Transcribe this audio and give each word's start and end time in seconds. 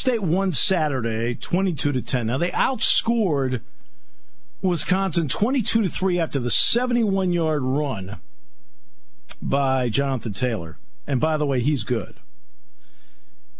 State 0.00 0.22
won 0.22 0.50
Saturday 0.52 1.34
22 1.34 1.92
to 1.92 2.00
10. 2.00 2.26
Now 2.26 2.38
they 2.38 2.50
outscored 2.52 3.60
Wisconsin 4.62 5.28
22 5.28 5.82
to 5.82 5.88
3 5.90 6.18
after 6.18 6.38
the 6.38 6.48
71 6.48 7.32
yard 7.32 7.62
run 7.62 8.18
by 9.42 9.90
Jonathan 9.90 10.32
Taylor. 10.32 10.78
And 11.06 11.20
by 11.20 11.36
the 11.36 11.44
way, 11.44 11.60
he's 11.60 11.84
good. 11.84 12.14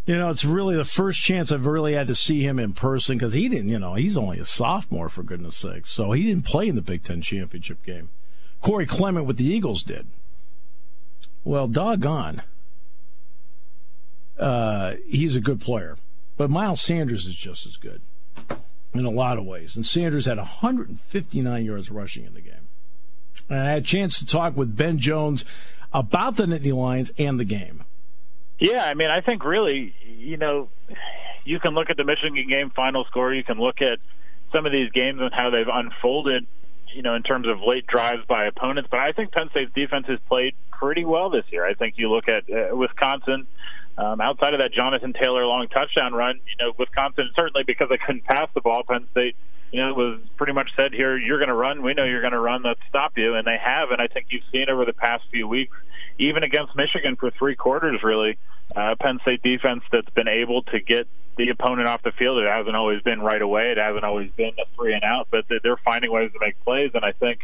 You 0.07 0.17
know, 0.17 0.31
it's 0.31 0.47
really 0.47 0.77
the 0.77 0.87
first 0.87 1.21
chance 1.21 1.53
I've 1.53 1.67
really 1.67 1.93
had 1.93 2.07
to 2.07 2.15
see 2.15 2.41
him 2.41 2.59
in 2.59 2.73
person 2.73 3.19
because 3.19 3.35
he 3.35 3.47
didn't, 3.51 3.69
you 3.69 3.79
know, 3.79 3.95
he's 3.95 4.17
only 4.17 4.39
a 4.39 4.45
sophomore 4.47 5.11
for 5.11 5.23
goodness 5.23 5.57
sake. 5.57 5.87
So 5.87 6.13
he 6.13 6.25
didn't 6.25 6.47
play 6.47 6.69
in 6.69 6.75
the 6.75 6.81
Big 6.81 7.03
Ten 7.03 7.21
championship 7.21 7.85
game. 7.85 8.09
Corey 8.63 8.87
Clement 8.87 9.27
with 9.27 9.37
the 9.37 9.47
Eagles 9.47 9.83
did. 9.83 10.07
Well, 11.45 11.67
doggone. 11.67 12.41
Uh, 14.39 14.95
he's 15.07 15.37
a 15.37 15.41
good 15.41 15.61
player. 15.61 15.99
But 16.41 16.49
Miles 16.49 16.81
Sanders 16.81 17.27
is 17.27 17.37
just 17.37 17.67
as 17.67 17.77
good 17.77 18.01
in 18.95 19.05
a 19.05 19.11
lot 19.11 19.37
of 19.37 19.45
ways. 19.45 19.77
And 19.77 19.85
Sanders 19.85 20.25
had 20.25 20.39
159 20.39 21.65
yards 21.67 21.91
rushing 21.91 22.25
in 22.25 22.33
the 22.33 22.41
game. 22.41 22.67
And 23.51 23.61
I 23.61 23.73
had 23.73 23.83
a 23.83 23.87
chance 23.87 24.19
to 24.21 24.27
talk 24.27 24.57
with 24.57 24.75
Ben 24.75 24.97
Jones 24.97 25.45
about 25.93 26.37
the 26.37 26.47
Nittany 26.47 26.73
Lions 26.73 27.13
and 27.19 27.39
the 27.39 27.45
game. 27.45 27.85
Yeah, 28.59 28.85
I 28.85 28.95
mean, 28.95 29.11
I 29.11 29.21
think 29.21 29.45
really, 29.45 29.95
you 30.17 30.39
know, 30.39 30.71
you 31.45 31.61
can 31.61 31.75
look 31.75 31.91
at 31.91 31.99
the 31.99 32.05
Michigan 32.05 32.49
game 32.49 32.71
final 32.71 33.05
score. 33.05 33.35
You 33.35 33.45
can 33.45 33.59
look 33.59 33.83
at 33.83 33.99
some 34.51 34.65
of 34.65 34.73
these 34.73 34.91
games 34.93 35.21
and 35.21 35.35
how 35.35 35.51
they've 35.51 35.69
unfolded, 35.71 36.47
you 36.95 37.03
know, 37.03 37.17
in 37.17 37.23
terms 37.23 37.49
of 37.49 37.59
late 37.61 37.87
drives 37.87 38.25
by 38.27 38.47
opponents. 38.47 38.89
But 38.91 39.01
I 39.01 39.13
think 39.13 39.33
Penn 39.33 39.51
State's 39.51 39.75
defense 39.75 40.07
has 40.09 40.19
played 40.27 40.55
pretty 40.73 41.05
well 41.05 41.29
this 41.29 41.45
year. 41.51 41.67
I 41.67 41.75
think 41.75 41.99
you 41.99 42.11
look 42.11 42.31
at 42.31 42.45
uh, 42.51 42.75
Wisconsin 42.75 43.47
um, 43.99 44.21
outside 44.21 44.55
of 44.55 44.61
that 44.61 44.73
Jonathan 44.73 45.13
Taylor 45.13 45.45
long 45.47 45.69
touchdown 45.69 46.13
run, 46.13 46.41
you 46.47 46.65
know, 46.65 46.73
Wisconsin 46.79 47.31
certainly 47.35 47.65
because 47.67 47.89
they 47.89 47.99
couldn't 47.99 48.25
pass 48.25 48.49
the 48.55 48.61
ball, 48.61 48.83
Penn 48.83 49.07
State, 49.11 49.37
you 49.73 49.81
know, 49.81 49.95
was 49.95 50.21
pretty 50.37 50.53
much 50.53 50.71
said 50.77 50.93
here, 50.93 51.17
you're 51.17 51.39
going 51.39 51.49
to 51.49 51.55
run. 51.55 51.83
We 51.83 51.95
know 51.95 52.05
you're 52.05 52.23
going 52.23 52.33
to 52.33 52.41
run. 52.41 52.63
Let's 52.63 52.81
stop 52.89 53.13
you, 53.17 53.35
and 53.35 53.47
they 53.47 53.59
have. 53.63 53.91
And 53.91 54.01
I 54.01 54.09
think 54.09 54.27
you've 54.31 54.45
seen 54.51 54.69
over 54.69 54.85
the 54.85 54.93
past 54.93 55.25
few 55.31 55.47
weeks, 55.47 55.77
even 56.19 56.43
against 56.43 56.75
Michigan 56.75 57.17
for 57.17 57.31
three 57.31 57.55
quarters, 57.55 58.01
really, 58.03 58.39
uh, 58.75 58.95
Penn 59.01 59.19
State 59.23 59.43
defense 59.43 59.83
that's 59.93 60.11
been 60.11 60.29
able 60.29 60.63
to 60.65 60.81
get 60.81 61.07
the 61.37 61.51
opponent 61.51 61.89
off 61.89 62.03
the 62.03 62.13
field. 62.13 62.39
It 62.39 62.49
hasn't 62.49 62.75
always 62.75 63.03
been 63.03 63.21
right 63.21 63.41
away. 63.41 63.71
It 63.71 63.79
hasn't 63.79 64.05
always 64.05 64.31
been 64.33 64.53
a 64.59 64.77
three 64.77 64.95
and 64.95 65.05
out, 65.05 65.29
but 65.31 65.45
they're 65.63 65.77
finding 65.85 66.11
ways 66.11 66.33
to 66.33 66.39
make 66.41 66.63
plays. 66.65 66.91
And 66.95 67.05
I 67.05 67.13
think 67.13 67.41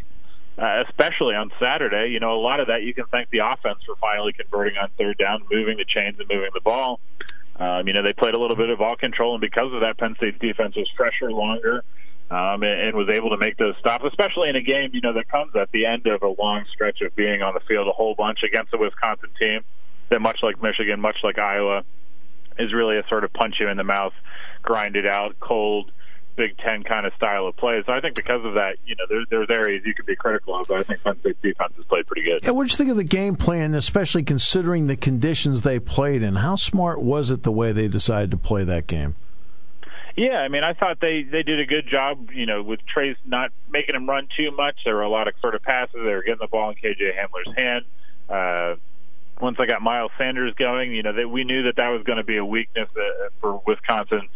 uh, 0.58 0.84
especially 0.88 1.34
on 1.34 1.50
Saturday. 1.60 2.10
You 2.10 2.20
know, 2.20 2.34
a 2.34 2.40
lot 2.40 2.60
of 2.60 2.68
that 2.68 2.82
you 2.82 2.94
can 2.94 3.04
thank 3.06 3.30
the 3.30 3.38
offense 3.38 3.78
for 3.84 3.96
finally 3.96 4.32
converting 4.32 4.76
on 4.78 4.88
third 4.98 5.18
down, 5.18 5.44
moving 5.50 5.76
the 5.76 5.84
chains, 5.84 6.18
and 6.18 6.28
moving 6.28 6.50
the 6.54 6.60
ball. 6.60 7.00
Um, 7.58 7.86
you 7.86 7.94
know, 7.94 8.02
they 8.02 8.12
played 8.12 8.34
a 8.34 8.38
little 8.38 8.56
bit 8.56 8.68
of 8.68 8.78
ball 8.78 8.96
control, 8.96 9.34
and 9.34 9.40
because 9.40 9.72
of 9.72 9.80
that, 9.80 9.96
Penn 9.98 10.14
State's 10.16 10.38
defense 10.38 10.76
was 10.76 10.90
fresher, 10.96 11.32
longer, 11.32 11.82
um, 12.30 12.62
and, 12.62 12.80
and 12.88 12.96
was 12.96 13.08
able 13.08 13.30
to 13.30 13.38
make 13.38 13.56
those 13.56 13.74
stops, 13.78 14.04
especially 14.06 14.50
in 14.50 14.56
a 14.56 14.60
game, 14.60 14.90
you 14.92 15.00
know, 15.00 15.14
that 15.14 15.28
comes 15.28 15.54
at 15.56 15.70
the 15.72 15.86
end 15.86 16.06
of 16.06 16.22
a 16.22 16.34
long 16.40 16.64
stretch 16.72 17.00
of 17.00 17.14
being 17.16 17.42
on 17.42 17.54
the 17.54 17.60
field 17.60 17.88
a 17.88 17.92
whole 17.92 18.14
bunch 18.14 18.42
against 18.42 18.74
a 18.74 18.78
Wisconsin 18.78 19.30
team 19.38 19.62
that, 20.10 20.20
much 20.20 20.40
like 20.42 20.62
Michigan, 20.62 21.00
much 21.00 21.16
like 21.22 21.38
Iowa, 21.38 21.82
is 22.58 22.74
really 22.74 22.98
a 22.98 23.06
sort 23.08 23.24
of 23.24 23.32
punch 23.32 23.56
you 23.58 23.68
in 23.68 23.76
the 23.76 23.84
mouth, 23.84 24.12
grind 24.62 24.96
it 24.96 25.06
out, 25.06 25.38
cold, 25.40 25.90
Big 26.36 26.56
Ten 26.58 26.82
kind 26.82 27.06
of 27.06 27.14
style 27.14 27.46
of 27.46 27.56
play. 27.56 27.82
So 27.86 27.92
I 27.92 28.00
think 28.00 28.14
because 28.14 28.44
of 28.44 28.54
that, 28.54 28.76
you 28.86 28.94
know, 28.96 29.04
there's 29.08 29.26
there's 29.30 29.50
areas 29.50 29.82
you 29.84 29.94
can 29.94 30.04
be 30.04 30.14
critical 30.14 30.54
of, 30.54 30.68
but 30.68 30.78
I 30.78 30.82
think 30.82 31.02
Penn 31.02 31.18
State's 31.20 31.40
defense 31.42 31.72
has 31.76 31.84
played 31.86 32.06
pretty 32.06 32.22
good. 32.22 32.44
Yeah, 32.44 32.50
what 32.50 32.64
did 32.64 32.72
you 32.72 32.76
think 32.76 32.90
of 32.90 32.96
the 32.96 33.04
game 33.04 33.36
plan, 33.36 33.74
especially 33.74 34.22
considering 34.22 34.86
the 34.86 34.96
conditions 34.96 35.62
they 35.62 35.80
played 35.80 36.22
in? 36.22 36.36
How 36.36 36.56
smart 36.56 37.00
was 37.00 37.30
it 37.30 37.42
the 37.42 37.52
way 37.52 37.72
they 37.72 37.88
decided 37.88 38.30
to 38.30 38.36
play 38.36 38.64
that 38.64 38.86
game? 38.86 39.16
Yeah, 40.16 40.38
I 40.38 40.48
mean, 40.48 40.64
I 40.64 40.72
thought 40.72 40.98
they 41.00 41.22
they 41.22 41.42
did 41.42 41.60
a 41.60 41.66
good 41.66 41.88
job. 41.88 42.30
You 42.32 42.46
know, 42.46 42.62
with 42.62 42.80
Trace 42.86 43.16
not 43.24 43.50
making 43.70 43.94
him 43.94 44.08
run 44.08 44.28
too 44.36 44.50
much. 44.50 44.76
There 44.84 44.94
were 44.94 45.02
a 45.02 45.10
lot 45.10 45.28
of 45.28 45.34
sort 45.40 45.54
of 45.54 45.62
passes. 45.62 45.94
They 45.94 46.00
were 46.00 46.22
getting 46.22 46.38
the 46.40 46.48
ball 46.48 46.70
in 46.70 46.76
KJ 46.76 47.12
Hamler's 47.14 47.56
hand. 47.56 47.84
Uh, 48.28 48.76
once 49.40 49.58
I 49.60 49.66
got 49.66 49.82
Miles 49.82 50.10
Sanders 50.16 50.54
going, 50.54 50.92
you 50.92 51.02
know, 51.02 51.12
that 51.12 51.28
we 51.28 51.44
knew 51.44 51.64
that 51.64 51.76
that 51.76 51.88
was 51.88 52.02
going 52.04 52.16
to 52.18 52.24
be 52.24 52.38
a 52.38 52.44
weakness 52.44 52.88
uh, 52.96 53.28
for 53.40 53.62
Wisconsin 53.66 54.28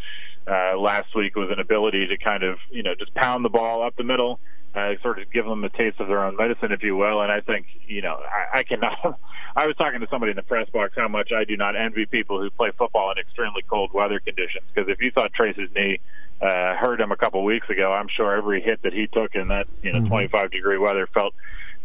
uh, 0.51 0.77
last 0.77 1.15
week 1.15 1.37
was 1.37 1.51
an 1.51 1.61
ability 1.61 2.09
to 2.09 2.17
kind 2.19 2.43
of 2.43 2.59
you 2.71 2.83
know 2.83 2.95
just 2.95 3.15
pound 3.15 3.45
the 3.45 3.49
ball 3.49 3.83
up 3.83 3.95
the 3.97 4.03
middle, 4.03 4.41
uh, 4.75 4.93
sort 5.03 5.21
of 5.21 5.31
give 5.33 5.45
them 5.45 5.63
a 5.63 5.69
taste 5.69 6.01
of 6.01 6.09
their 6.09 6.25
own 6.25 6.37
medicine, 6.37 6.73
if 6.73 6.83
you 6.83 6.97
will. 6.97 7.23
And 7.23 7.31
I 7.31 7.41
think 7.41 7.67
you 7.87 8.03
know 8.03 8.15
I, 8.15 8.59
I 8.59 8.63
cannot. 8.65 9.19
I 9.57 9.67
was 9.67 9.77
talking 9.77 10.01
to 10.01 10.07
somebody 10.09 10.31
in 10.31 10.37
the 10.37 10.43
press 10.43 10.69
box 10.71 10.95
how 10.97 11.09
much 11.09 11.33
I 11.33 11.45
do 11.45 11.57
not 11.57 11.75
envy 11.77 12.07
people 12.07 12.41
who 12.41 12.51
play 12.51 12.71
football 12.77 13.11
in 13.13 13.19
extremely 13.19 13.63
cold 13.63 13.93
weather 13.93 14.21
conditions. 14.21 14.65
Because 14.73 14.89
if 14.89 15.01
you 15.01 15.11
thought 15.11 15.33
Trace's 15.33 15.69
knee 15.75 15.99
uh, 16.41 16.77
hurt 16.77 17.01
him 17.01 17.11
a 17.13 17.17
couple 17.17 17.45
weeks 17.45 17.69
ago, 17.69 17.93
I'm 17.93 18.09
sure 18.09 18.37
every 18.37 18.61
hit 18.61 18.83
that 18.83 18.93
he 18.93 19.07
took 19.07 19.35
in 19.35 19.49
that 19.49 19.69
you 19.83 19.93
know 19.93 19.99
mm-hmm. 19.99 20.09
25 20.09 20.51
degree 20.51 20.79
weather 20.79 21.07
felt 21.07 21.35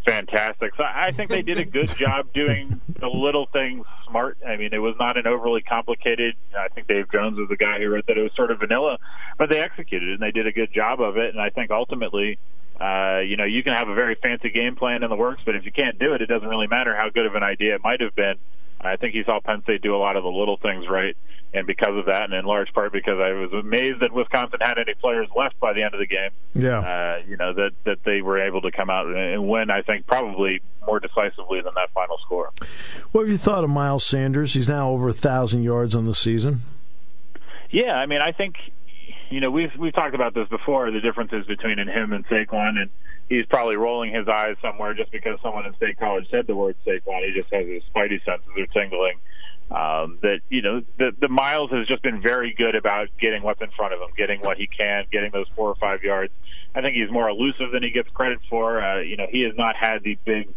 fantastic. 0.06 0.74
So 0.78 0.84
I 0.84 1.12
think 1.12 1.30
they 1.30 1.42
did 1.42 1.58
a 1.58 1.66
good 1.66 1.90
job 1.98 2.32
doing 2.34 2.82
the 3.00 3.08
little 3.08 3.48
things 3.52 3.86
smart. 4.08 4.38
I 4.48 4.56
mean, 4.56 4.74
it 4.74 4.78
was 4.78 4.96
not 5.00 5.18
an 5.18 5.28
overly 5.28 5.62
complicated. 5.62 6.36
I 6.58 6.70
think 6.70 6.88
Dave 6.88 7.12
Jones 7.12 7.38
was 7.38 7.50
the 7.50 7.58
guy 7.58 7.80
who 7.80 7.90
wrote 7.90 8.08
that 8.08 8.18
it 8.18 8.22
was 8.22 8.32
sort 8.36 8.52
of 8.52 8.60
vanilla, 8.60 8.98
but 9.38 9.50
they 9.50 9.60
executed 9.60 10.10
it 10.10 10.14
and 10.14 10.22
they 10.22 10.32
did 10.32 10.48
a 10.48 10.52
good 10.52 10.74
job 10.74 11.02
of 11.02 11.18
it. 11.18 11.32
And 11.32 11.42
I 11.42 11.50
think 11.50 11.72
ultimately, 11.72 12.38
uh, 12.80 13.20
you 13.20 13.38
know, 13.38 13.46
you 13.46 13.64
can 13.64 13.74
have 13.74 13.88
a 13.88 13.96
very 13.96 14.16
fancy 14.16 14.50
game 14.50 14.76
plan 14.76 15.04
in 15.04 15.10
the 15.10 15.16
works, 15.16 15.42
but 15.46 15.56
if 15.56 15.66
you 15.66 15.72
can't 15.72 15.98
do 16.00 16.14
it, 16.14 16.22
it 16.22 16.28
doesn't 16.28 16.48
really 16.48 16.68
matter 16.68 16.96
how 16.96 17.10
good 17.10 17.26
of 17.26 17.36
an 17.36 17.44
idea 17.44 17.76
it 17.76 17.82
might 17.84 18.02
have 18.02 18.16
been. 18.16 18.36
I 18.82 18.98
think 18.98 19.14
he 19.14 19.24
saw 19.24 19.40
Penn 19.40 19.64
State 19.64 19.82
do 19.82 19.96
a 19.96 19.98
lot 19.98 20.16
of 20.16 20.24
the 20.24 20.30
little 20.30 20.58
things 20.58 20.86
right, 20.90 21.16
and 21.54 21.66
because 21.66 21.98
of 21.98 22.06
that, 22.06 22.24
and 22.24 22.34
in 22.34 22.46
large 22.46 22.72
part 22.74 22.92
because 22.92 23.20
I 23.20 23.32
was 23.32 23.52
amazed 23.54 24.02
that 24.02 24.12
Wisconsin 24.12 24.60
had 24.62 24.78
any 24.78 24.94
players 24.94 25.28
left 25.36 25.60
by 25.60 25.74
the 25.74 25.84
end 25.84 25.94
of 25.94 26.00
the 26.00 26.08
game. 26.08 26.30
Yeah, 26.54 26.80
uh, 26.80 27.22
you 27.28 27.38
know 27.38 27.54
that 27.54 27.72
that 27.86 28.04
they 28.04 28.22
were 28.22 28.40
able 28.40 28.62
to 28.62 28.72
come 28.72 28.90
out 28.90 29.08
and 29.08 29.48
win. 29.48 29.70
I 29.70 29.82
think 29.82 30.06
probably 30.06 30.62
more 30.86 31.00
decisively 31.00 31.62
than 31.62 31.74
that 31.76 31.92
final 31.94 32.18
score. 32.26 32.52
What 33.12 33.22
have 33.22 33.30
you 33.30 33.38
thought 33.38 33.64
of 33.64 33.70
Miles 33.70 34.06
Sanders? 34.06 34.54
He's 34.54 34.70
now 34.70 34.90
over 34.90 35.10
a 35.10 35.14
thousand 35.14 35.64
yards 35.64 35.96
on 35.96 36.06
the 36.06 36.14
season. 36.14 36.62
Yeah, 37.72 37.96
I 37.96 38.06
mean, 38.06 38.22
I 38.22 38.32
think 38.32 38.56
you 39.30 39.40
know 39.40 39.52
we've 39.52 39.76
we've 39.78 39.94
talked 39.94 40.16
about 40.16 40.34
this 40.34 40.48
before. 40.50 40.92
The 40.92 41.02
differences 41.02 41.46
between 41.46 41.78
him 41.78 42.14
and 42.14 42.26
Saquon, 42.28 42.82
and 42.82 42.90
he's 43.30 43.46
probably 43.46 43.78
rolling 43.78 44.14
his 44.14 44.28
eyes 44.28 44.56
somewhere 44.62 44.94
just 44.94 45.12
because 45.12 45.40
someone 45.42 45.66
in 45.66 45.76
State 45.76 45.98
College 45.98 46.30
said 46.30 46.48
the 46.48 46.56
word 46.56 46.76
Saquon. 46.86 47.26
He 47.26 47.34
just 47.34 47.52
has 47.54 47.66
his 47.66 47.84
spidey 47.94 48.24
senses 48.24 48.50
are 48.58 48.66
tingling. 48.68 49.18
Um, 49.72 50.20
that 50.22 50.42
you 50.50 50.62
know, 50.62 50.82
the 50.98 51.12
the 51.20 51.28
Miles 51.28 51.72
has 51.72 51.88
just 51.88 52.04
been 52.04 52.22
very 52.22 52.54
good 52.54 52.76
about 52.76 53.08
getting 53.20 53.42
what's 53.42 53.62
in 53.62 53.72
front 53.72 53.94
of 53.94 54.00
him, 54.00 54.10
getting 54.16 54.42
what 54.42 54.58
he 54.58 54.68
can, 54.68 55.06
getting 55.12 55.32
those 55.32 55.48
four 55.56 55.70
or 55.70 55.76
five 55.76 56.04
yards. 56.04 56.32
I 56.76 56.82
think 56.82 56.96
he's 56.96 57.10
more 57.10 57.28
elusive 57.30 57.72
than 57.72 57.82
he 57.82 57.90
gets 57.90 58.10
credit 58.10 58.40
for. 58.50 58.82
Uh, 58.82 59.00
you 59.00 59.18
know, 59.18 59.26
he 59.30 59.42
has 59.42 59.56
not 59.58 59.76
had 59.76 60.04
the 60.04 60.18
big 60.24 60.50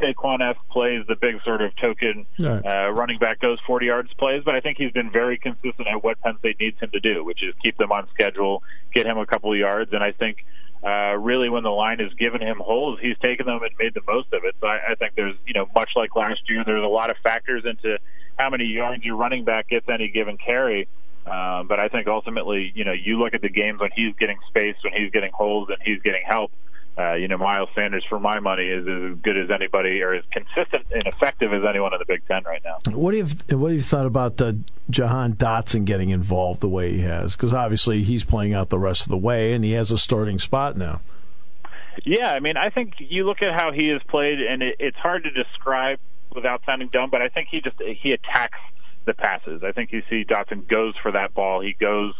Saquon-esque 0.00 0.68
plays, 0.70 1.04
the 1.08 1.16
big 1.16 1.42
sort 1.44 1.60
of 1.60 1.74
token 1.76 2.26
right. 2.40 2.64
uh, 2.64 2.90
running 2.92 3.18
back 3.18 3.40
goes 3.40 3.58
40 3.66 3.86
yards 3.86 4.12
plays, 4.14 4.42
but 4.44 4.54
I 4.54 4.60
think 4.60 4.78
he's 4.78 4.92
been 4.92 5.10
very 5.10 5.38
consistent 5.38 5.88
at 5.88 6.02
what 6.02 6.20
Penn 6.20 6.38
State 6.38 6.58
needs 6.60 6.78
him 6.80 6.90
to 6.90 7.00
do, 7.00 7.24
which 7.24 7.42
is 7.42 7.54
keep 7.62 7.76
them 7.78 7.92
on 7.92 8.08
schedule, 8.12 8.62
get 8.92 9.06
him 9.06 9.18
a 9.18 9.26
couple 9.26 9.52
of 9.52 9.58
yards, 9.58 9.92
and 9.92 10.02
I 10.02 10.12
think 10.12 10.44
uh, 10.84 11.16
really 11.16 11.48
when 11.48 11.62
the 11.62 11.70
line 11.70 11.98
has 11.98 12.12
given 12.14 12.42
him 12.42 12.58
holes, 12.58 12.98
he's 13.00 13.16
taken 13.24 13.46
them 13.46 13.62
and 13.62 13.70
made 13.78 13.94
the 13.94 14.02
most 14.06 14.32
of 14.32 14.44
it. 14.44 14.54
So 14.60 14.66
I, 14.66 14.92
I 14.92 14.94
think 14.96 15.14
there's, 15.14 15.34
you 15.46 15.54
know, 15.54 15.66
much 15.74 15.90
like 15.96 16.14
last 16.14 16.42
year, 16.48 16.62
there's 16.64 16.84
a 16.84 16.86
lot 16.86 17.10
of 17.10 17.16
factors 17.22 17.64
into 17.64 17.98
how 18.38 18.50
many 18.50 18.64
yards 18.64 19.02
your 19.04 19.16
running 19.16 19.44
back 19.44 19.68
gets 19.68 19.88
any 19.88 20.08
given 20.08 20.36
carry. 20.36 20.88
Um, 21.26 21.68
but 21.68 21.80
I 21.80 21.88
think 21.88 22.06
ultimately, 22.06 22.70
you 22.74 22.84
know, 22.84 22.92
you 22.92 23.18
look 23.18 23.32
at 23.32 23.40
the 23.40 23.48
games 23.48 23.80
when 23.80 23.90
he's 23.96 24.14
getting 24.16 24.38
space, 24.48 24.76
when 24.84 24.92
he's 24.92 25.10
getting 25.10 25.32
holes, 25.32 25.68
and 25.70 25.78
he's 25.82 26.02
getting 26.02 26.22
help. 26.26 26.52
Uh, 26.52 26.63
you 26.96 27.28
know, 27.28 27.38
Miles 27.38 27.68
Sanders, 27.74 28.04
for 28.08 28.20
my 28.20 28.40
money, 28.40 28.66
is 28.66 28.86
as 28.86 29.18
good 29.20 29.36
as 29.36 29.50
anybody, 29.50 30.00
or 30.02 30.14
as 30.14 30.24
consistent 30.30 30.86
and 30.92 31.06
effective 31.06 31.52
as 31.52 31.62
anyone 31.68 31.92
in 31.92 31.98
the 31.98 32.04
Big 32.06 32.26
Ten 32.26 32.42
right 32.44 32.62
now. 32.64 32.78
What 32.92 33.14
have 33.14 33.34
you, 33.48 33.58
What 33.58 33.72
have 33.72 33.78
you 33.78 33.82
thought 33.82 34.06
about 34.06 34.40
uh, 34.40 34.52
Jahan 34.90 35.34
Dotson 35.34 35.84
getting 35.84 36.10
involved 36.10 36.60
the 36.60 36.68
way 36.68 36.92
he 36.92 37.00
has? 37.00 37.34
Because 37.34 37.52
obviously 37.52 38.02
he's 38.04 38.24
playing 38.24 38.54
out 38.54 38.70
the 38.70 38.78
rest 38.78 39.02
of 39.02 39.08
the 39.08 39.16
way, 39.16 39.52
and 39.52 39.64
he 39.64 39.72
has 39.72 39.90
a 39.90 39.98
starting 39.98 40.38
spot 40.38 40.76
now. 40.76 41.00
Yeah, 42.04 42.32
I 42.32 42.40
mean, 42.40 42.56
I 42.56 42.70
think 42.70 42.94
you 42.98 43.24
look 43.24 43.42
at 43.42 43.58
how 43.58 43.72
he 43.72 43.88
has 43.88 44.02
played, 44.04 44.40
and 44.40 44.62
it, 44.62 44.76
it's 44.78 44.96
hard 44.96 45.24
to 45.24 45.30
describe 45.30 45.98
without 46.34 46.62
sounding 46.66 46.88
dumb, 46.88 47.10
but 47.10 47.22
I 47.22 47.28
think 47.28 47.48
he 47.50 47.60
just 47.60 47.80
he 47.80 48.12
attacks 48.12 48.58
the 49.04 49.14
passes. 49.14 49.62
I 49.62 49.72
think 49.72 49.92
you 49.92 50.02
see 50.10 50.24
Dotson 50.24 50.66
goes 50.66 50.94
for 51.02 51.12
that 51.12 51.34
ball. 51.34 51.60
He 51.60 51.74
goes 51.78 52.14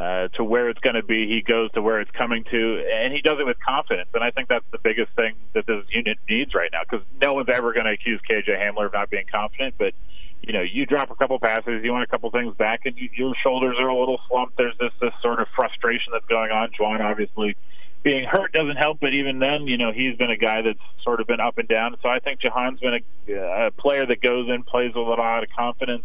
uh, 0.00 0.28
to 0.28 0.42
where 0.42 0.70
it's 0.70 0.80
going 0.80 0.94
to 0.94 1.02
be. 1.02 1.28
He 1.28 1.42
goes 1.42 1.70
to 1.72 1.82
where 1.82 2.00
it's 2.00 2.10
coming 2.12 2.42
to, 2.50 2.84
and 2.90 3.12
he 3.12 3.20
does 3.20 3.36
it 3.38 3.44
with 3.44 3.58
confidence. 3.60 4.08
And 4.14 4.24
I 4.24 4.30
think 4.30 4.48
that's 4.48 4.64
the 4.72 4.78
biggest 4.78 5.12
thing 5.14 5.34
that 5.52 5.66
this 5.66 5.84
unit 5.90 6.16
needs 6.28 6.54
right 6.54 6.70
now 6.72 6.80
because 6.88 7.06
no 7.20 7.34
one's 7.34 7.50
ever 7.52 7.74
going 7.74 7.84
to 7.84 7.92
accuse 7.92 8.18
KJ 8.28 8.48
Hamler 8.48 8.86
of 8.86 8.94
not 8.94 9.10
being 9.10 9.26
confident. 9.30 9.74
But 9.76 9.92
you 10.40 10.54
know, 10.54 10.62
you 10.62 10.86
drop 10.86 11.10
a 11.10 11.14
couple 11.14 11.38
passes, 11.38 11.84
you 11.84 11.92
want 11.92 12.04
a 12.04 12.06
couple 12.06 12.30
things 12.30 12.54
back, 12.56 12.86
and 12.86 12.96
you, 12.96 13.10
your 13.14 13.34
shoulders 13.42 13.76
are 13.78 13.88
a 13.88 13.98
little 13.98 14.18
slumped. 14.26 14.56
There's 14.56 14.76
this 14.80 14.92
this 15.02 15.12
sort 15.20 15.38
of 15.38 15.48
frustration 15.54 16.12
that's 16.14 16.26
going 16.26 16.50
on. 16.50 16.70
Juwan 16.70 17.00
obviously 17.00 17.56
being 18.02 18.24
hurt 18.24 18.52
doesn't 18.52 18.76
help, 18.76 19.00
but 19.00 19.12
even 19.12 19.38
then, 19.38 19.66
you 19.66 19.76
know, 19.76 19.92
he's 19.92 20.16
been 20.16 20.30
a 20.30 20.36
guy 20.36 20.62
that's 20.62 20.80
sort 21.04 21.20
of 21.20 21.26
been 21.26 21.40
up 21.40 21.58
and 21.58 21.68
down. 21.68 21.96
So 22.02 22.08
I 22.08 22.20
think 22.20 22.40
Jahan's 22.40 22.80
been 22.80 23.00
a, 23.28 23.66
a 23.66 23.70
player 23.72 24.06
that 24.06 24.22
goes 24.22 24.48
in, 24.48 24.62
plays 24.62 24.94
with 24.94 25.06
a 25.06 25.10
lot 25.10 25.42
of 25.42 25.50
confidence, 25.50 26.04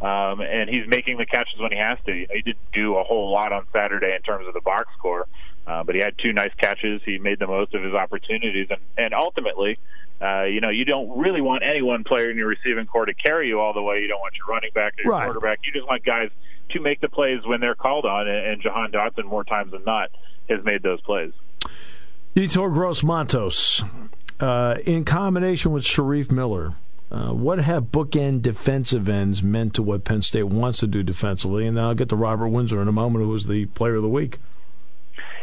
um, 0.00 0.40
and 0.40 0.68
he's 0.68 0.86
making 0.86 1.16
the 1.16 1.26
catches 1.26 1.58
when 1.58 1.72
he 1.72 1.78
has 1.78 1.98
to. 2.06 2.12
You 2.12 2.26
know, 2.26 2.34
he 2.34 2.42
didn't 2.42 2.72
do 2.72 2.96
a 2.96 3.02
whole 3.02 3.30
lot 3.30 3.52
on 3.52 3.66
Saturday 3.72 4.14
in 4.14 4.22
terms 4.22 4.46
of 4.46 4.54
the 4.54 4.60
box 4.60 4.86
score, 4.98 5.26
uh, 5.66 5.84
but 5.84 5.94
he 5.94 6.00
had 6.00 6.16
two 6.18 6.32
nice 6.32 6.52
catches. 6.58 7.02
He 7.04 7.18
made 7.18 7.38
the 7.38 7.46
most 7.46 7.74
of 7.74 7.82
his 7.82 7.94
opportunities, 7.94 8.68
and, 8.70 8.80
and 8.98 9.14
ultimately, 9.14 9.78
uh, 10.20 10.44
you 10.44 10.60
know, 10.60 10.70
you 10.70 10.84
don't 10.84 11.18
really 11.18 11.40
want 11.40 11.62
any 11.62 11.82
one 11.82 12.04
player 12.04 12.30
in 12.30 12.36
your 12.36 12.48
receiving 12.48 12.86
core 12.86 13.06
to 13.06 13.14
carry 13.14 13.48
you 13.48 13.60
all 13.60 13.72
the 13.72 13.82
way. 13.82 14.00
You 14.00 14.08
don't 14.08 14.20
want 14.20 14.34
your 14.36 14.46
running 14.46 14.70
back 14.74 14.94
or 14.98 15.02
your 15.02 15.12
right. 15.12 15.24
quarterback. 15.24 15.60
You 15.64 15.72
just 15.72 15.86
want 15.86 16.04
guys 16.04 16.30
to 16.70 16.80
make 16.80 17.00
the 17.00 17.08
plays 17.08 17.40
when 17.46 17.60
they're 17.60 17.74
called 17.74 18.04
on, 18.04 18.28
and, 18.28 18.46
and 18.46 18.62
Jahan 18.62 18.92
Dotson 18.92 19.24
more 19.24 19.44
times 19.44 19.72
than 19.72 19.84
not 19.84 20.10
has 20.48 20.64
made 20.64 20.82
those 20.82 21.00
plays. 21.00 21.32
Yetur 22.34 22.70
Gross 22.70 23.02
Matos, 23.02 23.82
uh, 24.40 24.76
in 24.84 25.04
combination 25.06 25.72
with 25.72 25.84
Shareef 25.84 26.30
Miller, 26.30 26.72
uh, 27.10 27.32
what 27.32 27.58
have 27.60 27.84
bookend 27.84 28.42
defensive 28.42 29.08
ends 29.08 29.42
meant 29.42 29.74
to 29.74 29.82
what 29.82 30.04
Penn 30.04 30.22
State 30.22 30.44
wants 30.44 30.80
to 30.80 30.86
do 30.86 31.02
defensively? 31.02 31.66
And 31.66 31.76
then 31.76 31.84
I'll 31.84 31.94
get 31.94 32.08
to 32.08 32.16
Robert 32.16 32.48
Windsor 32.48 32.82
in 32.82 32.88
a 32.88 32.92
moment, 32.92 33.24
who 33.24 33.30
was 33.30 33.46
the 33.46 33.66
player 33.66 33.94
of 33.94 34.02
the 34.02 34.08
week. 34.08 34.38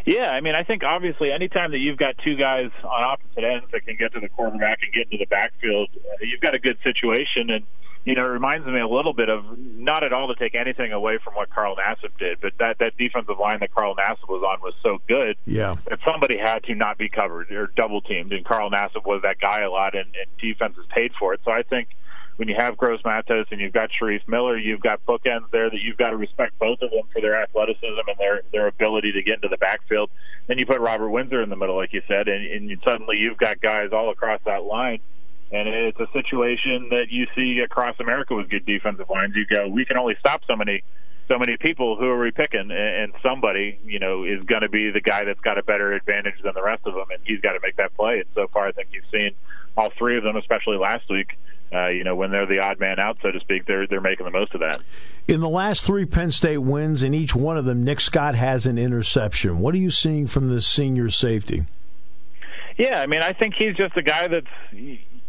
Yeah, 0.06 0.32
I 0.32 0.42
mean, 0.42 0.54
I 0.54 0.64
think 0.64 0.84
obviously 0.84 1.32
anytime 1.32 1.72
that 1.72 1.78
you've 1.78 1.98
got 1.98 2.18
two 2.18 2.36
guys 2.36 2.70
on 2.84 3.04
opposite 3.04 3.44
ends 3.46 3.66
that 3.72 3.86
can 3.86 3.96
get 3.96 4.12
to 4.14 4.20
the 4.20 4.28
quarterback 4.28 4.80
and 4.84 4.92
get 4.92 5.06
into 5.10 5.18
the 5.24 5.28
backfield, 5.28 5.90
uh, 5.96 6.16
you've 6.22 6.42
got 6.42 6.54
a 6.54 6.60
good 6.60 6.78
situation. 6.84 7.50
And 7.50 7.64
you 8.06 8.16
know, 8.16 8.24
it 8.24 8.30
reminds 8.30 8.68
me 8.68 8.80
a 8.82 8.88
little 8.88 9.14
bit 9.14 9.30
of 9.30 9.58
not 9.58 10.04
at 10.04 10.12
all 10.12 10.28
to 10.28 10.36
take 10.36 10.56
anything 10.56 10.92
away 10.92 11.20
from 11.24 11.36
what 11.36 11.50
Carl 11.50 11.76
Nassib 11.76 12.18
did, 12.20 12.42
but 12.42 12.52
that 12.60 12.80
that 12.80 12.98
defensive 12.98 13.40
line 13.40 13.60
that 13.62 13.74
Carl 13.74 13.96
Nassib 13.96 14.28
was 14.28 14.44
on 14.44 14.60
was 14.62 14.74
so 14.84 15.00
good 15.08 15.38
yeah. 15.46 15.76
that 15.90 16.00
somebody 16.06 16.38
had 16.38 16.64
to 16.66 16.76
not 16.76 16.98
be 16.98 17.08
covered 17.08 17.50
or 17.52 17.68
double 17.68 18.02
teamed, 18.02 18.34
and 18.34 18.44
Carl 18.44 18.70
Nassib 18.70 19.06
was 19.06 19.22
that 19.24 19.40
guy 19.40 19.62
a 19.62 19.72
lot, 19.72 19.96
and, 19.96 20.14
and 20.16 20.38
defenses 20.38 20.86
paid 20.94 21.14
for 21.18 21.34
it. 21.34 21.40
So 21.46 21.52
I 21.52 21.64
think 21.64 21.90
when 22.36 22.50
you 22.50 22.56
have 22.58 22.76
Gross 22.76 23.00
Matos 23.06 23.46
and 23.52 23.62
you've 23.62 23.74
got 23.74 23.90
Shareef 23.92 24.28
Miller, 24.28 24.58
you've 24.58 24.82
got 24.82 25.06
bookends 25.06 25.50
there 25.52 25.70
that 25.70 25.80
you've 25.80 25.98
got 25.98 26.10
to 26.10 26.18
respect 26.18 26.58
both 26.60 26.82
of 26.82 26.92
them 26.92 27.04
for 27.14 27.22
their 27.22 27.42
athleticism 27.42 28.02
and 28.08 28.18
their 28.18 28.42
their 28.52 28.68
ability 28.68 29.14
to 29.14 29.24
get 29.24 29.36
into 29.36 29.48
the 29.48 29.58
backfield. 29.58 30.10
Then 30.48 30.58
you 30.58 30.66
put 30.66 30.82
Robert 30.82 31.10
Windsor 31.10 31.42
in 31.42 31.50
the 31.50 31.56
middle, 31.56 31.78
like 31.78 31.94
you 31.94 32.02
said, 32.08 32.28
and, 32.28 32.46
and 32.46 32.70
you, 32.70 32.78
suddenly 32.84 33.16
you've 33.16 33.38
got 33.38 33.62
guys 33.62 33.92
all 33.94 34.10
across 34.10 34.42
that 34.46 34.64
line 34.64 35.00
and 35.54 35.70
it's 35.70 36.00
a 36.00 36.08
situation 36.12 36.90
that 36.90 37.06
you 37.10 37.28
see 37.36 37.60
across 37.60 37.96
America 38.00 38.34
with 38.34 38.50
good 38.50 38.66
defensive 38.66 39.10
lines. 39.10 39.36
You 39.36 39.46
go, 39.46 39.68
we 39.68 39.86
can 39.86 39.98
only 39.98 40.16
stop 40.20 40.42
so 40.48 40.56
many 40.56 40.84
so 41.28 41.40
many 41.40 41.56
people. 41.58 41.96
Who 41.96 42.06
are 42.06 42.20
we 42.20 42.32
picking? 42.32 42.72
And 42.72 43.14
somebody 43.22 43.80
you 43.86 44.00
know 44.00 44.24
is 44.24 44.44
going 44.44 44.64
to 44.64 44.70
be 44.70 44.90
the 44.90 45.00
guy 45.00 45.24
that's 45.24 45.40
got 45.40 45.58
a 45.58 45.64
better 45.64 45.94
advantage 45.94 46.42
than 46.44 46.54
the 46.56 46.64
rest 46.64 46.82
of 46.86 46.96
them 46.96 47.06
and 47.12 47.20
he's 47.24 47.40
got 47.40 47.54
to 47.54 47.60
make 47.62 47.78
that 47.78 47.96
play. 47.96 48.16
And 48.16 48.26
so 48.34 48.48
far 48.52 48.68
i 48.68 48.72
think 48.72 48.90
you've 48.92 49.06
seen 49.12 49.32
all 49.78 49.92
three 49.98 50.18
of 50.18 50.24
them 50.24 50.36
especially 50.36 50.78
last 50.78 51.10
week 51.10 51.38
uh, 51.72 51.88
you 51.88 52.04
know 52.04 52.16
when 52.16 52.32
they're 52.32 52.46
the 52.46 52.60
odd 52.60 52.80
man 52.80 53.00
out 53.00 53.18
so 53.22 53.32
to 53.32 53.40
speak 53.40 53.66
they're 53.66 53.88
they're 53.88 54.02
making 54.02 54.26
the 54.26 54.32
most 54.32 54.54
of 54.54 54.60
that. 54.62 54.82
In 55.28 55.40
the 55.40 55.50
last 55.50 55.86
three 55.86 56.06
penn 56.06 56.32
state 56.32 56.58
wins 56.58 57.04
in 57.04 57.14
each 57.14 57.36
one 57.36 57.58
of 57.58 57.66
them 57.66 57.84
nick 57.84 58.00
scott 58.00 58.34
has 58.36 58.66
an 58.66 58.78
interception. 58.80 59.60
What 59.60 59.76
are 59.76 59.80
you 59.80 59.92
seeing 59.92 60.26
from 60.28 60.50
the 60.50 60.62
senior 60.62 61.10
safety? 61.10 61.66
Yeah 62.78 63.02
i 63.02 63.08
mean 63.08 63.22
i 63.22 63.34
think 63.34 63.54
he's 63.56 63.76
just 63.76 63.96
a 63.98 64.02
guy 64.02 64.28
that's 64.28 64.48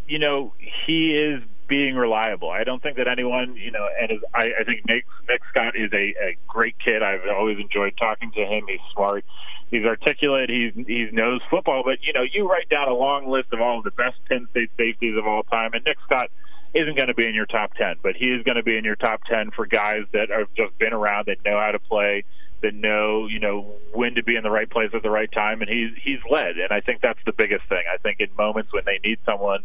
you 0.06 0.18
know, 0.18 0.52
he 0.86 1.12
is 1.12 1.42
being 1.66 1.96
reliable. 1.96 2.50
I 2.50 2.64
don't 2.64 2.82
think 2.82 2.96
that 2.98 3.08
anyone, 3.08 3.56
you 3.56 3.70
know, 3.70 3.88
and 4.00 4.20
I, 4.34 4.52
I 4.60 4.64
think 4.64 4.86
Nick, 4.86 5.06
Nick 5.28 5.42
Scott 5.50 5.76
is 5.76 5.92
a, 5.92 6.14
a 6.20 6.36
great 6.46 6.76
kid. 6.78 7.02
I've 7.02 7.22
always 7.34 7.58
enjoyed 7.58 7.96
talking 7.96 8.30
to 8.32 8.44
him. 8.44 8.64
He's 8.68 8.80
smart. 8.92 9.24
He's 9.70 9.84
articulate. 9.84 10.50
He's 10.50 10.72
he 10.86 11.08
knows 11.10 11.40
football. 11.50 11.82
But 11.84 11.98
you 12.02 12.12
know, 12.12 12.22
you 12.22 12.48
write 12.48 12.68
down 12.68 12.88
a 12.88 12.94
long 12.94 13.28
list 13.28 13.52
of 13.52 13.60
all 13.60 13.78
of 13.78 13.84
the 13.84 13.90
best 13.92 14.16
Penn 14.28 14.46
State 14.50 14.70
safeties 14.76 15.16
of 15.16 15.26
all 15.26 15.42
time, 15.44 15.72
and 15.72 15.84
Nick 15.84 15.96
Scott 16.04 16.30
isn't 16.74 16.96
going 16.96 17.08
to 17.08 17.14
be 17.14 17.24
in 17.26 17.34
your 17.34 17.46
top 17.46 17.74
ten, 17.74 17.96
but 18.02 18.14
he 18.16 18.26
is 18.26 18.42
going 18.42 18.56
to 18.56 18.62
be 18.62 18.76
in 18.76 18.84
your 18.84 18.96
top 18.96 19.22
ten 19.24 19.50
for 19.50 19.64
guys 19.64 20.04
that 20.12 20.28
have 20.28 20.48
just 20.54 20.76
been 20.78 20.92
around, 20.92 21.26
that 21.26 21.38
know 21.44 21.58
how 21.58 21.70
to 21.70 21.78
play, 21.78 22.24
that 22.62 22.74
know 22.74 23.26
you 23.26 23.40
know 23.40 23.74
when 23.92 24.14
to 24.16 24.22
be 24.22 24.36
in 24.36 24.42
the 24.42 24.50
right 24.50 24.68
place 24.68 24.90
at 24.92 25.02
the 25.02 25.10
right 25.10 25.32
time, 25.32 25.62
and 25.62 25.70
he's 25.70 25.90
he's 26.02 26.20
led, 26.30 26.58
and 26.58 26.70
I 26.70 26.80
think 26.80 27.00
that's 27.00 27.20
the 27.24 27.32
biggest 27.32 27.66
thing. 27.68 27.82
I 27.92 27.96
think 27.96 28.20
in 28.20 28.28
moments 28.36 28.72
when 28.72 28.84
they 28.84 29.00
need 29.02 29.18
someone 29.24 29.64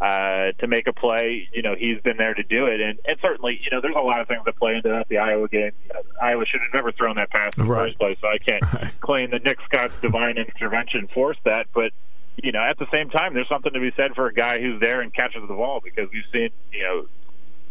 uh, 0.00 0.52
to 0.58 0.66
make 0.66 0.86
a 0.86 0.92
play. 0.92 1.48
You 1.52 1.62
know, 1.62 1.74
he's 1.76 2.00
been 2.02 2.16
there 2.16 2.34
to 2.34 2.42
do 2.42 2.66
it, 2.66 2.80
and, 2.80 2.98
and 3.04 3.18
certainly, 3.20 3.60
you 3.62 3.70
know, 3.70 3.80
there's 3.80 3.96
a 3.96 4.00
lot 4.00 4.20
of 4.20 4.28
things 4.28 4.42
that 4.44 4.56
play 4.56 4.76
into 4.76 4.88
that. 4.88 5.08
The 5.08 5.18
Iowa 5.18 5.48
game, 5.48 5.72
uh, 5.94 6.00
Iowa 6.20 6.44
should 6.46 6.60
have 6.60 6.74
never 6.74 6.92
thrown 6.92 7.16
that 7.16 7.30
pass 7.30 7.56
in 7.56 7.66
the 7.66 7.72
right. 7.72 7.86
first 7.86 7.98
place, 7.98 8.18
so 8.20 8.28
I 8.28 8.38
can't 8.38 8.62
right. 8.74 9.00
claim 9.00 9.30
that 9.30 9.44
Nick 9.44 9.58
Scott's 9.64 10.00
divine 10.00 10.36
intervention 10.38 11.08
forced 11.14 11.42
that. 11.44 11.66
But 11.74 11.92
you 12.36 12.52
know, 12.52 12.60
at 12.60 12.78
the 12.78 12.86
same 12.92 13.08
time, 13.08 13.34
there's 13.34 13.48
something 13.48 13.72
to 13.72 13.80
be 13.80 13.92
said 13.96 14.14
for 14.14 14.26
a 14.26 14.34
guy 14.34 14.60
who's 14.60 14.80
there 14.80 15.00
and 15.00 15.12
catches 15.14 15.42
the 15.48 15.54
ball 15.54 15.80
because 15.82 16.08
we've 16.12 16.24
seen, 16.32 16.50
you 16.72 16.82
know, 16.82 17.06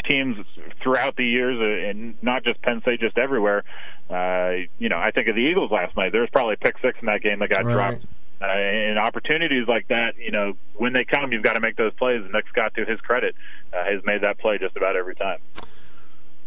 teams 0.07 0.37
throughout 0.81 1.15
the 1.15 1.25
years, 1.25 1.59
uh, 1.59 1.89
and 1.89 2.15
not 2.23 2.43
just 2.43 2.61
Penn 2.61 2.81
State, 2.81 2.99
just 2.99 3.17
everywhere. 3.17 3.63
Uh, 4.09 4.65
you 4.79 4.89
know, 4.89 4.97
I 4.97 5.11
think 5.11 5.27
of 5.27 5.35
the 5.35 5.41
Eagles 5.41 5.71
last 5.71 5.95
night. 5.95 6.11
There 6.11 6.21
was 6.21 6.29
probably 6.31 6.55
a 6.55 6.57
pick 6.57 6.75
six 6.81 6.97
in 7.01 7.05
that 7.07 7.21
game 7.21 7.39
that 7.39 7.49
got 7.49 7.65
right. 7.65 7.73
dropped 7.73 8.05
uh, 8.41 8.45
and 8.45 8.99
opportunities 8.99 9.67
like 9.67 9.87
that, 9.87 10.17
you 10.17 10.31
know, 10.31 10.53
when 10.75 10.93
they 10.93 11.05
come, 11.05 11.31
you've 11.31 11.43
got 11.43 11.53
to 11.53 11.59
make 11.59 11.75
those 11.75 11.93
plays. 11.93 12.21
And 12.23 12.33
Nick 12.33 12.47
Scott, 12.49 12.73
to 12.75 12.85
his 12.85 12.99
credit, 13.01 13.35
uh, 13.73 13.83
has 13.83 14.03
made 14.05 14.21
that 14.21 14.37
play 14.37 14.57
just 14.57 14.75
about 14.75 14.95
every 14.95 15.15
time. 15.15 15.39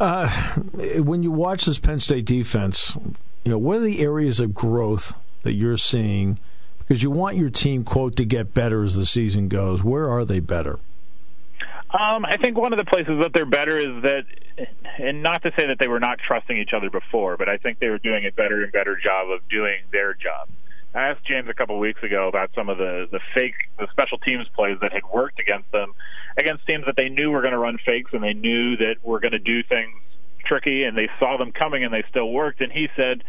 Uh, 0.00 0.28
when 1.00 1.22
you 1.22 1.32
watch 1.32 1.64
this 1.64 1.78
Penn 1.78 1.98
State 1.98 2.24
defense, 2.24 2.96
you 3.44 3.50
know, 3.50 3.58
what 3.58 3.78
are 3.78 3.80
the 3.80 4.00
areas 4.00 4.38
of 4.38 4.54
growth 4.54 5.14
that 5.42 5.54
you're 5.54 5.76
seeing? 5.76 6.38
Because 6.78 7.02
you 7.02 7.10
want 7.10 7.36
your 7.36 7.50
team, 7.50 7.84
quote, 7.84 8.16
to 8.16 8.24
get 8.24 8.54
better 8.54 8.84
as 8.84 8.94
the 8.94 9.06
season 9.06 9.48
goes. 9.48 9.82
Where 9.82 10.08
are 10.08 10.24
they 10.24 10.40
better? 10.40 10.78
Um, 11.90 12.24
I 12.26 12.36
think 12.36 12.56
one 12.56 12.72
of 12.72 12.78
the 12.78 12.84
places 12.84 13.20
that 13.22 13.32
they're 13.32 13.46
better 13.46 13.78
is 13.78 14.02
that, 14.02 14.24
and 14.98 15.22
not 15.22 15.42
to 15.42 15.52
say 15.58 15.66
that 15.66 15.78
they 15.78 15.88
were 15.88 16.00
not 16.00 16.18
trusting 16.18 16.56
each 16.56 16.72
other 16.74 16.90
before, 16.90 17.36
but 17.36 17.48
I 17.48 17.56
think 17.56 17.78
they 17.78 17.88
were 17.88 17.98
doing 17.98 18.26
a 18.26 18.30
better 18.30 18.62
and 18.62 18.70
better 18.70 18.96
job 18.96 19.30
of 19.30 19.48
doing 19.48 19.78
their 19.90 20.12
job. 20.14 20.48
I 20.98 21.10
asked 21.10 21.24
James 21.24 21.48
a 21.48 21.54
couple 21.54 21.76
of 21.76 21.80
weeks 21.80 22.02
ago 22.02 22.26
about 22.26 22.50
some 22.56 22.68
of 22.68 22.76
the 22.76 23.06
the 23.12 23.20
fake 23.32 23.54
the 23.78 23.86
special 23.92 24.18
teams 24.18 24.46
plays 24.54 24.78
that 24.82 24.92
had 24.92 25.02
worked 25.14 25.38
against 25.38 25.70
them 25.70 25.94
against 26.36 26.66
teams 26.66 26.84
that 26.86 26.96
they 26.96 27.08
knew 27.08 27.30
were 27.30 27.40
going 27.40 27.52
to 27.52 27.58
run 27.58 27.78
fakes 27.86 28.10
and 28.12 28.22
they 28.22 28.32
knew 28.32 28.76
that 28.76 28.96
were 29.04 29.20
going 29.20 29.32
to 29.32 29.38
do 29.38 29.62
things 29.62 29.94
tricky 30.44 30.82
and 30.82 30.98
they 30.98 31.08
saw 31.20 31.36
them 31.36 31.52
coming 31.52 31.84
and 31.84 31.94
they 31.94 32.02
still 32.10 32.32
worked 32.32 32.60
and 32.60 32.72
he 32.72 32.88
said 32.96 33.22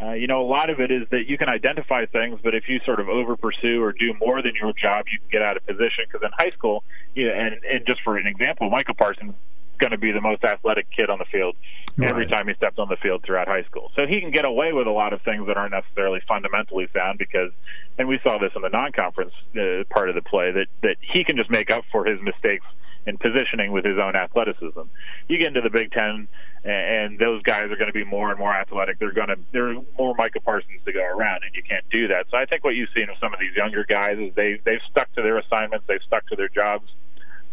uh, 0.00 0.12
you 0.12 0.28
know, 0.28 0.40
a 0.40 0.46
lot 0.46 0.70
of 0.70 0.78
it 0.78 0.92
is 0.92 1.08
that 1.10 1.26
you 1.26 1.36
can 1.36 1.48
identify 1.48 2.06
things, 2.06 2.38
but 2.44 2.54
if 2.54 2.68
you 2.68 2.78
sort 2.86 3.00
of 3.00 3.08
over 3.08 3.36
pursue 3.36 3.82
or 3.82 3.90
do 3.90 4.14
more 4.20 4.40
than 4.42 4.52
your 4.54 4.72
job, 4.80 5.04
you 5.10 5.18
can 5.18 5.28
get 5.28 5.42
out 5.42 5.56
of 5.56 5.66
position. 5.66 6.04
Because 6.06 6.22
in 6.22 6.30
high 6.38 6.50
school, 6.50 6.84
you 7.16 7.26
know, 7.26 7.34
and, 7.34 7.56
and 7.64 7.84
just 7.84 8.00
for 8.02 8.16
an 8.16 8.28
example, 8.28 8.70
Micah 8.70 8.94
Parsons 8.94 9.34
going 9.78 9.92
to 9.92 9.98
be 9.98 10.12
the 10.12 10.20
most 10.20 10.44
athletic 10.44 10.90
kid 10.90 11.10
on 11.10 11.18
the 11.18 11.24
field 11.26 11.56
right. 11.96 12.08
every 12.08 12.26
time 12.26 12.48
he 12.48 12.54
steps 12.54 12.78
on 12.78 12.88
the 12.88 12.96
field 12.96 13.22
throughout 13.24 13.48
high 13.48 13.64
school. 13.64 13.90
So 13.94 14.06
he 14.06 14.20
can 14.20 14.30
get 14.30 14.44
away 14.44 14.72
with 14.72 14.86
a 14.86 14.92
lot 14.92 15.12
of 15.12 15.22
things 15.22 15.46
that 15.46 15.56
aren't 15.56 15.72
necessarily 15.72 16.20
fundamentally 16.26 16.88
sound 16.92 17.18
because, 17.18 17.50
and 17.98 18.08
we 18.08 18.18
saw 18.22 18.38
this 18.38 18.52
in 18.54 18.62
the 18.62 18.68
non-conference 18.68 19.32
uh, 19.56 19.84
part 19.90 20.08
of 20.08 20.14
the 20.14 20.22
play 20.22 20.50
that 20.52 20.66
that 20.82 20.96
he 21.00 21.24
can 21.24 21.36
just 21.36 21.50
make 21.50 21.70
up 21.70 21.84
for 21.90 22.04
his 22.04 22.20
mistakes 22.20 22.66
and 23.06 23.18
positioning 23.18 23.72
with 23.72 23.84
his 23.84 23.98
own 23.98 24.14
athleticism. 24.14 24.82
You 25.28 25.38
get 25.38 25.48
into 25.48 25.62
the 25.62 25.70
Big 25.70 25.90
Ten, 25.92 26.28
and 26.62 27.18
those 27.18 27.42
guys 27.42 27.64
are 27.64 27.76
going 27.76 27.86
to 27.88 27.92
be 27.92 28.04
more 28.04 28.30
and 28.30 28.38
more 28.38 28.52
athletic. 28.52 28.98
They're 28.98 29.12
going 29.12 29.28
to 29.28 29.38
there's 29.52 29.78
more 29.98 30.14
Micah 30.16 30.40
Parsons 30.40 30.80
to 30.84 30.92
go 30.92 31.02
around, 31.02 31.42
and 31.44 31.54
you 31.54 31.62
can't 31.62 31.88
do 31.90 32.08
that. 32.08 32.26
So 32.30 32.36
I 32.36 32.44
think 32.44 32.64
what 32.64 32.74
you've 32.74 32.90
seen 32.94 33.06
with 33.08 33.18
some 33.18 33.32
of 33.32 33.40
these 33.40 33.56
younger 33.56 33.84
guys 33.84 34.18
is 34.18 34.34
they 34.34 34.60
they've 34.64 34.82
stuck 34.90 35.12
to 35.14 35.22
their 35.22 35.38
assignments, 35.38 35.86
they've 35.88 36.02
stuck 36.06 36.26
to 36.28 36.36
their 36.36 36.48
jobs. 36.48 36.90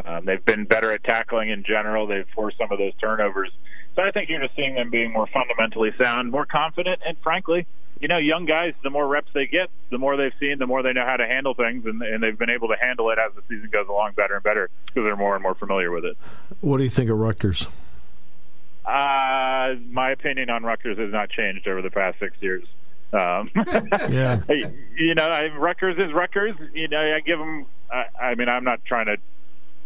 Um, 0.03 0.25
they've 0.25 0.43
been 0.43 0.65
better 0.65 0.91
at 0.91 1.03
tackling 1.03 1.49
in 1.49 1.63
general. 1.63 2.07
They've 2.07 2.27
forced 2.35 2.57
some 2.57 2.71
of 2.71 2.77
those 2.77 2.93
turnovers. 3.01 3.51
So 3.95 4.01
I 4.01 4.11
think 4.11 4.29
you're 4.29 4.41
just 4.41 4.55
seeing 4.55 4.75
them 4.75 4.89
being 4.89 5.13
more 5.13 5.27
fundamentally 5.27 5.91
sound, 5.99 6.31
more 6.31 6.45
confident, 6.45 7.01
and 7.05 7.17
frankly, 7.19 7.65
you 8.01 8.09
know, 8.09 8.17
young 8.17 8.45
guys, 8.45 8.73
the 8.83 8.89
more 8.89 9.07
reps 9.07 9.29
they 9.33 9.45
get, 9.45 9.69
the 9.89 9.97
more 9.97 10.17
they've 10.17 10.33
seen, 10.39 10.59
the 10.59 10.67
more 10.67 10.83
they 10.83 10.91
know 10.91 11.05
how 11.05 11.15
to 11.15 11.25
handle 11.25 11.53
things, 11.53 11.85
and, 11.85 12.01
and 12.01 12.21
they've 12.21 12.37
been 12.37 12.49
able 12.49 12.67
to 12.67 12.75
handle 12.75 13.09
it 13.09 13.17
as 13.17 13.33
the 13.35 13.41
season 13.47 13.69
goes 13.71 13.87
along 13.87 14.11
better 14.13 14.35
and 14.35 14.43
better 14.43 14.69
because 14.87 15.03
they're 15.03 15.15
more 15.15 15.33
and 15.33 15.41
more 15.41 15.55
familiar 15.55 15.91
with 15.91 16.03
it. 16.03 16.17
What 16.59 16.77
do 16.77 16.83
you 16.83 16.89
think 16.89 17.09
of 17.09 17.17
Rutgers? 17.17 17.67
Uh, 18.85 19.75
my 19.89 20.11
opinion 20.11 20.49
on 20.49 20.63
Rutgers 20.63 20.97
has 20.97 21.11
not 21.11 21.29
changed 21.29 21.67
over 21.67 21.81
the 21.81 21.89
past 21.89 22.19
six 22.19 22.35
years. 22.41 22.65
Um, 23.13 23.49
yeah. 24.09 24.41
You 24.97 25.13
know, 25.13 25.27
I, 25.27 25.47
Rutgers 25.47 25.97
is 25.97 26.13
Rutgers. 26.13 26.55
You 26.73 26.87
know, 26.87 27.01
I 27.01 27.19
give 27.19 27.37
them. 27.37 27.65
I, 27.91 28.05
I 28.17 28.35
mean, 28.35 28.47
I'm 28.47 28.63
not 28.63 28.85
trying 28.85 29.07
to 29.07 29.17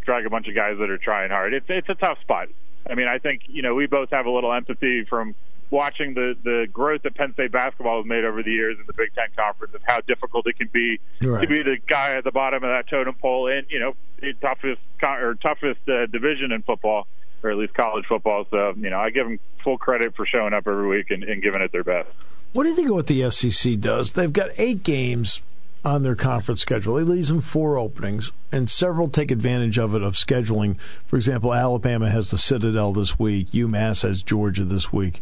drag 0.01 0.25
a 0.25 0.29
bunch 0.29 0.47
of 0.47 0.55
guys 0.55 0.77
that 0.79 0.89
are 0.89 0.97
trying 0.97 1.31
hard. 1.31 1.53
It's 1.53 1.65
it's 1.69 1.89
a 1.89 1.95
tough 1.95 2.19
spot. 2.21 2.49
I 2.89 2.95
mean, 2.95 3.07
I 3.07 3.17
think 3.19 3.43
you 3.47 3.61
know 3.61 3.75
we 3.75 3.87
both 3.87 4.09
have 4.11 4.25
a 4.25 4.31
little 4.31 4.53
empathy 4.53 5.05
from 5.05 5.35
watching 5.71 6.13
the 6.13 6.35
the 6.43 6.67
growth 6.71 7.03
that 7.03 7.15
Penn 7.15 7.33
State 7.33 7.51
basketball 7.51 8.01
has 8.01 8.07
made 8.07 8.25
over 8.25 8.41
the 8.43 8.51
years 8.51 8.77
in 8.79 8.85
the 8.85 8.93
Big 8.93 9.13
Ten 9.13 9.27
Conference 9.35 9.73
of 9.73 9.81
how 9.85 10.01
difficult 10.01 10.47
it 10.47 10.57
can 10.57 10.69
be 10.71 10.99
right. 11.23 11.41
to 11.41 11.47
be 11.47 11.61
the 11.63 11.77
guy 11.87 12.13
at 12.13 12.23
the 12.23 12.31
bottom 12.31 12.63
of 12.63 12.69
that 12.69 12.89
totem 12.89 13.15
pole 13.15 13.47
and 13.47 13.65
you 13.69 13.79
know 13.79 13.93
the 14.21 14.33
toughest 14.41 14.81
or 15.01 15.35
toughest 15.35 15.79
uh, 15.87 16.05
division 16.07 16.51
in 16.51 16.61
football 16.63 17.07
or 17.41 17.51
at 17.51 17.57
least 17.57 17.73
college 17.73 18.05
football. 18.05 18.45
So 18.49 18.73
you 18.77 18.89
know 18.89 18.99
I 18.99 19.09
give 19.09 19.27
them 19.27 19.39
full 19.63 19.77
credit 19.77 20.15
for 20.15 20.25
showing 20.25 20.53
up 20.53 20.67
every 20.67 20.87
week 20.87 21.11
and, 21.11 21.23
and 21.23 21.41
giving 21.41 21.61
it 21.61 21.71
their 21.71 21.83
best. 21.83 22.09
What 22.53 22.63
do 22.63 22.69
you 22.69 22.75
think 22.75 22.89
of 22.89 22.95
what 22.95 23.07
the 23.07 23.29
SEC 23.29 23.79
does? 23.79 24.13
They've 24.13 24.33
got 24.33 24.49
eight 24.57 24.83
games 24.83 25.41
on 25.83 26.03
their 26.03 26.15
conference 26.15 26.61
schedule. 26.61 26.97
It 26.97 27.05
leaves 27.05 27.29
them 27.29 27.41
four 27.41 27.77
openings, 27.77 28.31
and 28.51 28.69
several 28.69 29.09
take 29.09 29.31
advantage 29.31 29.77
of 29.77 29.95
it 29.95 30.03
of 30.03 30.13
scheduling. 30.13 30.79
For 31.07 31.15
example, 31.15 31.53
Alabama 31.53 32.09
has 32.09 32.31
the 32.31 32.37
Citadel 32.37 32.93
this 32.93 33.17
week. 33.17 33.47
UMass 33.47 34.03
has 34.03 34.23
Georgia 34.23 34.63
this 34.63 34.91
week. 34.91 35.21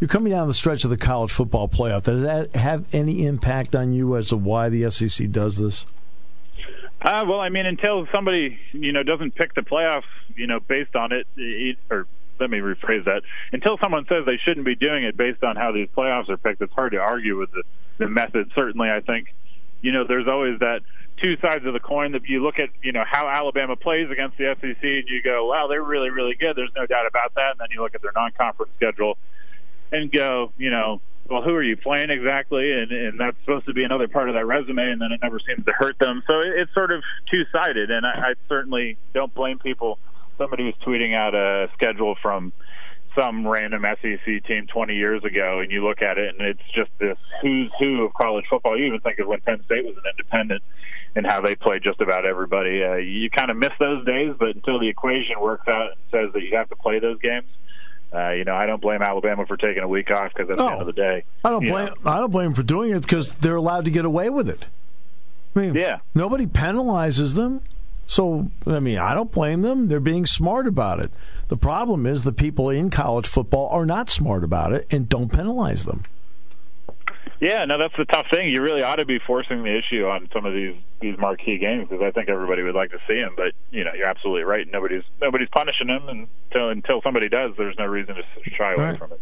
You're 0.00 0.08
coming 0.08 0.32
down 0.32 0.46
the 0.46 0.54
stretch 0.54 0.84
of 0.84 0.90
the 0.90 0.98
college 0.98 1.32
football 1.32 1.68
playoff. 1.68 2.02
Does 2.02 2.22
that 2.22 2.54
have 2.54 2.94
any 2.94 3.24
impact 3.24 3.74
on 3.74 3.94
you 3.94 4.16
as 4.16 4.28
to 4.28 4.36
why 4.36 4.68
the 4.68 4.90
SEC 4.90 5.30
does 5.30 5.56
this? 5.56 5.86
Uh, 7.00 7.24
well, 7.26 7.40
I 7.40 7.48
mean, 7.48 7.66
until 7.66 8.06
somebody 8.12 8.58
you 8.72 8.92
know 8.92 9.02
doesn't 9.02 9.34
pick 9.34 9.54
the 9.54 9.62
playoff, 9.62 10.02
you 10.34 10.46
know, 10.46 10.60
based 10.60 10.96
on 10.96 11.12
it, 11.12 11.26
it 11.36 11.78
or 11.90 12.06
let 12.38 12.50
me 12.50 12.58
rephrase 12.58 13.04
that. 13.04 13.22
Until 13.52 13.78
someone 13.78 14.06
says 14.08 14.24
they 14.26 14.38
shouldn't 14.44 14.66
be 14.66 14.74
doing 14.74 15.04
it 15.04 15.16
based 15.16 15.42
on 15.42 15.56
how 15.56 15.72
these 15.72 15.88
playoffs 15.96 16.28
are 16.28 16.36
picked, 16.36 16.60
it's 16.60 16.72
hard 16.72 16.92
to 16.92 16.98
argue 16.98 17.38
with 17.38 17.50
the, 17.52 17.62
the 17.98 18.08
method. 18.08 18.50
Certainly, 18.54 18.90
I 18.90 19.00
think 19.00 19.34
you 19.80 19.92
know, 19.92 20.04
there's 20.06 20.26
always 20.28 20.58
that 20.60 20.80
two 21.20 21.36
sides 21.40 21.64
of 21.64 21.72
the 21.72 21.80
coin 21.80 22.12
that 22.12 22.22
you 22.28 22.42
look 22.42 22.58
at, 22.58 22.68
you 22.82 22.92
know, 22.92 23.04
how 23.10 23.28
Alabama 23.28 23.76
plays 23.76 24.10
against 24.10 24.36
the 24.36 24.54
SEC 24.60 24.82
and 24.82 25.08
you 25.08 25.22
go, 25.22 25.46
wow, 25.46 25.66
they're 25.68 25.82
really, 25.82 26.10
really 26.10 26.34
good. 26.34 26.56
There's 26.56 26.72
no 26.76 26.86
doubt 26.86 27.06
about 27.06 27.34
that. 27.34 27.52
And 27.52 27.60
then 27.60 27.68
you 27.70 27.82
look 27.82 27.94
at 27.94 28.02
their 28.02 28.12
non-conference 28.14 28.72
schedule 28.76 29.16
and 29.92 30.10
go, 30.12 30.52
you 30.58 30.70
know, 30.70 31.00
well, 31.28 31.42
who 31.42 31.54
are 31.54 31.62
you 31.62 31.76
playing 31.76 32.10
exactly? 32.10 32.70
And, 32.70 32.92
and 32.92 33.20
that's 33.20 33.36
supposed 33.40 33.66
to 33.66 33.72
be 33.72 33.82
another 33.82 34.08
part 34.08 34.28
of 34.28 34.34
that 34.34 34.46
resume, 34.46 34.90
and 34.90 35.00
then 35.00 35.10
it 35.10 35.20
never 35.22 35.40
seems 35.40 35.64
to 35.64 35.72
hurt 35.72 35.98
them. 35.98 36.22
So 36.26 36.40
it's 36.44 36.72
sort 36.72 36.92
of 36.92 37.02
two-sided, 37.30 37.90
and 37.90 38.06
I, 38.06 38.10
I 38.10 38.34
certainly 38.48 38.96
don't 39.12 39.34
blame 39.34 39.58
people. 39.58 39.98
Somebody 40.38 40.64
was 40.64 40.74
tweeting 40.86 41.14
out 41.14 41.34
a 41.34 41.68
schedule 41.74 42.14
from– 42.22 42.52
some 43.16 43.46
random 43.46 43.84
SEC 44.02 44.44
team 44.44 44.66
20 44.66 44.94
years 44.94 45.24
ago, 45.24 45.60
and 45.60 45.72
you 45.72 45.82
look 45.84 46.02
at 46.02 46.18
it, 46.18 46.34
and 46.38 46.46
it's 46.46 46.62
just 46.74 46.90
this 46.98 47.16
who's 47.42 47.70
who 47.78 48.04
of 48.04 48.14
college 48.14 48.44
football. 48.48 48.78
You 48.78 48.86
even 48.86 49.00
think 49.00 49.18
of 49.18 49.26
when 49.26 49.40
Penn 49.40 49.62
State 49.64 49.84
was 49.84 49.96
an 49.96 50.04
independent 50.10 50.62
and 51.16 51.26
how 51.26 51.40
they 51.40 51.56
played 51.56 51.82
just 51.82 52.00
about 52.00 52.26
everybody. 52.26 52.84
Uh, 52.84 52.94
you 52.94 53.30
kind 53.30 53.50
of 53.50 53.56
miss 53.56 53.72
those 53.80 54.04
days, 54.04 54.34
but 54.38 54.50
until 54.54 54.78
the 54.78 54.88
equation 54.88 55.40
works 55.40 55.66
out 55.66 55.92
and 55.92 56.00
says 56.10 56.32
that 56.34 56.42
you 56.42 56.56
have 56.56 56.68
to 56.68 56.76
play 56.76 56.98
those 56.98 57.18
games, 57.20 57.46
uh, 58.14 58.30
you 58.30 58.44
know, 58.44 58.54
I 58.54 58.66
don't 58.66 58.80
blame 58.80 59.02
Alabama 59.02 59.46
for 59.46 59.56
taking 59.56 59.82
a 59.82 59.88
week 59.88 60.10
off 60.10 60.32
because 60.34 60.50
at 60.50 60.58
the 60.58 60.64
end 60.64 60.80
of 60.80 60.86
the 60.86 60.92
day, 60.92 61.24
I 61.44 61.50
don't 61.50 61.66
blame 61.66 61.86
know. 61.86 61.94
I 62.04 62.18
don't 62.18 62.30
blame 62.30 62.46
them 62.46 62.54
for 62.54 62.62
doing 62.62 62.92
it 62.92 63.00
because 63.00 63.36
they're 63.36 63.56
allowed 63.56 63.86
to 63.86 63.90
get 63.90 64.04
away 64.04 64.30
with 64.30 64.48
it. 64.48 64.68
I 65.54 65.60
mean, 65.60 65.74
yeah, 65.74 65.98
nobody 66.14 66.46
penalizes 66.46 67.34
them. 67.34 67.62
So, 68.06 68.50
I 68.66 68.78
mean, 68.78 68.98
I 68.98 69.14
don't 69.14 69.32
blame 69.32 69.62
them. 69.62 69.88
They're 69.88 70.00
being 70.00 70.26
smart 70.26 70.66
about 70.66 71.00
it. 71.00 71.10
The 71.48 71.56
problem 71.56 72.06
is 72.06 72.24
the 72.24 72.32
people 72.32 72.70
in 72.70 72.90
college 72.90 73.26
football 73.26 73.68
are 73.70 73.86
not 73.86 74.10
smart 74.10 74.44
about 74.44 74.72
it 74.72 74.86
and 74.90 75.08
don't 75.08 75.32
penalize 75.32 75.84
them. 75.84 76.04
Yeah, 77.40 77.64
no, 77.66 77.78
that's 77.78 77.94
the 77.98 78.06
tough 78.06 78.26
thing. 78.32 78.48
You 78.48 78.62
really 78.62 78.82
ought 78.82 78.96
to 78.96 79.04
be 79.04 79.18
forcing 79.18 79.62
the 79.62 79.76
issue 79.76 80.06
on 80.06 80.28
some 80.32 80.46
of 80.46 80.54
these 80.54 80.74
these 81.00 81.18
marquee 81.18 81.58
games 81.58 81.86
because 81.88 82.02
I 82.02 82.10
think 82.10 82.30
everybody 82.30 82.62
would 82.62 82.74
like 82.74 82.90
to 82.92 82.98
see 83.06 83.20
them. 83.20 83.34
But 83.36 83.52
you 83.70 83.84
know, 83.84 83.92
you're 83.92 84.06
absolutely 84.06 84.44
right. 84.44 84.66
Nobody's 84.72 85.02
nobody's 85.20 85.48
punishing 85.50 85.88
them 85.88 86.08
until 86.08 86.70
until 86.70 87.02
somebody 87.02 87.28
does. 87.28 87.52
There's 87.58 87.76
no 87.78 87.84
reason 87.84 88.14
to 88.14 88.22
shy 88.50 88.72
away 88.72 88.84
right. 88.84 88.98
from 88.98 89.12
it. 89.12 89.20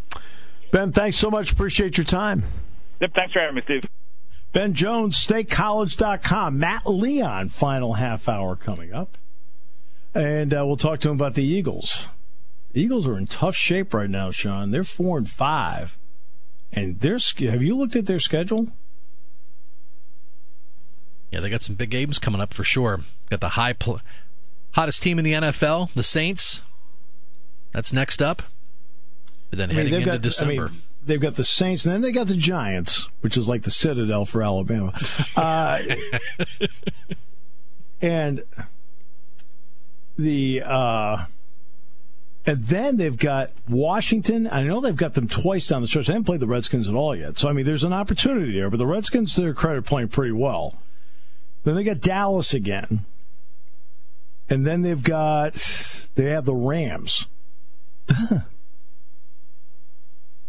Ben, 0.70 0.92
thanks 0.92 1.16
so 1.16 1.30
much. 1.30 1.52
Appreciate 1.52 1.98
your 1.98 2.04
time. 2.04 2.44
Yep, 3.00 3.14
thanks 3.14 3.32
for 3.32 3.40
having 3.40 3.56
me, 3.56 3.62
Steve. 3.62 3.82
Ben 4.54 4.73
Jones, 4.73 5.16
statecollege.com. 5.16 6.61
Matt 6.61 6.87
Leon, 6.87 7.49
final 7.49 7.94
half 7.94 8.28
hour 8.28 8.54
coming 8.54 8.94
up. 8.94 9.18
And 10.14 10.54
uh, 10.54 10.64
we'll 10.64 10.76
talk 10.76 11.00
to 11.00 11.11
him 11.11 11.16
about 11.16 11.34
the 11.34 11.42
Eagles. 11.42 12.06
The 12.73 12.80
Eagles 12.80 13.04
are 13.04 13.18
in 13.18 13.26
tough 13.26 13.56
shape 13.56 13.92
right 13.92 14.08
now, 14.08 14.30
Sean. 14.30 14.70
They're 14.70 14.84
four 14.84 15.18
and 15.18 15.28
five. 15.28 15.99
And 16.73 17.00
they're, 17.00 17.18
have 17.50 17.62
you 17.62 17.75
looked 17.76 17.96
at 17.96 18.06
their 18.06 18.20
schedule? 18.20 18.68
Yeah, 21.32 21.40
they 21.40 21.50
got 21.50 21.62
some 21.62 21.75
big 21.75 21.90
games 21.90 22.20
coming 22.20 22.40
up 22.40 22.54
for 22.54 22.62
sure. 22.62 23.00
Got 23.30 23.40
the 23.40 23.50
high 23.50 23.73
pl- 23.73 24.00
hottest 24.73 25.02
team 25.02 25.18
in 25.18 25.25
the 25.25 25.32
NFL, 25.32 25.92
the 25.94 26.04
Saints. 26.04 26.62
That's 27.73 27.92
next 27.92 28.23
up. 28.23 28.42
But 29.50 29.58
then 29.58 29.70
I 29.70 29.75
mean, 29.75 29.87
heading 29.87 29.94
into 30.02 30.12
got, 30.12 30.23
December. 30.23 30.66
I 30.66 30.70
mean, 30.70 30.82
they've 31.06 31.20
got 31.20 31.37
the 31.37 31.44
Saints, 31.44 31.84
and 31.84 31.94
then 31.94 32.00
they 32.00 32.12
got 32.12 32.26
the 32.26 32.37
Giants, 32.37 33.08
which 33.20 33.37
is 33.37 33.49
like 33.49 33.62
the 33.62 33.70
Citadel 33.70 34.25
for 34.25 34.42
Alabama. 34.42 34.92
Uh, 35.37 35.82
and 38.00 38.44
the 40.16 40.62
uh, 40.64 41.25
and 42.46 42.64
then 42.66 42.99
they've 42.99 43.16
got 43.16 43.50
Washington. 43.68 44.49
I 44.50 44.64
know 44.64 44.80
they've 44.80 44.94
got 44.94 45.14
them 45.14 45.28
twice 45.28 45.66
down 45.66 45.82
the 45.82 45.88
stretch. 45.88 46.06
They 46.06 46.12
haven't 46.12 46.26
played 46.26 46.40
the 46.40 46.46
Redskins 46.46 46.88
at 46.88 46.94
all 46.94 47.16
yet. 47.16 47.38
So 47.38 47.49
I 47.49 47.52
mean, 47.52 47.64
there's 47.64 47.84
an 47.84 47.92
opportunity 47.92 48.52
there. 48.52 48.70
But 48.70 48.76
the 48.76 48.87
Redskins, 48.87 49.34
to 49.34 49.40
their 49.40 49.54
credit, 49.54 49.84
playing 49.84 50.08
pretty 50.08 50.32
well. 50.32 50.78
Then 51.64 51.75
they 51.75 51.84
got 51.84 52.00
Dallas 52.00 52.52
again, 52.52 53.00
and 54.49 54.66
then 54.66 54.82
they've 54.82 55.02
got 55.02 55.54
they 56.14 56.26
have 56.26 56.44
the 56.44 56.54
Rams. 56.54 57.26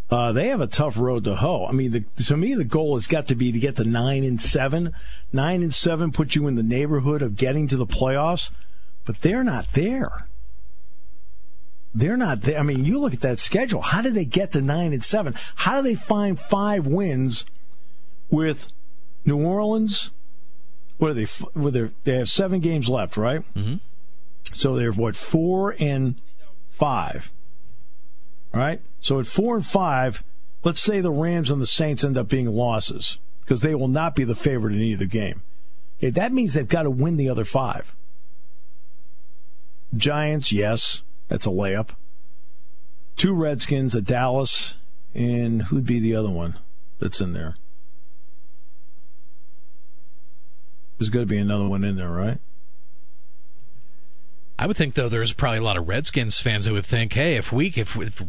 Uh, 0.10 0.32
they 0.32 0.50
have 0.50 0.62
a 0.62 0.68
tough 0.68 0.98
road 0.98 1.24
to 1.24 1.36
hoe. 1.36 1.66
I 1.66 1.72
mean, 1.72 1.92
the, 1.92 2.02
to 2.26 2.38
me, 2.38 2.54
the 2.54 2.64
goal 2.64 2.96
has 2.96 3.08
got 3.08 3.28
to 3.30 3.36
be 3.36 3.52
to 3.52 3.60
get 3.60 3.76
to 3.78 3.84
nine 3.84 4.24
and 4.24 4.40
seven. 4.40 4.94
Nine 5.34 5.64
and 5.64 5.74
seven 5.74 6.12
puts 6.12 6.36
you 6.36 6.48
in 6.48 6.56
the 6.56 6.64
neighborhood 6.64 7.22
of 7.24 7.36
getting 7.36 7.68
to 7.70 7.78
the 7.78 7.88
playoffs, 7.88 8.52
but 9.04 9.22
they're 9.22 9.44
not 9.44 9.74
there. 9.74 10.28
They're 11.96 12.18
not 12.18 12.42
there. 12.42 12.60
I 12.60 12.64
mean, 12.64 12.86
you 12.86 13.00
look 13.00 13.14
at 13.14 13.22
that 13.22 13.40
schedule. 13.40 13.82
How 13.82 14.02
did 14.02 14.14
they 14.14 14.26
get 14.26 14.52
to 14.52 14.62
nine 14.62 14.94
and 14.94 15.04
seven? 15.04 15.34
How 15.56 15.78
do 15.78 15.88
they 15.88 15.96
find 15.96 16.40
five 16.40 16.86
wins 16.86 17.46
with 18.30 18.72
New 19.24 19.44
Orleans? 19.44 20.12
What 20.98 21.12
are 21.12 21.14
they? 21.14 21.26
What 21.54 21.74
they 22.04 22.18
have 22.18 22.30
seven 22.30 22.60
games 22.60 22.90
left, 22.90 23.18
right? 23.18 23.42
Mm-hmm. 23.56 23.76
So 24.54 24.76
they're 24.76 24.92
what 24.92 25.16
four 25.16 25.76
and 25.80 26.16
five. 26.70 27.32
All 28.56 28.62
right. 28.62 28.80
So 29.02 29.20
at 29.20 29.28
four 29.28 29.56
and 29.56 29.66
five, 29.66 30.24
let's 30.64 30.80
say 30.80 31.02
the 31.02 31.12
Rams 31.12 31.52
and 31.52 31.62
the 31.62 31.68
Saints 31.68 32.06
end 32.06 32.18
up 32.18 32.30
being 32.30 32.50
losses 32.50 33.20
because 33.42 33.62
they 33.62 33.76
will 33.76 33.90
not 33.90 34.16
be 34.16 34.24
the 34.24 34.34
favorite 34.34 34.74
in 34.74 34.82
either 34.82 35.06
game. 35.06 35.42
Okay, 35.98 36.10
that 36.10 36.32
means 36.32 36.54
they've 36.54 36.68
got 36.68 36.84
to 36.84 36.90
win 36.90 37.18
the 37.18 37.30
other 37.30 37.44
five. 37.44 37.94
Giants, 39.96 40.54
yes, 40.54 41.02
that's 41.28 41.46
a 41.46 41.50
layup. 41.50 41.90
Two 43.18 43.34
Redskins, 43.34 43.94
a 43.94 44.02
Dallas, 44.02 44.76
and 45.14 45.64
who'd 45.64 45.86
be 45.86 46.00
the 46.00 46.16
other 46.16 46.30
one 46.30 46.58
that's 47.00 47.20
in 47.20 47.34
there? 47.34 47.56
There's 50.98 51.10
got 51.10 51.22
to 51.22 51.26
be 51.26 51.38
another 51.38 51.68
one 51.68 51.84
in 51.84 51.98
there, 51.98 52.10
right? 52.10 52.40
I 54.58 54.68
would 54.68 54.78
think 54.78 54.94
though 54.94 55.10
there's 55.10 55.34
probably 55.34 55.60
a 55.60 55.64
lot 55.64 55.78
of 55.78 55.88
Redskins 55.88 56.40
fans 56.40 56.66
that 56.66 56.74
would 56.74 56.86
think, 56.86 57.14
hey, 57.14 57.36
if 57.36 57.52
we 57.52 57.68
if 57.76 57.96
if, 57.98 58.22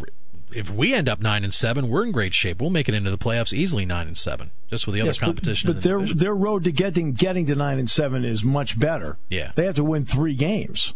if 0.53 0.71
we 0.71 0.95
end 0.95 1.09
up 1.09 1.21
nine 1.21 1.45
and 1.45 1.55
seven, 1.55 1.89
we're 1.89 2.05
in 2.05 2.13
great 2.13 2.35
shape. 2.35 2.61
We'll 2.61 2.71
make 2.71 2.89
it 2.89 2.95
into 2.95 3.11
the 3.11 3.19
playoffs 3.19 3.53
easily 3.53 3.87
nine 3.87 4.09
and 4.09 4.19
seven, 4.19 4.51
just 4.69 4.87
with 4.87 4.95
the 4.95 5.03
yes, 5.05 5.19
other 5.19 5.27
competition. 5.27 5.69
But, 5.69 5.75
but 5.75 5.83
the 5.83 5.89
their 5.89 5.99
division. 5.99 6.19
their 6.19 6.35
road 6.35 6.65
to 6.65 6.73
getting 6.73 7.13
getting 7.13 7.47
to 7.47 7.55
nine 7.55 7.79
and 7.79 7.89
seven 7.91 8.25
is 8.25 8.43
much 8.43 8.79
better. 8.79 9.19
Yeah, 9.29 9.53
they 9.55 9.67
have 9.67 9.77
to 9.77 9.85
win 9.85 10.05
three 10.05 10.35
games. 10.35 10.95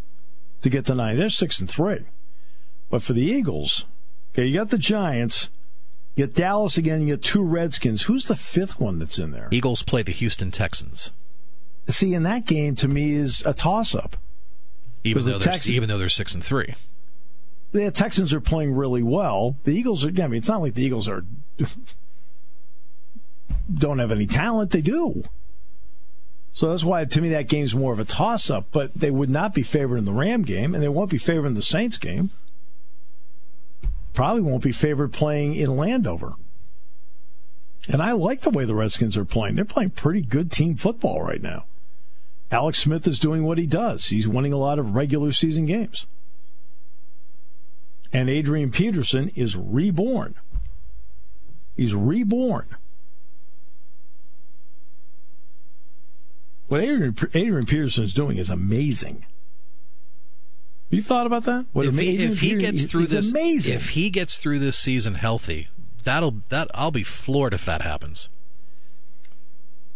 to 0.63 0.71
get 0.71 0.87
to 0.87 0.95
nine. 0.95 1.17
They're 1.17 1.29
six 1.31 1.61
and 1.61 1.69
three. 1.69 2.05
But 2.89 3.03
for 3.03 3.13
the 3.13 3.23
Eagles, 3.23 3.87
okay, 4.33 4.47
you 4.47 4.55
got 4.55 4.71
the 4.71 4.79
Giants, 4.79 5.49
you 6.17 6.27
get 6.27 6.35
Dallas 6.35 6.77
again, 6.77 7.03
you 7.03 7.15
get 7.15 7.23
two 7.23 7.45
Redskins. 7.45 8.03
Who's 8.03 8.29
the 8.29 8.35
fifth 8.35 8.81
one 8.81 8.99
that's 8.99 9.19
in 9.19 9.31
there? 9.31 9.49
Eagles 9.51 9.83
play 9.83 10.03
the 10.03 10.13
Houston 10.13 10.51
Texans. 10.51 11.13
See, 11.89 12.15
in 12.15 12.25
that 12.25 12.47
game 12.47 12.75
to 12.77 12.89
me 12.89 13.13
is 13.13 13.45
a 13.47 13.55
toss 13.55 13.95
up. 13.95 14.17
Even 15.05 15.25
though 15.25 15.39
the 15.39 15.45
Tex- 15.45 15.69
even 15.69 15.89
though 15.89 15.99
they're 15.99 16.09
six 16.09 16.35
and 16.35 16.43
three. 16.43 16.75
The 17.73 17.91
Texans 17.91 18.35
are 18.35 18.41
playing 18.41 18.75
really 18.75 19.03
well. 19.03 19.57
The 19.65 19.73
Eagles 19.73 20.05
are 20.05 20.09
I 20.09 20.27
mean, 20.27 20.35
it's 20.35 20.49
not 20.49 20.61
like 20.61 20.75
the 20.75 20.85
Eagles 20.85 21.09
are 21.09 21.25
don't 23.73 23.99
have 23.99 24.11
any 24.11 24.27
talent. 24.27 24.71
They 24.71 24.81
do. 24.81 25.25
So 26.53 26.69
that's 26.69 26.85
why, 26.85 27.05
to 27.05 27.21
me, 27.21 27.29
that 27.29 27.49
game's 27.49 27.75
more 27.75 27.93
of 27.93 28.01
a 28.01 28.05
toss 28.05 28.51
up. 28.51 28.67
But 28.73 28.95
they 28.95 29.11
would 29.11 29.31
not 29.31 29.55
be 29.55 29.63
favored 29.63 29.99
in 29.99 30.05
the 30.05 30.13
Ram 30.13 30.43
game, 30.43 30.75
and 30.75 30.83
they 30.83 30.89
won't 30.89 31.11
be 31.11 31.19
favored 31.19 31.47
in 31.47 31.55
the 31.55 31.63
Saints 31.63 31.97
game. 31.97 32.31
Probably 34.13 34.43
won't 34.43 34.65
be 34.65 34.73
favored 34.73 35.13
playing 35.13 35.55
in 35.55 35.77
Landover. 35.77 36.33
And 37.89 38.03
I 38.03 38.13
like 38.13 38.41
the 38.41 38.51
way 38.51 38.65
the 38.65 38.75
Redskins 38.75 39.17
are 39.17 39.25
playing. 39.25 39.55
They're 39.55 39.65
playing 39.65 39.91
pretty 39.91 40.23
good 40.23 40.51
team 40.51 40.77
football 40.77 41.23
right 41.23 41.41
now. 41.41 41.65
Alex 42.51 42.79
Smith 42.79 43.07
is 43.07 43.19
doing 43.19 43.45
what 43.45 43.59
he 43.59 43.67
does. 43.67 44.09
He's 44.09 44.27
winning 44.27 44.53
a 44.53 44.59
lot 44.59 44.79
of 44.79 44.95
regular 44.95 45.33
season 45.33 45.67
games. 45.67 46.07
And 48.13 48.29
Adrian 48.29 48.73
Peterson 48.73 49.31
is 49.37 49.57
reborn. 49.57 50.35
He's 51.77 51.95
reborn. 51.95 52.77
What 56.67 56.83
Adrian, 56.83 57.17
Adrian 57.35 57.67
Peterson 57.67 58.05
is 58.05 58.15
doing 58.15 58.37
is 58.37 58.51
amazing. 58.51 59.27
You 60.89 61.01
thought 61.01 61.27
about 61.27 61.45
that? 61.45 61.67
What 61.73 61.87
if 61.87 61.97
he, 61.97 62.19
if 62.19 62.41
he 62.41 62.57
gets 62.57 62.85
through 62.85 63.07
this, 63.07 63.31
amazing. 63.31 63.75
if 63.75 63.91
he 63.91 64.11
gets 64.11 64.39
through 64.39 64.59
this 64.59 64.77
season 64.77 65.15
healthy, 65.15 65.69
that'll 66.03 66.43
that 66.49 66.69
I'll 66.75 66.91
be 66.91 67.05
floored 67.05 67.55
if 67.55 67.65
that 67.65 67.83
happens. 67.83 68.29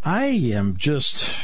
I 0.05 0.27
am 0.27 0.77
just. 0.77 1.37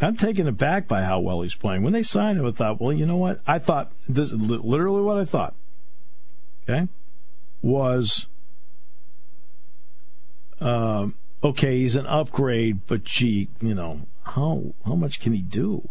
I'm 0.00 0.16
taken 0.16 0.46
aback 0.46 0.86
by 0.86 1.02
how 1.02 1.18
well 1.20 1.42
he's 1.42 1.54
playing. 1.54 1.82
When 1.82 1.92
they 1.92 2.02
signed 2.02 2.38
him, 2.38 2.46
I 2.46 2.52
thought, 2.52 2.80
well, 2.80 2.92
you 2.92 3.04
know 3.04 3.16
what? 3.16 3.40
I 3.46 3.58
thought 3.58 3.90
this 4.08 4.32
is 4.32 4.40
literally 4.40 5.02
what 5.02 5.16
I 5.16 5.24
thought. 5.24 5.54
Okay, 6.68 6.86
was 7.62 8.26
um, 10.60 11.14
okay, 11.42 11.80
he's 11.80 11.96
an 11.96 12.06
upgrade, 12.06 12.86
but 12.86 13.04
gee, 13.04 13.48
you 13.60 13.74
know, 13.74 14.06
how 14.24 14.74
how 14.86 14.94
much 14.94 15.20
can 15.20 15.32
he 15.32 15.42
do? 15.42 15.88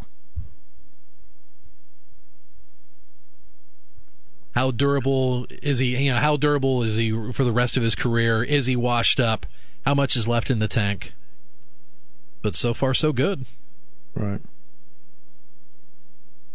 How 4.55 4.71
durable 4.71 5.45
is 5.61 5.79
he? 5.79 5.95
You 5.97 6.13
know, 6.13 6.19
how 6.19 6.37
durable 6.37 6.81
is 6.83 6.95
he 6.95 7.11
for 7.31 7.43
the 7.43 7.51
rest 7.51 7.77
of 7.77 7.83
his 7.83 7.95
career? 7.95 8.43
Is 8.43 8.65
he 8.65 8.75
washed 8.75 9.19
up? 9.19 9.45
How 9.85 9.93
much 9.93 10.15
is 10.15 10.27
left 10.27 10.49
in 10.49 10.59
the 10.59 10.67
tank? 10.67 11.13
But 12.41 12.55
so 12.55 12.73
far, 12.73 12.93
so 12.93 13.13
good. 13.13 13.45
Right. 14.17 14.41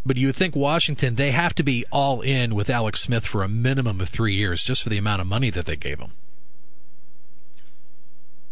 But 0.05 0.17
you 0.17 0.29
would 0.29 0.37
think 0.37 0.57
Washington, 0.57 1.15
they 1.15 1.31
have 1.31 1.55
to 1.55 1.63
be 1.63 1.85
all 1.93 2.21
in 2.23 2.57
with 2.57 2.69
Alex 2.69 3.01
Smith 3.01 3.25
for 3.25 3.45
a 3.45 3.49
minimum 3.49 4.01
of 4.01 4.09
three 4.09 4.35
years 4.35 4.65
just 4.65 4.83
for 4.83 4.89
the 4.89 4.99
amount 4.99 5.21
of 5.21 5.29
money 5.29 5.49
that 5.51 5.65
they 5.65 5.77
gave 5.77 6.01
him. 6.01 6.11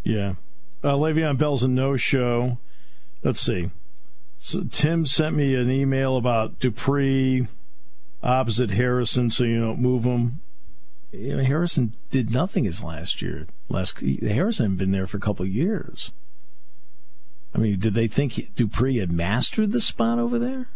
Yeah. 0.05 0.35
Uh, 0.83 0.95
Le'Veon 0.95 1.37
Bell's 1.37 1.64
a 1.64 1.69
no 1.69 1.97
show. 1.97 2.59
Let's 3.25 3.40
see. 3.40 3.71
So 4.38 4.64
Tim 4.71 5.05
sent 5.05 5.37
me 5.37 5.55
an 5.57 5.71
email 5.71 6.17
about 6.17 6.61
Dupree 6.61 7.49
opposite 8.23 8.71
Harrison, 8.71 9.31
so 9.31 9.45
you 9.45 9.61
don't 9.61 9.81
move 9.81 10.05
him. 10.05 10.40
You 11.12 11.37
know, 11.37 11.43
Harrison 11.43 11.95
did 12.11 12.31
nothing 12.31 12.64
his 12.64 12.85
last 12.85 13.21
year. 13.21 13.49
Last 13.69 14.00
Harrison 14.00 14.71
had 14.71 14.79
been 14.79 14.93
there 14.93 15.09
for 15.09 15.17
a 15.17 15.21
couple 15.21 15.45
of 15.45 15.52
years. 15.52 16.12
I 17.54 17.59
mean, 17.59 17.78
did 17.78 17.95
they 17.95 18.07
think 18.07 18.54
Dupree 18.54 18.99
had 18.99 19.11
mastered 19.11 19.73
the 19.73 19.80
spot 19.80 20.19
over 20.19 20.38
there? 20.38 20.69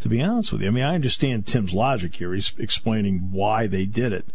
To 0.00 0.08
be 0.08 0.22
honest 0.22 0.52
with 0.52 0.62
you, 0.62 0.68
I 0.68 0.70
mean, 0.70 0.84
I 0.84 0.94
understand 0.94 1.46
Tim's 1.46 1.74
logic 1.74 2.14
here. 2.16 2.32
He's 2.32 2.54
explaining 2.58 3.30
why 3.30 3.66
they 3.66 3.84
did 3.84 4.12
it. 4.12 4.26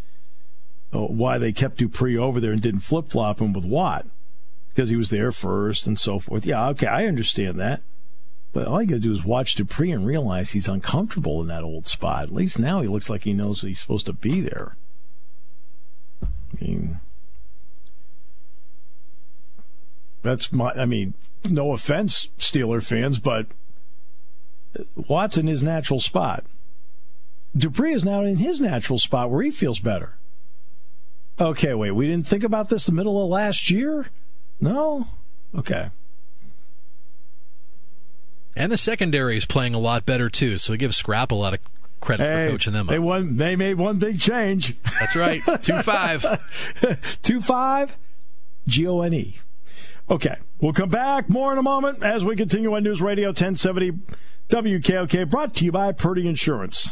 Uh, 0.94 1.08
why 1.08 1.38
they 1.38 1.52
kept 1.52 1.78
Dupree 1.78 2.18
over 2.18 2.40
there 2.40 2.52
and 2.52 2.62
didn't 2.62 2.82
flip 2.82 3.10
flop 3.10 3.42
him 3.42 3.52
with 3.52 3.66
Watt 3.66 4.06
because 4.70 4.90
he 4.90 4.96
was 4.96 5.10
there 5.10 5.32
first 5.32 5.88
and 5.88 6.00
so 6.00 6.20
forth. 6.20 6.46
Yeah, 6.46 6.70
okay, 6.70 6.88
I 6.88 7.08
understand 7.08 7.60
that. 7.60 7.82
But 8.54 8.68
all 8.68 8.82
you 8.82 8.88
got 8.88 8.96
to 8.96 9.02
do 9.02 9.12
is 9.12 9.26
watch 9.26 9.56
Dupree 9.56 9.92
and 9.92 10.06
realize 10.06 10.52
he's 10.52 10.70
uncomfortable 10.70 11.42
in 11.42 11.48
that 11.48 11.64
old 11.64 11.88
spot. 11.88 12.24
At 12.24 12.34
least 12.34 12.60
now 12.60 12.82
he 12.82 12.88
looks 12.88 13.10
like 13.10 13.24
he 13.24 13.34
knows 13.34 13.62
he's 13.62 13.82
supposed 13.82 14.06
to 14.06 14.14
be 14.14 14.40
there. 14.40 14.78
I 16.24 16.28
mean, 16.62 17.00
that's 20.22 20.54
my. 20.54 20.72
I 20.72 20.86
mean, 20.86 21.16
no 21.52 21.74
offense, 21.74 22.30
Steeler 22.38 22.86
fans, 22.86 23.20
but 23.20 23.48
Watt's 24.96 25.38
in 25.38 25.48
his 25.48 25.64
natural 25.64 26.00
spot. 26.00 26.46
Dupree 27.56 27.94
is 27.94 28.04
now 28.04 28.22
in 28.22 28.38
his 28.38 28.60
natural 28.60 29.00
spot 29.00 29.30
where 29.30 29.42
he 29.42 29.52
feels 29.52 29.80
better. 29.80 30.16
Okay, 31.40 31.74
wait. 31.74 31.92
We 31.92 32.08
didn't 32.08 32.28
think 32.28 32.44
about 32.44 32.70
this 32.70 32.86
the 32.86 32.92
middle 32.92 33.22
of 33.22 33.30
last 33.30 33.70
year? 33.70 34.08
No? 34.60 35.08
Okay. 35.58 35.90
And 38.56 38.72
the 38.72 38.78
secondary 38.78 39.36
is 39.36 39.46
playing 39.46 39.74
a 39.74 39.80
lot 39.80 40.06
better 40.06 40.30
too, 40.30 40.58
so 40.58 40.74
we 40.74 40.78
give 40.78 40.96
Scrap 40.96 41.32
a 41.32 41.36
lot 41.36 41.54
of 41.54 41.60
credit 42.00 42.26
hey, 42.26 42.44
for 42.44 42.52
coaching 42.52 42.74
them. 42.74 42.88
They 42.88 43.00
won. 43.00 43.36
They 43.36 43.56
made 43.56 43.76
one 43.76 44.00
big 44.00 44.20
change. 44.20 44.76
That's 45.00 45.16
right. 45.16 45.42
Two 45.62 45.82
five. 45.82 46.26
Two 47.22 47.42
five. 47.42 47.98
G 48.68 48.88
O 48.88 49.02
N 49.02 49.14
E. 49.14 49.40
Okay, 50.10 50.36
we'll 50.62 50.74
come 50.74 50.90
back 50.90 51.30
more 51.30 51.52
in 51.52 51.58
a 51.58 51.64
moment 51.64 52.04
as 52.04 52.24
we 52.24 52.36
continue 52.36 52.76
on 52.76 52.84
News 52.84 53.02
Radio 53.02 53.30
1070 53.30 53.94
WKOK, 54.50 55.28
brought 55.30 55.56
to 55.56 55.66
you 55.66 55.72
by 55.72 55.92
Purdy 55.92 56.28
Insurance. 56.28 56.92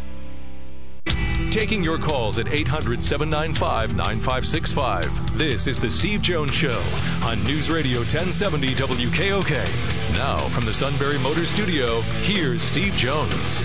Taking 1.51 1.83
your 1.83 1.97
calls 1.97 2.39
at 2.39 2.47
800 2.47 3.03
795 3.03 3.93
9565. 3.97 5.37
This 5.37 5.67
is 5.67 5.77
The 5.77 5.89
Steve 5.89 6.21
Jones 6.21 6.53
Show 6.53 6.81
on 7.23 7.43
News 7.43 7.69
Radio 7.69 7.99
1070 7.99 8.69
WKOK. 8.69 10.13
Now, 10.13 10.37
from 10.47 10.63
the 10.63 10.73
Sunbury 10.73 11.19
Motors 11.19 11.49
Studio, 11.49 11.99
here's 12.21 12.61
Steve 12.61 12.93
Jones. 12.93 13.61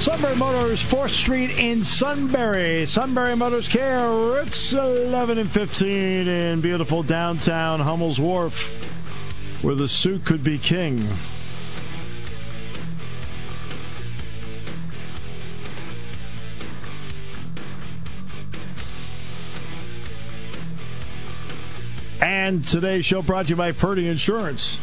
Sunbury 0.00 0.36
Motors, 0.36 0.80
4th 0.80 1.10
Street 1.10 1.58
in 1.58 1.82
Sunbury. 1.82 2.86
Sunbury 2.86 3.34
Motors 3.34 3.66
Care, 3.66 4.08
Routes 4.08 4.72
11 4.72 5.38
and 5.38 5.50
15 5.50 6.28
in 6.28 6.60
beautiful 6.60 7.02
downtown 7.02 7.80
Hummel's 7.80 8.20
Wharf, 8.20 8.70
where 9.60 9.74
the 9.74 9.88
suit 9.88 10.24
could 10.24 10.44
be 10.44 10.56
king. 10.56 11.04
And 22.28 22.62
today's 22.62 23.06
show 23.06 23.22
brought 23.22 23.46
to 23.46 23.50
you 23.50 23.56
by 23.56 23.72
Purdy 23.72 24.06
Insurance. 24.06 24.78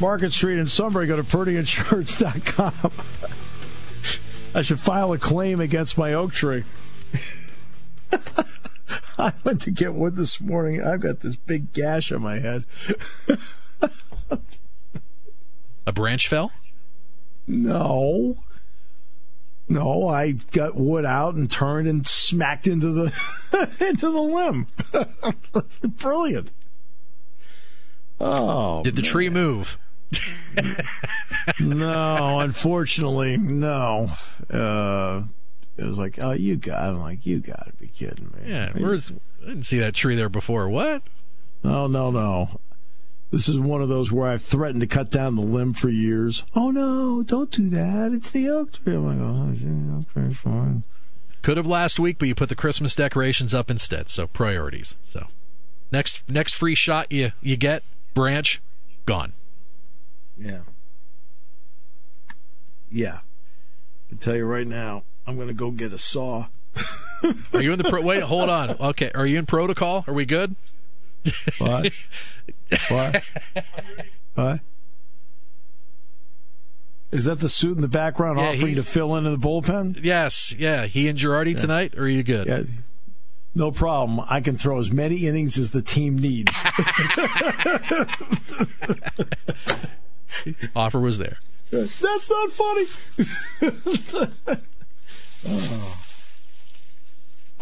Market 0.00 0.32
Street 0.32 0.60
in 0.60 0.66
Sunbury. 0.68 1.08
Go 1.08 1.16
to 1.16 1.24
purdyinsurance.com. 1.24 2.92
I 4.54 4.62
should 4.62 4.78
file 4.78 5.12
a 5.12 5.18
claim 5.18 5.58
against 5.58 5.98
my 5.98 6.14
oak 6.14 6.32
tree. 6.32 6.62
I 9.18 9.32
went 9.42 9.60
to 9.62 9.72
get 9.72 9.94
wood 9.94 10.14
this 10.14 10.40
morning. 10.40 10.80
I've 10.80 11.00
got 11.00 11.18
this 11.18 11.34
big 11.34 11.72
gash 11.72 12.12
on 12.12 12.22
my 12.22 12.38
head. 12.38 12.64
a 15.84 15.92
branch 15.92 16.28
fell? 16.28 16.52
No. 17.48 18.36
No, 19.72 20.06
I 20.06 20.32
got 20.32 20.74
wood 20.76 21.06
out 21.06 21.34
and 21.34 21.50
turned 21.50 21.88
and 21.88 22.06
smacked 22.06 22.66
into 22.66 22.92
the 22.92 23.76
into 23.88 24.10
the 24.10 24.20
limb. 24.20 24.66
Brilliant. 25.96 26.52
Oh. 28.20 28.82
Did 28.82 28.94
the 28.94 29.02
man. 29.02 29.10
tree 29.10 29.30
move? 29.30 29.78
no, 31.60 32.40
unfortunately, 32.40 33.38
no. 33.38 34.10
Uh, 34.50 35.22
it 35.78 35.84
was 35.84 35.96
like, 35.96 36.18
oh, 36.20 36.32
you 36.32 36.56
got. 36.56 36.82
I'm 36.82 37.00
like, 37.00 37.24
you 37.24 37.38
got 37.38 37.64
to 37.66 37.72
be 37.72 37.88
kidding 37.88 38.26
me. 38.26 38.50
Yeah, 38.50 38.72
where's? 38.76 39.10
I 39.42 39.46
didn't 39.46 39.64
see 39.64 39.78
that 39.78 39.94
tree 39.94 40.16
there 40.16 40.28
before. 40.28 40.68
What? 40.68 41.02
No, 41.64 41.86
no, 41.86 42.10
no. 42.10 42.60
This 43.32 43.48
is 43.48 43.58
one 43.58 43.80
of 43.80 43.88
those 43.88 44.12
where 44.12 44.28
I've 44.28 44.42
threatened 44.42 44.82
to 44.82 44.86
cut 44.86 45.10
down 45.10 45.36
the 45.36 45.42
limb 45.42 45.72
for 45.72 45.88
years. 45.88 46.44
Oh 46.54 46.70
no, 46.70 47.22
don't 47.22 47.50
do 47.50 47.66
that. 47.70 48.12
It's 48.12 48.30
the 48.30 48.50
oak 48.50 48.72
tree. 48.72 48.94
I'm 48.94 49.06
like, 49.06 50.04
oh, 50.06 50.20
okay, 50.20 50.34
fine. 50.34 50.84
Could 51.40 51.56
have 51.56 51.66
last 51.66 51.98
week, 51.98 52.18
but 52.18 52.28
you 52.28 52.34
put 52.34 52.50
the 52.50 52.54
Christmas 52.54 52.94
decorations 52.94 53.54
up 53.54 53.70
instead. 53.70 54.10
So 54.10 54.26
priorities. 54.26 54.96
So 55.00 55.28
next 55.90 56.28
next 56.28 56.54
free 56.54 56.74
shot 56.74 57.10
you 57.10 57.32
you 57.40 57.56
get 57.56 57.82
branch 58.12 58.60
gone. 59.06 59.32
Yeah. 60.38 60.60
Yeah. 62.90 63.20
I 64.12 64.16
tell 64.16 64.36
you 64.36 64.44
right 64.44 64.66
now, 64.66 65.04
I'm 65.26 65.36
going 65.36 65.48
to 65.48 65.54
go 65.54 65.70
get 65.70 65.94
a 65.94 65.98
saw. 65.98 66.48
Are 67.54 67.62
you 67.62 67.72
in 67.72 67.78
the 67.78 67.84
pro? 67.88 68.02
Wait, 68.02 68.22
hold 68.24 68.50
on. 68.50 68.70
Okay, 68.78 69.10
are 69.14 69.24
you 69.24 69.38
in 69.38 69.46
protocol? 69.46 70.04
Are 70.06 70.12
we 70.12 70.26
good? 70.26 70.54
What? 71.58 71.92
what? 72.88 73.30
What? 74.34 74.60
Is 77.10 77.26
that 77.26 77.40
the 77.40 77.48
suit 77.48 77.76
in 77.76 77.82
the 77.82 77.88
background 77.88 78.38
yeah, 78.38 78.48
offering 78.48 78.74
to 78.74 78.82
fill 78.82 79.14
in 79.16 79.26
in 79.26 79.32
the 79.32 79.38
bullpen? 79.38 80.02
Yes, 80.02 80.54
yeah. 80.58 80.86
He 80.86 81.08
and 81.08 81.18
Girardi 81.18 81.50
yeah. 81.50 81.56
tonight, 81.56 81.94
or 81.96 82.04
are 82.04 82.08
you 82.08 82.22
good? 82.22 82.46
Yeah. 82.46 82.62
No 83.54 83.70
problem. 83.70 84.24
I 84.30 84.40
can 84.40 84.56
throw 84.56 84.80
as 84.80 84.90
many 84.90 85.26
innings 85.26 85.58
as 85.58 85.72
the 85.72 85.82
team 85.82 86.16
needs. 86.16 86.50
Offer 90.74 91.00
was 91.00 91.18
there. 91.18 91.36
That's 91.70 92.30
not 92.30 92.50
funny. 92.50 92.86
oh. 95.46 96.01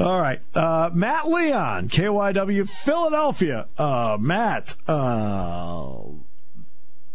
All 0.00 0.18
right. 0.18 0.40
Uh, 0.54 0.90
Matt 0.94 1.28
Leon, 1.28 1.88
KYW 1.88 2.68
Philadelphia. 2.68 3.66
Uh, 3.76 4.16
Matt, 4.18 4.76
uh, 4.88 5.96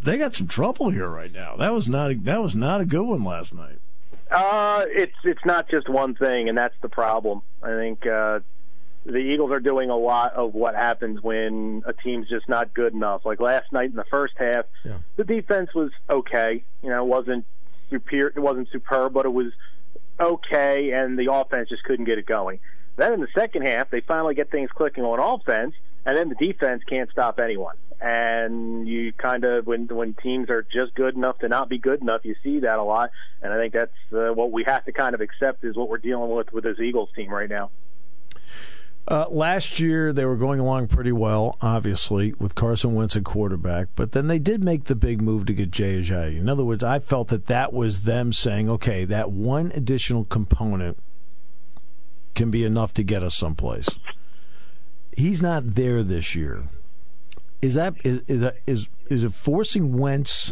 they 0.03 0.17
got 0.17 0.35
some 0.35 0.47
trouble 0.47 0.91
here 0.91 1.09
right 1.09 1.33
now. 1.33 1.55
That 1.55 1.73
was 1.73 1.87
not 1.87 2.11
a, 2.11 2.15
that 2.15 2.41
was 2.43 2.55
not 2.55 2.81
a 2.81 2.85
good 2.85 3.01
one 3.01 3.23
last 3.23 3.55
night. 3.55 3.79
Uh, 4.29 4.85
it's 4.87 5.15
it's 5.23 5.43
not 5.45 5.69
just 5.69 5.89
one 5.89 6.13
thing, 6.13 6.47
and 6.47 6.57
that's 6.57 6.75
the 6.81 6.89
problem. 6.89 7.41
I 7.63 7.75
think 7.75 8.05
uh, 8.05 8.39
the 9.03 9.17
Eagles 9.17 9.51
are 9.51 9.59
doing 9.59 9.89
a 9.89 9.97
lot 9.97 10.33
of 10.33 10.53
what 10.53 10.75
happens 10.75 11.21
when 11.23 11.81
a 11.87 11.93
team's 11.93 12.29
just 12.29 12.47
not 12.47 12.73
good 12.73 12.93
enough. 12.93 13.25
Like 13.25 13.39
last 13.39 13.71
night 13.71 13.89
in 13.89 13.95
the 13.95 14.05
first 14.05 14.33
half, 14.37 14.65
yeah. 14.83 14.97
the 15.15 15.23
defense 15.23 15.73
was 15.73 15.91
okay. 16.07 16.63
You 16.83 16.89
know, 16.89 17.03
it 17.03 17.07
wasn't 17.07 17.45
super, 17.89 18.27
it 18.27 18.39
wasn't 18.39 18.69
superb, 18.71 19.13
but 19.13 19.25
it 19.25 19.33
was 19.33 19.53
okay, 20.19 20.91
and 20.91 21.17
the 21.17 21.31
offense 21.31 21.69
just 21.69 21.83
couldn't 21.83 22.05
get 22.05 22.17
it 22.17 22.25
going. 22.25 22.59
Then 22.97 23.13
in 23.13 23.19
the 23.21 23.27
second 23.35 23.63
half, 23.63 23.89
they 23.89 24.01
finally 24.01 24.35
get 24.35 24.49
things 24.51 24.69
clicking 24.71 25.03
on 25.03 25.19
offense, 25.19 25.75
and 26.05 26.17
then 26.17 26.29
the 26.29 26.35
defense 26.35 26.83
can't 26.87 27.09
stop 27.11 27.39
anyone. 27.39 27.75
And 27.99 28.87
you 28.87 29.13
kind 29.13 29.43
of 29.43 29.65
when 29.67 29.87
when 29.87 30.13
teams 30.13 30.49
are 30.49 30.61
just 30.61 30.93
good 30.95 31.15
enough 31.15 31.39
to 31.39 31.47
not 31.47 31.69
be 31.69 31.77
good 31.77 32.01
enough, 32.01 32.21
you 32.23 32.35
see 32.43 32.59
that 32.59 32.77
a 32.77 32.83
lot. 32.83 33.11
And 33.41 33.53
I 33.53 33.57
think 33.57 33.73
that's 33.73 33.91
uh, 34.13 34.33
what 34.33 34.51
we 34.51 34.63
have 34.65 34.85
to 34.85 34.91
kind 34.91 35.15
of 35.15 35.21
accept 35.21 35.63
is 35.63 35.75
what 35.75 35.89
we're 35.89 35.97
dealing 35.97 36.29
with 36.29 36.51
with 36.51 36.63
this 36.65 36.79
Eagles 36.79 37.09
team 37.15 37.29
right 37.29 37.49
now. 37.49 37.71
Uh, 39.07 39.27
last 39.29 39.79
year, 39.79 40.11
they 40.11 40.25
were 40.25 40.35
going 40.35 40.59
along 40.59 40.87
pretty 40.87 41.11
well, 41.11 41.57
obviously, 41.61 42.33
with 42.39 42.55
Carson 42.55 42.95
Wentz 42.95 43.15
at 43.15 43.23
quarterback, 43.23 43.89
but 43.95 44.13
then 44.13 44.27
they 44.27 44.39
did 44.39 44.63
make 44.63 44.85
the 44.85 44.95
big 44.95 45.21
move 45.21 45.45
to 45.45 45.53
get 45.53 45.69
Jay 45.69 45.99
Ajayi. 45.99 46.39
In 46.39 46.49
other 46.49 46.65
words, 46.65 46.83
I 46.83 46.97
felt 46.97 47.27
that 47.27 47.45
that 47.45 47.71
was 47.71 48.03
them 48.03 48.33
saying, 48.33 48.67
okay, 48.67 49.05
that 49.05 49.31
one 49.31 49.71
additional 49.75 50.25
component 50.25 50.97
can 52.33 52.49
be 52.49 52.65
enough 52.65 52.95
to 52.95 53.03
get 53.03 53.21
us 53.21 53.35
someplace. 53.35 53.89
He's 55.15 55.41
not 55.41 55.75
there 55.75 56.01
this 56.01 56.35
year. 56.35 56.63
Is 57.61 57.75
that 57.75 57.95
is 58.03 58.21
is 58.27 58.41
that, 58.41 58.57
is, 58.67 58.89
is 59.09 59.23
it 59.23 59.33
forcing 59.33 59.97
Wentz 59.97 60.51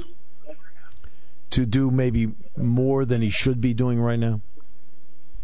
to 1.50 1.66
do 1.66 1.92
maybe 1.92 2.34
more 2.56 3.04
than 3.04 3.22
he 3.22 3.30
should 3.30 3.60
be 3.60 3.74
doing 3.74 4.00
right 4.00 4.18
now? 4.18 4.42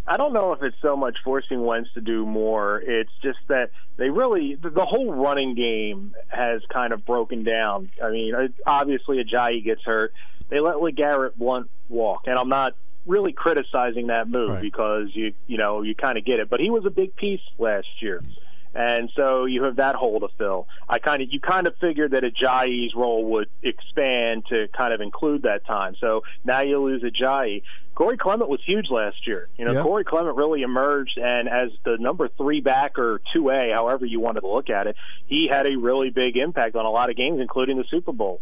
I 0.10 0.18
don't 0.18 0.34
know 0.34 0.54
if 0.54 0.64
it's 0.64 0.76
so 0.82 0.98
much 0.98 1.18
forcing 1.24 1.64
Wentz 1.64 1.94
to 1.94 2.02
do 2.02 2.26
more. 2.26 2.82
It's 2.82 3.12
just 3.22 3.38
that 3.48 3.70
they 3.96 4.10
really 4.10 4.56
the 4.56 4.84
whole 4.84 5.14
running 5.14 5.54
game 5.54 6.16
has 6.30 6.64
kind 6.74 6.94
of 6.94 7.06
broken 7.06 7.44
down. 7.44 7.92
I 8.04 8.10
mean, 8.10 8.34
obviously 8.66 9.24
Ajayi 9.24 9.64
gets 9.64 9.84
hurt. 9.84 10.12
They 10.50 10.60
let 10.60 10.78
LeGarrette 10.78 11.36
Blunt 11.36 11.70
walk, 11.90 12.24
and 12.26 12.40
I'm 12.40 12.50
not 12.50 12.74
really 13.06 13.34
criticizing 13.34 14.08
that 14.08 14.28
move 14.28 14.50
right. 14.50 14.62
because 14.62 15.10
you 15.14 15.34
you 15.46 15.60
know 15.60 15.84
you 15.84 15.94
kind 15.94 16.18
of 16.18 16.26
get 16.26 16.40
it. 16.40 16.50
But 16.50 16.60
he 16.60 16.72
was 16.72 16.86
a 16.88 16.90
big 16.90 17.16
piece 17.16 17.42
last 17.60 17.88
year, 18.02 18.20
and 18.74 19.10
so 19.16 19.46
you 19.46 19.64
have 19.64 19.78
that 19.78 19.96
hole 19.96 20.20
to 20.20 20.28
fill. 20.38 20.68
I 20.88 21.00
kind 21.00 21.22
of 21.22 21.30
you 21.32 21.40
kind 21.40 21.68
of 21.68 21.76
figured 21.78 22.12
that 22.12 22.24
Ajayi's 22.24 22.94
role 22.96 23.26
would 23.32 23.50
expand 23.64 24.46
to 24.50 24.68
kind 24.76 24.94
of 24.94 25.02
include 25.02 25.44
that 25.44 25.66
time. 25.66 25.96
So 26.00 26.22
now 26.44 26.62
you 26.62 26.82
lose 26.82 27.04
Ajayi. 27.04 27.64
Corey 27.96 28.18
Clement 28.18 28.50
was 28.50 28.62
huge 28.66 28.90
last 28.90 29.28
year. 29.28 29.50
You 29.58 29.66
know, 29.66 29.74
yep. 29.74 29.84
Corey 29.84 30.06
Clement 30.06 30.38
really 30.38 30.62
emerged, 30.62 31.18
and 31.18 31.50
as 31.50 31.70
the 31.84 31.98
number 32.00 32.30
three 32.30 32.62
back 32.62 32.98
or 32.98 33.20
two 33.34 33.50
A, 33.50 33.72
however 33.74 34.06
you 34.06 34.22
wanted 34.22 34.42
to 34.42 34.48
look 34.48 34.70
at 34.70 34.88
it, 34.88 34.96
he 35.26 35.48
had 35.48 35.68
a 35.68 35.76
really 35.76 36.10
big 36.10 36.38
impact 36.38 36.76
on 36.76 36.86
a 36.86 36.90
lot 36.90 37.10
of 37.10 37.18
games, 37.18 37.42
including 37.42 37.78
the 37.78 37.84
Super 37.90 38.14
Bowl. 38.14 38.40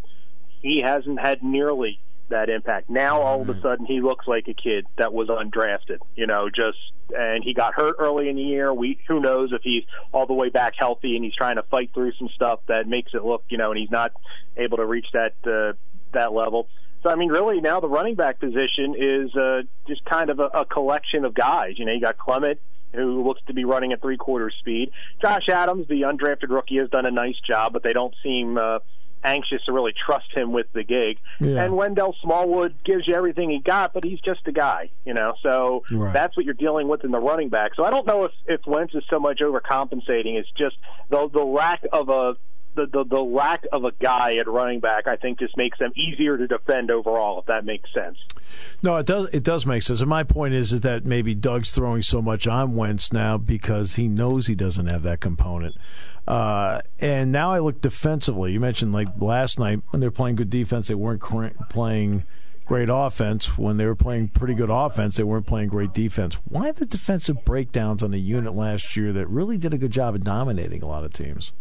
He 0.62 0.82
hasn't 0.82 1.20
had 1.20 1.42
nearly 1.42 2.00
that 2.30 2.50
impact. 2.50 2.90
Now 2.90 3.22
all 3.22 3.42
of 3.42 3.50
a 3.50 3.54
mm-hmm. 3.54 3.62
sudden 3.62 3.86
he 3.86 4.02
looks 4.02 4.28
like 4.28 4.48
a 4.48 4.54
kid 4.54 4.86
that 4.98 5.14
was 5.14 5.30
undrafted, 5.30 6.00
you 6.16 6.28
know, 6.28 6.50
just 6.50 6.78
and 7.16 7.44
he 7.44 7.54
got 7.54 7.74
hurt 7.74 7.96
early 8.00 8.30
in 8.30 8.36
the 8.36 8.42
year. 8.42 8.74
We 8.74 9.00
who 9.08 9.20
knows 9.20 9.52
if 9.54 9.62
he's 9.64 9.84
all 10.12 10.26
the 10.26 10.34
way 10.34 10.50
back 10.50 10.74
healthy 10.78 11.16
and 11.16 11.24
he's 11.24 11.36
trying 11.36 11.56
to 11.56 11.64
fight 11.64 11.92
through 11.94 12.14
some 12.20 12.30
stuff 12.36 12.60
that 12.68 12.88
makes 12.88 13.14
it 13.14 13.24
look, 13.24 13.44
you 13.50 13.58
know, 13.58 13.72
and 13.72 13.80
he's 13.80 13.92
not 13.92 14.12
able 14.56 14.78
to 14.78 14.86
reach 14.86 15.08
that 15.14 15.34
uh, 15.46 15.74
that 16.14 16.34
level. 16.34 16.68
So 17.04 17.10
I 17.10 17.16
mean, 17.16 17.30
really 17.30 17.62
now 17.62 17.80
the 17.80 17.90
running 17.90 18.16
back 18.16 18.40
position 18.40 18.96
is 18.98 19.36
uh, 19.36 19.62
just 19.88 20.04
kind 20.06 20.30
of 20.30 20.40
a, 20.40 20.46
a 20.46 20.66
collection 20.66 21.26
of 21.26 21.34
guys. 21.34 21.74
You 21.78 21.86
know, 21.86 21.94
you 21.94 22.02
got 22.02 22.18
Clement 22.18 22.60
who 22.94 23.24
looks 23.24 23.42
to 23.48 23.54
be 23.54 23.66
running 23.66 23.92
at 23.92 24.02
three 24.02 24.18
quarters 24.18 24.56
speed. 24.60 24.92
Josh 25.22 25.50
Adams, 25.50 25.88
the 25.88 26.02
undrafted 26.02 26.50
rookie, 26.50 26.78
has 26.78 26.90
done 26.90 27.06
a 27.06 27.12
nice 27.12 27.36
job, 27.46 27.74
but 27.74 27.84
they 27.84 27.94
don't 27.94 28.16
seem 28.24 28.58
uh, 28.58 28.80
anxious 29.24 29.64
to 29.66 29.72
really 29.72 29.94
trust 29.94 30.32
him 30.34 30.52
with 30.52 30.68
the 30.74 30.84
gig. 30.84 31.20
Yeah. 31.40 31.64
And 31.64 31.76
Wendell 31.76 32.16
Smallwood 32.22 32.76
gives 32.84 33.08
you 33.08 33.16
everything 33.16 33.50
he 33.50 33.60
got, 33.60 33.94
but 33.94 34.04
he's 34.04 34.20
just 34.20 34.42
a 34.46 34.52
guy, 34.52 34.90
you 35.06 35.14
know. 35.14 35.34
So 35.42 35.84
right. 35.92 36.14
that's 36.14 36.36
what 36.38 36.46
you're 36.46 36.54
dealing 36.54 36.88
with 36.88 37.04
in 37.04 37.12
the 37.12 37.20
running 37.20 37.50
back. 37.50 37.76
So 37.76 37.84
I 37.84 37.90
don't 37.90 38.06
know 38.06 38.24
if 38.26 38.32
if 38.46 38.66
Wentz 38.66 38.96
is 38.96 39.04
so 39.10 39.20
much 39.20 39.40
overcompensating. 39.40 40.36
It's 40.36 40.50
just 40.58 40.78
the 41.10 41.30
the 41.34 41.44
lack 41.44 41.86
of 41.92 42.10
a 42.10 42.36
the, 42.78 42.86
the, 42.86 43.04
the 43.04 43.20
lack 43.20 43.66
of 43.74 43.84
a 43.84 43.92
guy 43.92 44.38
at 44.38 44.48
running 44.48 44.80
back, 44.80 45.08
I 45.08 45.16
think, 45.16 45.40
just 45.40 45.58
makes 45.58 45.80
them 45.80 45.92
easier 45.96 46.38
to 46.38 46.48
defend 46.48 46.92
overall. 46.92 47.40
If 47.40 47.48
that 47.48 47.66
makes 47.66 47.92
sense. 47.94 48.18
No, 48.82 48.96
it 48.98 49.06
does. 49.06 49.28
It 49.34 49.44
does 49.44 49.66
make 49.66 49.84
sense. 49.84 50.00
And 50.00 50.10
my 50.10 50.24
point 50.24 50.54
is, 50.54 50.72
is 50.72 50.82
that 50.82 51.04
maybe 51.04 51.36
Doug's 51.36 51.72
throwing 51.72 52.04
so 52.04 52.22
much 52.22 52.48
on 52.48 52.76
Wentz 52.76 53.12
now 53.12 53.38
because 53.38 53.96
he 53.96 54.08
knows 54.08 54.48
he 54.48 54.56
doesn't 54.56 54.88
have 54.88 55.04
that 55.04 55.20
component. 55.20 55.76
Uh, 56.28 56.82
and 57.00 57.32
now 57.32 57.52
I 57.54 57.60
look 57.60 57.80
defensively. 57.80 58.52
You 58.52 58.60
mentioned 58.60 58.92
like 58.92 59.08
last 59.20 59.60
night 59.60 59.82
when 59.90 60.02
they 60.02 60.08
were 60.08 60.12
playing 60.12 60.36
good 60.36 60.50
defense, 60.50 60.90
they 60.90 60.96
weren't 60.96 61.22
playing 61.70 62.24
great 62.66 62.90
offense. 62.92 63.58
When 63.58 63.78
they 63.78 63.86
were 63.86 63.96
playing 63.96 64.30
pretty 64.30 64.54
good 64.54 64.70
offense, 64.70 65.16
they 65.16 65.24
weren't 65.24 65.48
playing 65.48 65.70
great 65.70 65.94
defense. 65.94 66.36
Why 66.44 66.72
the 66.72 66.86
defensive 66.86 67.46
breakdowns 67.46 68.04
on 68.04 68.12
the 68.12 68.20
unit 68.20 68.54
last 68.54 68.98
year 68.98 69.14
that 69.14 69.28
really 69.28 69.58
did 69.58 69.74
a 69.74 69.78
good 69.78 69.92
job 69.92 70.16
of 70.16 70.24
dominating 70.24 70.84
a 70.84 70.88
lot 70.88 71.06
of 71.06 71.14
teams? 71.14 71.54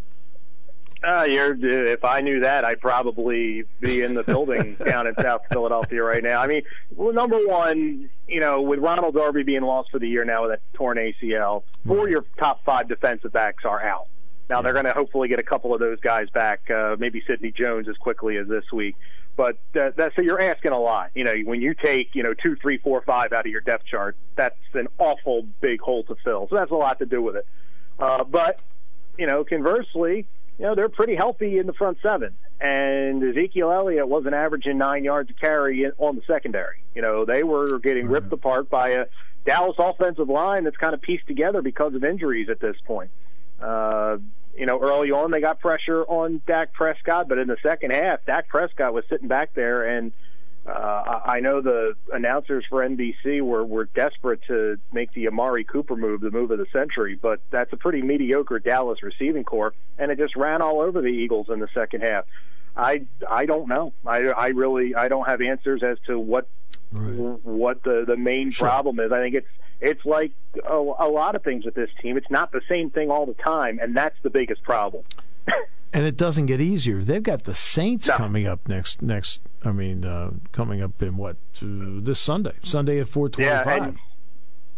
Uh, 1.07 1.23
you're, 1.23 1.55
if 1.87 2.05
I 2.05 2.21
knew 2.21 2.41
that, 2.41 2.65
I'd 2.65 2.81
probably 2.81 3.65
be 3.81 4.03
in 4.03 4.15
the 4.15 4.25
building 4.25 4.75
down 4.85 5.07
in 5.07 5.15
South 5.21 5.43
Philadelphia 5.53 6.03
right 6.03 6.23
now. 6.23 6.41
I 6.41 6.49
mean, 6.49 6.63
well, 6.91 7.13
number 7.13 7.39
one, 7.47 8.11
you 8.27 8.41
know, 8.41 8.63
with 8.63 8.81
Ronald 8.81 9.15
Darby 9.15 9.45
being 9.45 9.63
lost 9.63 9.91
for 9.93 10.01
the 10.01 10.09
year 10.09 10.25
now 10.25 10.43
with 10.49 10.59
a 10.59 10.77
torn 10.77 10.97
ACL, 10.97 11.63
four 11.87 12.07
of 12.07 12.11
your 12.11 12.25
top 12.39 12.65
five 12.65 12.89
defensive 12.89 13.33
backs 13.33 13.65
are 13.65 13.81
out. 13.81 14.09
Now 14.49 14.63
they're 14.63 14.73
going 14.73 14.85
to 14.85 14.93
hopefully 14.93 15.29
get 15.29 15.39
a 15.39 15.45
couple 15.45 15.75
of 15.75 15.81
those 15.81 15.99
guys 16.01 16.31
back, 16.31 16.71
uh, 16.71 16.97
maybe 16.99 17.23
Sidney 17.27 17.51
Jones 17.51 17.89
as 17.89 17.97
quickly 17.97 18.37
as 18.37 18.47
this 18.47 18.65
week. 18.73 18.97
But 19.37 19.59
that, 19.75 19.97
that 19.97 20.13
so 20.17 20.23
you're 20.23 20.41
asking 20.41 20.73
a 20.73 20.79
lot. 20.79 21.11
You 21.15 21.25
know, 21.25 21.35
when 21.45 21.61
you 21.61 21.75
take 21.75 22.15
you 22.15 22.23
know 22.23 22.33
two, 22.33 22.57
three, 22.57 22.79
four, 22.79 23.03
five 23.03 23.33
out 23.33 23.45
of 23.45 23.53
your 23.53 23.61
depth 23.61 23.85
chart, 23.85 24.17
that's 24.35 24.57
an 24.73 24.89
awful 24.99 25.47
big 25.61 25.81
hole 25.81 26.05
to 26.05 26.17
fill. 26.25 26.49
So 26.49 26.57
that's 26.57 26.71
a 26.71 26.77
lot 26.77 26.99
to 27.01 27.07
do 27.07 27.21
with 27.21 27.37
it. 27.37 27.47
Uh, 27.99 28.25
but 28.25 28.63
you 29.19 29.27
know, 29.27 29.45
conversely, 29.45 30.27
you 30.59 30.65
know 30.65 30.75
they're 30.75 30.89
pretty 30.89 31.17
healthy 31.17 31.59
in 31.59 31.67
the 31.67 31.75
front 31.75 31.99
seven, 32.03 32.35
and 32.61 33.23
Ezekiel 33.23 33.71
Elliott 33.71 34.09
wasn't 34.09 34.35
averaging 34.35 34.79
nine 34.79 35.05
yards 35.05 35.29
a 35.29 35.35
carry 35.35 35.91
on 35.99 36.17
the 36.17 36.23
secondary. 36.27 36.77
You 36.95 37.03
know, 37.03 37.27
they 37.27 37.43
were 37.43 37.79
getting 37.79 38.09
ripped 38.09 38.33
apart 38.33 38.71
by 38.71 38.91
a 38.91 39.07
Dallas 39.45 39.77
offensive 39.79 40.31
line 40.31 40.65
that's 40.65 40.79
kind 40.79 40.95
of 40.95 41.03
pieced 41.03 41.27
together 41.27 41.61
because 41.61 41.95
of 41.95 42.05
injuries 42.05 42.49
at 42.49 42.59
this 42.59 42.77
point. 42.87 43.11
Uh, 43.61 44.17
you 44.57 44.67
know, 44.67 44.81
early 44.81 45.11
on 45.11 45.31
they 45.31 45.41
got 45.41 45.61
pressure 45.61 46.03
on 46.05 46.41
Dak 46.47 46.73
Prescott, 46.73 47.29
but 47.29 47.39
in 47.39 47.49
the 47.49 47.57
second 47.63 47.93
half, 47.93 48.25
Dak 48.25 48.49
Prescott 48.49 48.95
was 48.95 49.05
sitting 49.09 49.29
back 49.29 49.55
there, 49.55 49.85
and 49.97 50.13
uh, 50.67 51.21
I 51.25 51.41
know 51.41 51.61
the 51.61 51.95
announcers 52.13 52.65
for 52.69 52.87
NBC 52.87 53.41
were 53.41 53.65
were 53.65 53.85
desperate 53.85 54.41
to 54.49 54.79
make 54.93 55.13
the 55.13 55.29
Amari 55.29 55.65
Cooper 55.65 55.95
move, 55.95 56.21
the 56.21 56.31
move 56.31 56.51
of 56.51 56.59
the 56.59 56.67
century, 56.73 57.19
but 57.21 57.41
that's 57.51 57.73
a 57.73 57.77
pretty 57.77 58.03
mediocre 58.03 58.59
Dallas 58.59 59.03
receiving 59.03 59.45
corps, 59.45 59.75
and 59.99 60.11
it 60.11 60.19
just 60.19 60.35
ran 60.35 60.63
all 60.63 60.81
over 60.81 61.01
the 61.01 61.09
Eagles 61.09 61.49
in 61.51 61.61
the 61.61 61.69
second 61.73 62.03
half. 62.03 62.25
I 62.77 63.07
I 63.29 63.47
don't 63.47 63.69
know. 63.69 63.93
I 64.05 64.25
I 64.27 64.49
really 64.49 64.95
I 64.95 65.09
don't 65.09 65.27
have 65.27 65.41
answers 65.41 65.83
as 65.83 65.99
to 66.07 66.19
what 66.19 66.49
right. 66.93 67.15
what 67.45 67.83
the 67.85 68.05
the 68.07 68.17
main 68.17 68.51
sure. 68.51 68.67
problem 68.67 68.99
is. 69.01 69.13
I 69.13 69.21
think 69.21 69.35
it's 69.37 69.49
it's 69.81 70.05
like 70.05 70.33
a, 70.69 70.75
a 70.75 71.09
lot 71.09 71.35
of 71.35 71.43
things 71.43 71.65
with 71.65 71.75
this 71.75 71.91
team. 72.01 72.17
It's 72.17 72.31
not 72.31 72.53
the 72.53 72.63
same 72.69 72.91
thing 72.91 73.11
all 73.11 73.27
the 73.27 73.35
time, 73.35 73.79
and 73.81 73.97
that's 73.97 74.17
the 74.23 74.31
biggest 74.31 74.63
problem. 74.63 75.05
and 75.93 76.05
it 76.05 76.17
doesn't 76.17 76.47
get 76.47 76.61
easier. 76.61 77.03
They've 77.03 77.23
got 77.23 77.45
the 77.45 77.55
Saints 77.55 78.09
no. 78.09 78.17
coming 78.17 78.47
up 78.47 78.69
next. 78.69 79.03
Next, 79.03 79.41
I 79.65 79.73
mean, 79.73 80.05
uh, 80.05 80.31
coming 80.53 80.83
up 80.83 81.03
in 81.03 81.17
what 81.17 81.37
uh, 81.63 82.01
this 82.01 82.19
Sunday? 82.19 82.53
Sunday 82.63 83.01
at 83.01 83.09
four 83.09 83.29
twenty-five. 83.29 83.67
Yeah, 83.67 83.93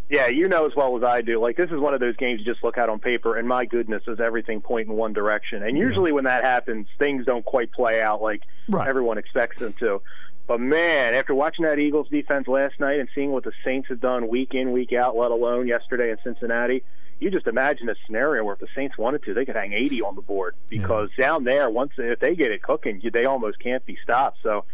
yeah, 0.09 0.27
you 0.27 0.47
know 0.47 0.65
as 0.65 0.75
well 0.75 0.97
as 0.97 1.03
I 1.03 1.21
do. 1.21 1.39
Like 1.39 1.55
this 1.55 1.69
is 1.69 1.79
one 1.79 1.93
of 1.93 1.99
those 1.99 2.15
games 2.15 2.39
you 2.39 2.45
just 2.45 2.63
look 2.63 2.77
at 2.77 2.89
on 2.89 2.99
paper, 2.99 3.37
and 3.37 3.47
my 3.47 3.65
goodness, 3.65 4.03
is 4.07 4.19
everything 4.19 4.59
point 4.59 4.89
in 4.89 4.95
one 4.95 5.13
direction. 5.13 5.63
And 5.63 5.77
usually 5.77 6.09
yeah. 6.09 6.15
when 6.15 6.23
that 6.25 6.43
happens, 6.43 6.87
things 6.97 7.25
don't 7.25 7.45
quite 7.45 7.71
play 7.71 8.01
out 8.01 8.21
like 8.21 8.41
right. 8.67 8.87
everyone 8.87 9.17
expects 9.17 9.59
them 9.59 9.73
to. 9.73 10.01
But 10.49 10.61
man, 10.61 11.13
after 11.13 11.35
watching 11.35 11.65
that 11.65 11.77
Eagles 11.77 12.07
defense 12.09 12.47
last 12.47 12.79
night 12.79 12.99
and 12.99 13.07
seeing 13.13 13.31
what 13.31 13.43
the 13.43 13.51
Saints 13.63 13.87
have 13.89 14.01
done 14.01 14.27
week 14.27 14.55
in, 14.55 14.71
week 14.71 14.91
out, 14.93 15.15
let 15.15 15.29
alone 15.29 15.67
yesterday 15.67 16.09
in 16.09 16.17
Cincinnati, 16.23 16.83
you 17.19 17.29
just 17.29 17.45
imagine 17.45 17.87
a 17.87 17.93
scenario 18.07 18.43
where 18.43 18.55
if 18.55 18.59
the 18.59 18.67
Saints 18.75 18.97
wanted 18.97 19.21
to, 19.25 19.35
they 19.35 19.45
could 19.45 19.55
hang 19.55 19.73
80 19.73 20.01
on 20.01 20.15
the 20.15 20.23
board 20.23 20.55
because 20.67 21.09
yeah. 21.19 21.27
down 21.27 21.43
there, 21.43 21.69
once 21.69 21.91
if 21.99 22.19
they 22.19 22.33
get 22.33 22.49
it 22.49 22.63
cooking, 22.63 22.99
they 23.13 23.25
almost 23.25 23.59
can't 23.59 23.85
be 23.85 23.95
stopped. 24.01 24.39
So 24.41 24.65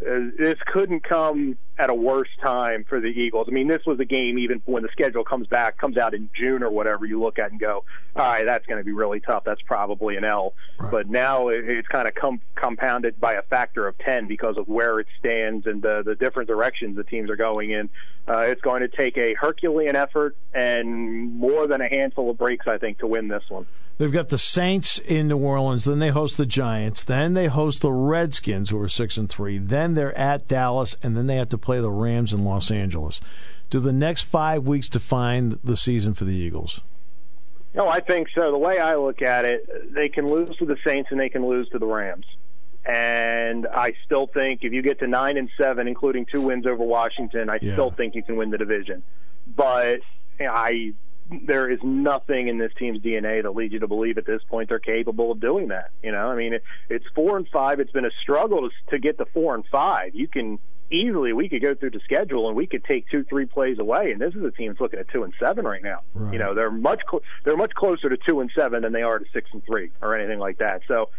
this 0.00 0.58
couldn't 0.66 1.02
come 1.04 1.58
at 1.78 1.90
a 1.90 1.94
worse 1.94 2.28
time 2.42 2.84
for 2.88 3.00
the 3.00 3.08
Eagles. 3.08 3.46
I 3.48 3.52
mean, 3.52 3.68
this 3.68 3.84
was 3.86 4.00
a 4.00 4.04
game 4.04 4.38
even 4.38 4.62
when 4.64 4.82
the 4.82 4.88
schedule 4.92 5.24
comes 5.24 5.46
back, 5.46 5.78
comes 5.78 5.96
out 5.96 6.14
in 6.14 6.28
June 6.34 6.62
or 6.62 6.70
whatever, 6.70 7.06
you 7.06 7.20
look 7.20 7.38
at 7.38 7.50
and 7.50 7.60
go, 7.60 7.84
all 8.16 8.22
right, 8.24 8.44
that's 8.44 8.66
going 8.66 8.78
to 8.78 8.84
be 8.84 8.92
really 8.92 9.20
tough. 9.20 9.44
That's 9.44 9.62
probably 9.62 10.16
an 10.16 10.24
L. 10.24 10.54
Right. 10.78 10.90
But 10.90 11.08
now 11.08 11.48
it's 11.48 11.88
kind 11.88 12.08
of 12.08 12.14
com- 12.14 12.40
compounded 12.54 13.20
by 13.20 13.34
a 13.34 13.42
factor 13.42 13.86
of 13.86 13.96
10 13.98 14.26
because 14.26 14.56
of 14.56 14.68
where 14.68 15.00
it 15.00 15.06
stands 15.18 15.66
and 15.66 15.80
the, 15.82 16.02
the 16.04 16.14
different 16.14 16.48
directions 16.48 16.96
the 16.96 17.04
teams 17.04 17.30
are 17.30 17.36
going 17.36 17.70
in. 17.70 17.88
Uh, 18.28 18.40
it's 18.40 18.60
going 18.60 18.82
to 18.82 18.88
take 18.88 19.16
a 19.16 19.34
Herculean 19.34 19.96
effort 19.96 20.36
and 20.52 21.34
more 21.34 21.66
than 21.66 21.80
a 21.80 21.88
handful 21.88 22.30
of 22.30 22.38
breaks, 22.38 22.66
I 22.66 22.78
think, 22.78 22.98
to 22.98 23.06
win 23.06 23.28
this 23.28 23.44
one. 23.48 23.66
They've 24.00 24.10
got 24.10 24.30
the 24.30 24.38
Saints 24.38 24.98
in 24.98 25.28
New 25.28 25.36
Orleans, 25.36 25.84
then 25.84 25.98
they 25.98 26.08
host 26.08 26.38
the 26.38 26.46
Giants, 26.46 27.04
then 27.04 27.34
they 27.34 27.48
host 27.48 27.82
the 27.82 27.92
Redskins, 27.92 28.70
who 28.70 28.80
are 28.80 28.88
six 28.88 29.18
and 29.18 29.28
three. 29.28 29.58
Then 29.58 29.92
they're 29.92 30.16
at 30.16 30.48
Dallas, 30.48 30.96
and 31.02 31.14
then 31.14 31.26
they 31.26 31.36
have 31.36 31.50
to 31.50 31.58
play 31.58 31.82
the 31.82 31.90
Rams 31.90 32.32
in 32.32 32.42
Los 32.42 32.70
Angeles. 32.70 33.20
Do 33.68 33.78
the 33.78 33.92
next 33.92 34.22
five 34.22 34.66
weeks 34.66 34.88
define 34.88 35.58
the 35.62 35.76
season 35.76 36.14
for 36.14 36.24
the 36.24 36.32
Eagles? 36.32 36.80
No, 37.74 37.88
I 37.88 38.00
think 38.00 38.28
so. 38.34 38.50
The 38.50 38.56
way 38.56 38.78
I 38.78 38.96
look 38.96 39.20
at 39.20 39.44
it, 39.44 39.92
they 39.92 40.08
can 40.08 40.26
lose 40.26 40.56
to 40.56 40.64
the 40.64 40.78
Saints 40.82 41.10
and 41.10 41.20
they 41.20 41.28
can 41.28 41.46
lose 41.46 41.68
to 41.68 41.78
the 41.78 41.84
Rams. 41.84 42.24
And 42.86 43.66
I 43.66 43.92
still 44.06 44.28
think 44.28 44.64
if 44.64 44.72
you 44.72 44.80
get 44.80 45.00
to 45.00 45.08
nine 45.08 45.36
and 45.36 45.50
seven, 45.58 45.86
including 45.86 46.24
two 46.24 46.40
wins 46.40 46.66
over 46.66 46.82
Washington, 46.82 47.50
I 47.50 47.58
yeah. 47.60 47.74
still 47.74 47.90
think 47.90 48.14
you 48.14 48.22
can 48.22 48.36
win 48.36 48.48
the 48.48 48.56
division. 48.56 49.02
But 49.46 50.00
I 50.40 50.94
there 51.46 51.70
is 51.70 51.78
nothing 51.82 52.48
in 52.48 52.58
this 52.58 52.72
team's 52.78 53.00
DNA 53.00 53.42
that 53.42 53.50
leads 53.54 53.72
you 53.72 53.80
to 53.80 53.88
believe 53.88 54.18
at 54.18 54.26
this 54.26 54.42
point 54.48 54.68
they're 54.68 54.78
capable 54.78 55.30
of 55.32 55.40
doing 55.40 55.68
that. 55.68 55.90
You 56.02 56.12
know, 56.12 56.28
I 56.28 56.36
mean, 56.36 56.54
it, 56.54 56.64
it's 56.88 57.06
four 57.14 57.36
and 57.36 57.48
five. 57.48 57.80
It's 57.80 57.92
been 57.92 58.04
a 58.04 58.10
struggle 58.22 58.68
to, 58.68 58.70
to 58.90 58.98
get 58.98 59.18
to 59.18 59.26
four 59.26 59.54
and 59.54 59.64
five. 59.70 60.14
You 60.14 60.26
can 60.26 60.58
easily 60.90 61.32
we 61.32 61.48
could 61.48 61.62
go 61.62 61.74
through 61.74 61.90
the 61.90 62.00
schedule 62.00 62.48
and 62.48 62.56
we 62.56 62.66
could 62.66 62.84
take 62.84 63.08
two, 63.08 63.22
three 63.24 63.46
plays 63.46 63.78
away. 63.78 64.10
And 64.10 64.20
this 64.20 64.34
is 64.34 64.42
a 64.42 64.50
team 64.50 64.68
that's 64.68 64.80
looking 64.80 64.98
at 64.98 65.08
two 65.08 65.22
and 65.22 65.32
seven 65.38 65.64
right 65.64 65.82
now. 65.82 66.00
Right. 66.14 66.32
You 66.32 66.38
know, 66.38 66.54
they're 66.54 66.70
much 66.70 67.02
cl- 67.08 67.22
they're 67.44 67.56
much 67.56 67.74
closer 67.74 68.08
to 68.08 68.16
two 68.16 68.40
and 68.40 68.50
seven 68.54 68.82
than 68.82 68.92
they 68.92 69.02
are 69.02 69.18
to 69.18 69.24
six 69.32 69.50
and 69.52 69.64
three 69.64 69.90
or 70.02 70.16
anything 70.16 70.38
like 70.38 70.58
that. 70.58 70.82
So. 70.88 71.10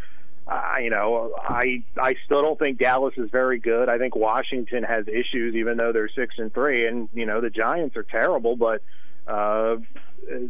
Uh, 0.47 0.77
you 0.81 0.89
know, 0.89 1.35
I 1.37 1.83
I 2.01 2.15
still 2.25 2.41
don't 2.41 2.57
think 2.57 2.79
Dallas 2.79 3.13
is 3.15 3.29
very 3.29 3.59
good. 3.59 3.87
I 3.87 3.99
think 3.99 4.15
Washington 4.15 4.83
has 4.83 5.07
issues, 5.07 5.53
even 5.53 5.77
though 5.77 5.93
they're 5.93 6.09
six 6.09 6.33
and 6.39 6.51
three, 6.51 6.87
and 6.87 7.07
you 7.13 7.27
know 7.27 7.41
the 7.41 7.51
Giants 7.51 7.95
are 7.95 8.03
terrible. 8.03 8.55
But 8.55 8.81
uh, 9.27 9.77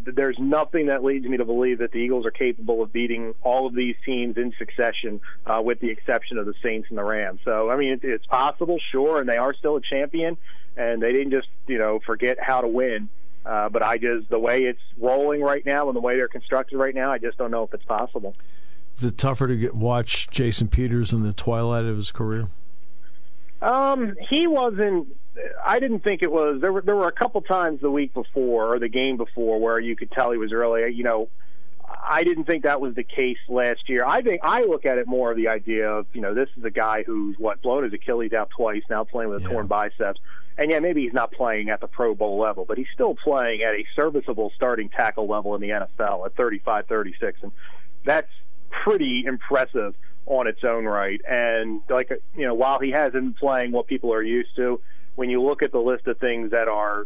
there's 0.06 0.38
nothing 0.40 0.88
that 0.88 1.04
leads 1.04 1.26
me 1.26 1.38
to 1.38 1.46
believe 1.46 1.80
that 1.80 1.92
the 1.92 2.00
Eagles 2.00 2.26
are 2.26 2.32
capable 2.32 2.84
of 2.84 2.92
beating 2.92 3.34
all 3.42 3.68
of 3.68 3.74
these 3.74 3.96
teams 4.06 4.38
in 4.38 4.54
succession, 4.58 5.22
uh, 5.46 5.62
with 5.64 5.80
the 5.80 5.90
exception 5.90 6.38
of 6.38 6.46
the 6.46 6.54
Saints 6.62 6.90
and 6.90 6.98
the 6.98 7.04
Rams. 7.04 7.40
So, 7.46 7.70
I 7.70 7.78
mean, 7.78 7.94
it, 7.94 8.00
it's 8.04 8.26
possible, 8.26 8.80
sure, 8.92 9.20
and 9.20 9.30
they 9.30 9.38
are 9.38 9.54
still 9.54 9.78
a 9.78 9.82
champion, 9.82 10.38
and 10.76 11.02
they 11.02 11.12
didn't 11.12 11.32
just, 11.32 11.48
you 11.68 11.78
know, 11.78 12.00
forget 12.06 12.38
how 12.42 12.62
to 12.62 12.68
win. 12.68 13.10
Uh, 13.46 13.70
but 13.70 13.82
I 13.82 13.98
just, 13.98 14.30
the 14.30 14.40
way 14.40 14.64
it's 14.64 14.82
rolling 15.00 15.42
right 15.42 15.66
now 15.66 15.88
and 15.88 15.96
the 15.96 16.02
way 16.02 16.16
they're 16.16 16.28
constructed 16.28 16.78
right 16.78 16.94
now, 16.94 17.12
I 17.12 17.18
just 17.18 17.38
don't 17.38 17.50
know 17.50 17.64
if 17.64 17.74
it's 17.74 17.86
possible. 17.86 18.36
Is 18.98 19.04
it 19.04 19.18
tougher 19.18 19.48
to 19.48 19.58
get, 19.58 19.74
watch 19.74 20.30
Jason 20.30 20.68
Peters 20.68 21.12
in 21.14 21.24
the 21.24 21.34
twilight 21.34 21.86
of 21.86 21.98
his 21.98 22.12
career? 22.12 22.48
Um, 23.62 24.16
he 24.30 24.48
wasn't 24.48 25.16
I 25.64 25.80
didn't 25.80 26.04
think 26.04 26.24
it 26.24 26.32
was. 26.32 26.60
There 26.62 26.74
were 26.74 26.82
there 26.82 26.96
were 26.96 27.08
a 27.08 27.14
couple 27.14 27.42
times 27.42 27.82
the 27.82 27.92
week 27.92 28.14
before 28.14 28.74
or 28.74 28.80
the 28.80 28.90
game 28.90 29.18
before 29.18 29.60
where 29.60 29.80
you 29.80 29.96
could 29.96 30.12
tell 30.12 30.32
he 30.32 30.38
was 30.38 30.52
really. 30.52 30.94
You 30.94 31.04
know, 31.04 31.30
I 32.04 32.24
didn't 32.24 32.46
think 32.46 32.64
that 32.64 32.82
was 32.82 32.96
the 32.96 33.04
case 33.04 33.38
last 33.48 33.88
year. 33.88 34.04
I 34.06 34.22
think 34.22 34.42
I 34.44 34.64
look 34.64 34.86
at 34.86 34.98
it 34.98 35.08
more 35.08 35.32
of 35.32 35.38
the 35.38 35.48
idea 35.48 35.90
of 35.90 36.06
you 36.14 36.22
know 36.22 36.34
this 36.34 36.50
is 36.58 36.64
a 36.66 36.72
guy 36.72 37.04
who's 37.04 37.38
what 37.38 37.62
blown 37.62 37.84
his 37.84 37.94
Achilles 37.94 38.34
out 38.34 38.50
twice, 38.50 38.84
now 38.90 39.04
playing 39.04 39.30
with 39.30 39.40
a 39.40 39.44
yeah. 39.44 39.54
torn 39.54 39.68
biceps, 39.68 40.20
and 40.58 40.70
yeah, 40.70 40.80
maybe 40.80 41.04
he's 41.04 41.14
not 41.14 41.32
playing 41.32 41.70
at 41.70 41.80
the 41.80 41.88
Pro 41.88 42.14
Bowl 42.14 42.38
level, 42.38 42.66
but 42.66 42.78
he's 42.78 42.90
still 42.94 43.16
playing 43.16 43.62
at 43.62 43.74
a 43.74 43.86
serviceable 43.96 44.52
starting 44.56 44.90
tackle 44.90 45.28
level 45.28 45.56
in 45.56 45.62
the 45.62 45.70
NFL 45.70 46.26
at 46.26 46.36
35, 46.36 46.88
36, 46.88 47.40
and 47.44 47.52
that's 48.04 48.32
pretty 48.84 49.24
impressive 49.26 49.96
on 50.26 50.48
its 50.48 50.64
own 50.64 50.86
right. 50.86 51.22
And 51.30 51.82
like 51.90 52.10
you 52.36 52.46
know, 52.46 52.54
while 52.54 52.80
he 52.80 52.92
hasn't 52.92 53.14
been 53.14 53.34
playing 53.34 53.72
what 53.72 53.88
people 53.88 54.14
are 54.14 54.24
used 54.24 54.56
to 54.56 54.82
when 55.16 55.30
you 55.30 55.42
look 55.42 55.62
at 55.62 55.72
the 55.72 55.80
list 55.80 56.08
of 56.08 56.18
things 56.20 56.52
that 56.52 56.68
are 56.68 57.06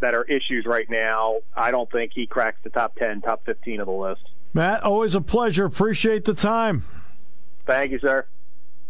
that 0.00 0.14
are 0.14 0.24
issues 0.24 0.64
right 0.66 0.88
now, 0.88 1.36
I 1.54 1.70
don't 1.70 1.90
think 1.90 2.12
he 2.14 2.26
cracks 2.26 2.58
the 2.64 2.70
top 2.70 2.94
10, 2.96 3.20
top 3.20 3.44
15 3.44 3.80
of 3.80 3.86
the 3.86 3.92
list. 3.92 4.22
Matt, 4.54 4.82
always 4.82 5.14
a 5.14 5.20
pleasure. 5.20 5.66
Appreciate 5.66 6.24
the 6.24 6.32
time. 6.34 6.82
Thank 7.66 7.92
you, 7.92 7.98
sir. 7.98 8.26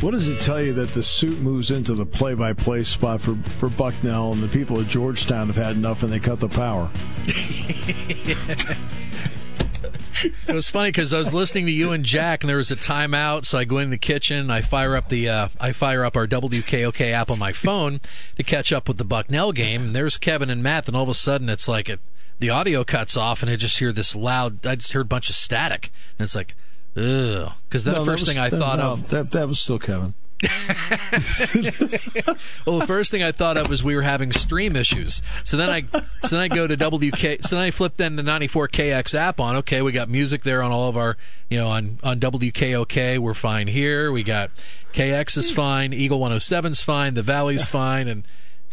What 0.00 0.12
does 0.12 0.28
it 0.28 0.40
tell 0.40 0.62
you 0.62 0.72
that 0.74 0.92
the 0.92 1.02
suit 1.02 1.40
moves 1.40 1.72
into 1.72 1.92
the 1.92 2.06
play-by-play 2.06 2.84
spot 2.84 3.20
for, 3.20 3.34
for 3.34 3.68
Bucknell 3.68 4.32
and 4.32 4.40
the 4.40 4.46
people 4.46 4.78
of 4.78 4.86
Georgetown 4.86 5.48
have 5.48 5.56
had 5.56 5.74
enough 5.74 6.04
and 6.04 6.12
they 6.12 6.20
cut 6.20 6.38
the 6.38 6.48
power? 6.48 6.88
it 10.22 10.54
was 10.54 10.68
funny 10.68 10.90
because 10.90 11.12
I 11.12 11.18
was 11.18 11.34
listening 11.34 11.66
to 11.66 11.72
you 11.72 11.90
and 11.90 12.04
Jack, 12.04 12.44
and 12.44 12.48
there 12.48 12.58
was 12.58 12.70
a 12.70 12.76
timeout. 12.76 13.44
So 13.44 13.58
I 13.58 13.64
go 13.64 13.78
in 13.78 13.90
the 13.90 13.98
kitchen, 13.98 14.52
I 14.52 14.60
fire 14.60 14.94
up 14.96 15.08
the 15.08 15.28
uh, 15.28 15.48
I 15.60 15.72
fire 15.72 16.04
up 16.04 16.16
our 16.16 16.28
WKOK 16.28 17.10
app 17.10 17.28
on 17.28 17.40
my 17.40 17.52
phone 17.52 18.00
to 18.36 18.44
catch 18.44 18.72
up 18.72 18.86
with 18.86 18.98
the 18.98 19.04
Bucknell 19.04 19.50
game, 19.50 19.86
and 19.86 19.96
there's 19.96 20.16
Kevin 20.16 20.48
and 20.48 20.62
Matt. 20.62 20.86
And 20.86 20.96
all 20.96 21.02
of 21.02 21.08
a 21.08 21.14
sudden, 21.14 21.48
it's 21.48 21.66
like 21.66 21.88
it, 21.88 21.98
the 22.38 22.50
audio 22.50 22.84
cuts 22.84 23.16
off, 23.16 23.42
and 23.42 23.50
I 23.50 23.56
just 23.56 23.80
hear 23.80 23.90
this 23.90 24.14
loud. 24.14 24.64
I 24.64 24.76
just 24.76 24.92
heard 24.92 25.02
a 25.02 25.04
bunch 25.06 25.28
of 25.28 25.34
static, 25.34 25.90
and 26.18 26.24
it's 26.24 26.36
like, 26.36 26.54
ugh. 26.98 27.52
Because 27.68 27.84
the 27.84 27.92
no, 27.92 28.04
first 28.04 28.26
was, 28.26 28.34
thing 28.34 28.38
I 28.38 28.50
thought 28.50 28.78
no, 28.78 28.92
of 28.92 29.08
that 29.10 29.30
that 29.32 29.48
was 29.48 29.60
still 29.60 29.78
Kevin. 29.78 30.14
well, 32.64 32.78
the 32.78 32.84
first 32.86 33.10
thing 33.10 33.24
I 33.24 33.32
thought 33.32 33.56
of 33.56 33.68
was 33.68 33.82
we 33.82 33.96
were 33.96 34.02
having 34.02 34.30
stream 34.30 34.76
issues. 34.76 35.20
So 35.42 35.56
then 35.56 35.68
I, 35.68 35.82
so 36.22 36.36
then 36.36 36.40
I 36.40 36.48
go 36.48 36.68
to 36.68 36.76
WK. 36.76 37.44
So 37.44 37.56
then 37.56 37.64
I 37.64 37.70
flip 37.72 37.96
then 37.96 38.14
the 38.14 38.22
94KX 38.22 39.14
app 39.16 39.40
on. 39.40 39.56
Okay, 39.56 39.82
we 39.82 39.90
got 39.90 40.08
music 40.08 40.44
there 40.44 40.62
on 40.62 40.70
all 40.70 40.88
of 40.88 40.96
our, 40.96 41.16
you 41.50 41.58
know, 41.58 41.68
on 41.68 41.98
on 42.04 42.20
WKOK. 42.20 43.18
We're 43.18 43.34
fine 43.34 43.66
here. 43.66 44.12
We 44.12 44.22
got 44.22 44.50
KX 44.92 45.36
is 45.38 45.50
fine. 45.50 45.92
Eagle 45.92 46.20
107's 46.20 46.82
fine. 46.82 47.14
The 47.14 47.22
Valley's 47.22 47.64
fine. 47.68 48.06
And 48.06 48.22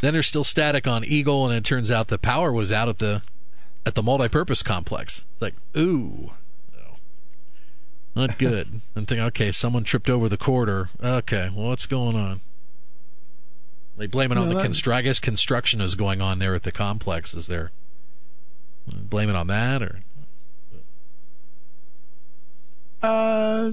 then 0.02 0.14
there's 0.14 0.28
still 0.28 0.44
static 0.44 0.86
on 0.86 1.04
Eagle, 1.04 1.48
and 1.48 1.56
it 1.58 1.64
turns 1.64 1.90
out 1.90 2.10
the 2.10 2.20
power 2.20 2.52
was 2.52 2.72
out 2.72 2.90
at 2.90 3.00
the 3.00 3.24
at 3.88 3.96
the 3.96 4.04
multi-purpose 4.04 4.62
complex. 4.62 5.24
It's 5.32 5.42
like, 5.42 5.56
ooh. 5.76 6.32
Not 8.16 8.40
good. 8.40 8.82
I'm 8.96 9.06
thinking, 9.06 9.26
okay, 9.26 9.52
someone 9.52 9.84
tripped 9.84 10.10
over 10.10 10.30
the 10.30 10.38
corridor. 10.38 10.90
Okay, 11.04 11.50
well, 11.54 11.68
what's 11.68 11.86
going 11.86 12.16
on? 12.16 12.40
They 13.98 14.08
blame 14.08 14.32
it 14.32 14.38
on 14.38 14.50
the. 14.50 14.94
I 14.94 15.02
guess 15.02 15.20
construction 15.20 15.82
is 15.82 15.96
going 15.96 16.22
on 16.22 16.40
there 16.40 16.56
at 16.56 16.64
the 16.64 16.72
complex. 16.72 17.34
Is 17.34 17.48
there? 17.48 17.72
Blame 18.88 19.30
it 19.30 19.36
on 19.36 19.48
that 19.48 19.82
or? 19.82 20.02
Uh, 23.02 23.72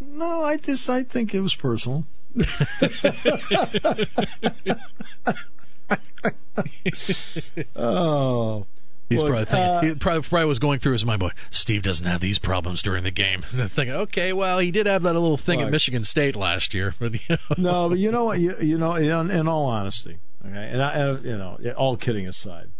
no. 0.00 0.44
I 0.44 0.56
just 0.56 0.88
I 0.88 1.02
think 1.02 1.34
it 1.34 1.40
was 1.40 1.54
personal. 1.54 2.04
oh, 7.76 8.66
He's 9.12 9.22
probably 9.22 9.44
thinking, 9.44 9.70
uh, 9.70 9.80
he 9.80 9.94
probably, 9.94 10.22
probably, 10.22 10.46
was 10.46 10.58
going 10.58 10.78
through 10.78 10.92
his 10.92 11.04
mind, 11.04 11.20
boy, 11.20 11.30
Steve 11.50 11.82
doesn't 11.82 12.06
have 12.06 12.20
these 12.20 12.38
problems 12.38 12.82
during 12.82 13.04
the 13.04 13.10
game. 13.10 13.42
And 13.52 13.70
thinking, 13.70 13.94
okay, 13.94 14.32
well, 14.32 14.58
he 14.58 14.70
did 14.70 14.86
have 14.86 15.02
that 15.02 15.12
little 15.12 15.36
thing 15.36 15.60
at 15.60 15.70
Michigan 15.70 16.04
State 16.04 16.36
last 16.36 16.74
year. 16.74 16.94
But, 17.00 17.14
you 17.14 17.36
know. 17.36 17.54
No, 17.58 17.88
but 17.88 17.98
you 17.98 18.10
know 18.10 18.24
what? 18.24 18.40
You, 18.40 18.56
you 18.60 18.78
know, 18.78 18.94
in, 18.94 19.30
in, 19.30 19.48
all 19.48 19.66
honesty, 19.66 20.18
okay, 20.46 20.70
and 20.72 20.82
I, 20.82 21.12
you 21.12 21.36
know, 21.36 21.58
all 21.76 21.96
kidding 21.96 22.26
aside, 22.26 22.70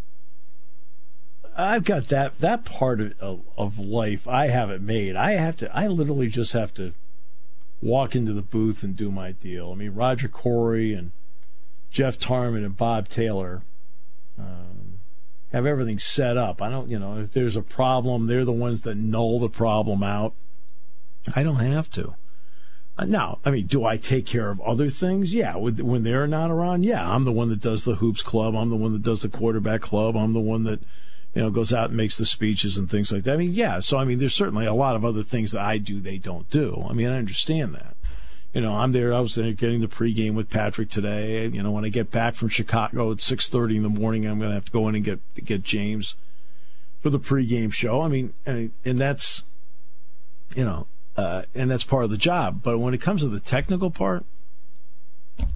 I've 1.57 1.85
got 1.85 2.09
that 2.09 2.39
that 2.39 2.65
part 2.65 3.01
of, 3.01 3.43
of 3.57 3.79
life. 3.79 4.27
I 4.27 4.47
have 4.47 4.71
it 4.71 4.81
made. 4.81 5.17
I 5.17 5.33
have 5.33 5.57
to. 5.57 5.77
I 5.77 5.87
literally 5.87 6.29
just 6.29 6.53
have 6.53 6.73
to 6.75 6.95
walk 7.83 8.15
into 8.15 8.33
the 8.33 8.43
booth 8.43 8.83
and 8.83 8.97
do 8.97 9.11
my 9.11 9.33
deal. 9.33 9.73
I 9.73 9.75
mean, 9.75 9.95
Roger 9.95 10.29
Corey 10.29 10.95
and 10.95 11.11
Jeff 11.91 12.19
Tarman 12.19 12.65
and 12.65 12.77
Bob 12.77 13.09
Taylor. 13.09 13.63
Um, 14.39 14.82
have 15.53 15.67
everything 15.67 15.99
set 15.99 16.37
up. 16.37 16.63
I 16.63 16.71
don't, 16.71 16.89
you 16.89 16.99
know, 16.99 17.19
if 17.19 17.33
there's 17.33 17.57
a 17.57 17.63
problem, 17.63 18.27
they're 18.27 18.45
the 18.45 18.53
ones 18.53 18.83
that 18.83 18.97
null 18.97 19.39
the 19.39 19.49
problem 19.49 20.03
out. 20.03 20.35
I 21.35 21.43
don't 21.43 21.57
have 21.57 21.91
to. 21.93 22.15
Uh, 22.99 23.05
now, 23.05 23.39
I 23.45 23.51
mean, 23.51 23.67
do 23.67 23.85
I 23.85 23.97
take 23.97 24.27
care 24.27 24.51
of 24.51 24.61
other 24.63 24.89
things? 24.89 25.33
Yeah, 25.35 25.57
when 25.57 26.03
they're 26.03 26.27
not 26.27 26.51
around, 26.51 26.85
yeah, 26.85 27.09
I'm 27.09 27.25
the 27.25 27.33
one 27.33 27.49
that 27.51 27.61
does 27.61 27.85
the 27.85 27.97
hoops 27.97 28.23
club. 28.23 28.55
I'm 28.55 28.71
the 28.71 28.77
one 28.77 28.93
that 28.93 29.03
does 29.03 29.23
the 29.23 29.29
quarterback 29.29 29.81
club. 29.81 30.17
I'm 30.17 30.33
the 30.33 30.41
one 30.41 30.65
that, 30.65 30.81
you 31.35 31.43
know, 31.43 31.51
goes 31.51 31.73
out 31.73 31.89
and 31.89 31.97
makes 31.97 32.19
the 32.19 32.27
speeches 32.27 32.77
and 32.77 32.91
things 32.91 33.13
like 33.13 33.25
that. 33.25 33.35
I 33.35 33.39
mean, 33.39 33.55
yeah. 33.55 33.81
So, 33.81 33.99
I 33.99 34.05
mean, 34.05 34.19
there's 34.19 34.35
certainly 34.35 34.67
a 34.67 34.75
lot 34.75 34.97
of 34.97 35.05
other 35.05 35.23
things 35.23 35.53
that 35.53 35.63
I 35.63 35.79
do 35.79 36.01
they 36.01 36.19
don't 36.19 36.51
do. 36.51 36.87
I 36.89 36.93
mean, 36.93 37.09
I 37.09 37.17
understand 37.17 37.75
that 37.75 37.92
you 38.53 38.61
know, 38.61 38.75
I'm 38.75 38.93
there. 38.93 39.15
I 39.15 39.21
was 39.21 39.35
there 39.35 39.53
getting 39.53 39.81
the 39.81 39.89
pregame 39.89 40.35
with 40.35 40.51
Patrick 40.51 40.91
today. 40.91 41.47
You 41.47 41.63
know, 41.63 41.71
when 41.71 41.85
I 41.85 41.89
get 41.89 42.11
back 42.11 42.35
from 42.35 42.49
Chicago 42.49 43.11
at 43.11 43.19
6:30 43.19 43.77
in 43.77 43.83
the 43.83 43.89
morning, 43.89 44.27
I'm 44.27 44.39
going 44.39 44.51
to 44.51 44.55
have 44.55 44.67
to 44.67 44.73
go 44.73 44.89
in 44.89 44.95
and 44.95 45.05
get 45.05 45.21
get 45.45 45.63
James 45.63 46.17
for 47.01 47.11
the 47.11 47.19
pregame 47.19 47.73
show. 47.73 48.03
I 48.03 48.09
mean, 48.09 48.35
and, 48.45 48.73
and 48.85 48.99
that's 48.99 49.43
you 50.55 50.65
know, 50.65 50.87
uh, 51.17 51.43
and 51.55 51.71
that's 51.71 51.85
part 51.85 52.05
of 52.05 52.11
the 52.11 52.19
job. 52.19 52.63
But 52.63 52.79
when 52.79 52.93
it 52.93 53.01
comes 53.01 53.23
to 53.23 53.29
the 53.29 53.41
technical 53.41 53.91
part, 53.91 54.25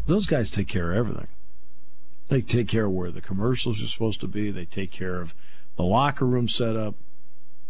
those 0.07 0.27
guys 0.27 0.51
take 0.51 0.69
care 0.69 0.93
of 0.93 0.97
everything. 0.97 1.29
They 2.29 2.41
take 2.41 2.69
care 2.69 2.87
of 2.87 2.93
where 2.93 3.11
the 3.11 3.21
commercials 3.21 3.83
are 3.83 3.87
supposed 3.87 4.21
to 4.21 4.27
be. 4.27 4.51
They 4.51 4.65
take 4.65 4.91
care 4.91 5.21
of 5.21 5.35
the 5.77 5.85
locker 5.85 6.27
room 6.27 6.49
setup. 6.49 6.95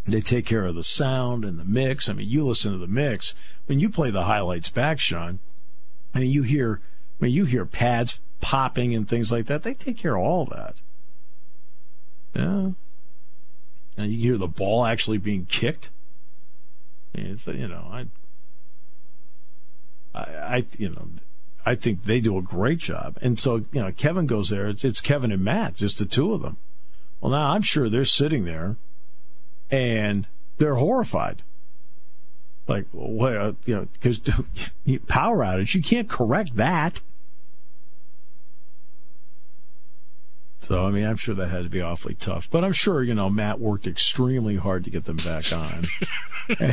They 0.07 0.21
take 0.21 0.47
care 0.47 0.65
of 0.65 0.77
the 0.77 0.85
sound 0.85 1.45
and 1.45 1.59
the 1.59 1.65
mix. 1.65 2.09
I 2.09 2.13
mean, 2.13 2.29
you 2.29 2.45
listen 2.45 2.73
to 2.73 2.79
the 2.79 2.87
mix 2.87 3.35
when 3.67 3.81
you 3.81 3.91
play 3.91 4.11
the 4.11 4.25
highlights 4.25 4.69
back, 4.69 5.01
Sean. 5.01 5.41
I 6.15 6.21
mean, 6.21 6.31
you 6.31 6.43
hear, 6.43 6.81
I 7.21 7.25
mean, 7.25 7.35
you 7.35 7.45
hear 7.45 7.67
pads 7.67 8.21
popping 8.41 8.95
and 8.95 9.09
things 9.09 9.33
like 9.33 9.47
that. 9.47 9.63
They 9.65 9.75
take 9.75 9.99
care 9.99 10.17
of 10.17 10.25
all 10.25 10.45
that. 10.47 10.81
Yeah. 12.35 12.71
And 13.97 14.13
you 14.13 14.19
hear 14.21 14.37
the 14.37 14.47
ball 14.47 14.85
actually 14.85 15.19
being 15.19 15.47
kicked. 15.47 15.91
It's 17.15 17.47
you 17.47 17.67
know 17.67 17.89
I, 17.91 18.07
I, 20.15 20.21
I 20.21 20.67
you 20.77 20.91
know 20.91 21.09
I 21.65 21.75
think 21.75 22.05
they 22.05 22.21
do 22.21 22.37
a 22.37 22.43
great 22.43 22.79
job. 22.79 23.17
And 23.23 23.41
so 23.41 23.65
you 23.73 23.83
know 23.83 23.91
Kevin 23.91 24.27
goes 24.27 24.51
there. 24.51 24.69
It's 24.69 24.85
it's 24.85 25.01
Kevin 25.01 25.33
and 25.33 25.43
Matt, 25.43 25.77
just 25.77 25.99
the 25.99 26.05
two 26.05 26.35
of 26.35 26.43
them. 26.43 26.59
Well, 27.21 27.33
now 27.33 27.53
I'm 27.53 27.63
sure 27.63 27.89
they're 27.89 28.05
sitting 28.05 28.45
there 28.45 28.77
and 29.71 30.27
they're 30.59 30.77
horrified. 30.77 31.43
Like, 32.69 32.87
well, 32.93 33.49
uh, 33.49 33.53
you 33.65 33.75
know, 33.77 33.89
because 33.93 34.19
power 35.07 35.39
outage, 35.39 35.75
you 35.75 35.83
can't 35.83 36.09
correct 36.09 36.57
that. 36.57 37.01
So, 40.67 40.85
I 40.85 40.91
mean, 40.91 41.05
I'm 41.05 41.17
sure 41.17 41.33
that 41.37 41.47
had 41.49 41.63
to 41.63 41.69
be 41.69 41.81
awfully 41.81 42.15
tough. 42.15 42.51
But 42.51 42.65
I'm 42.65 42.73
sure, 42.73 43.01
you 43.01 43.15
know, 43.15 43.31
Matt 43.31 43.61
worked 43.61 43.87
extremely 43.87 44.57
hard 44.57 44.83
to 44.83 44.91
get 44.91 45.05
them 45.05 45.19
back 45.19 45.53
on. 45.53 45.87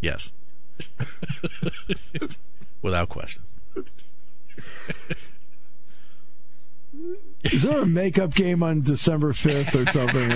yes. 0.00 0.32
Without 2.82 3.08
question. 3.08 3.44
Is 7.58 7.64
there 7.64 7.80
a 7.80 7.86
makeup 7.86 8.34
game 8.34 8.62
on 8.62 8.82
December 8.82 9.32
5th 9.32 9.74
or 9.74 9.84
something? 9.90 10.30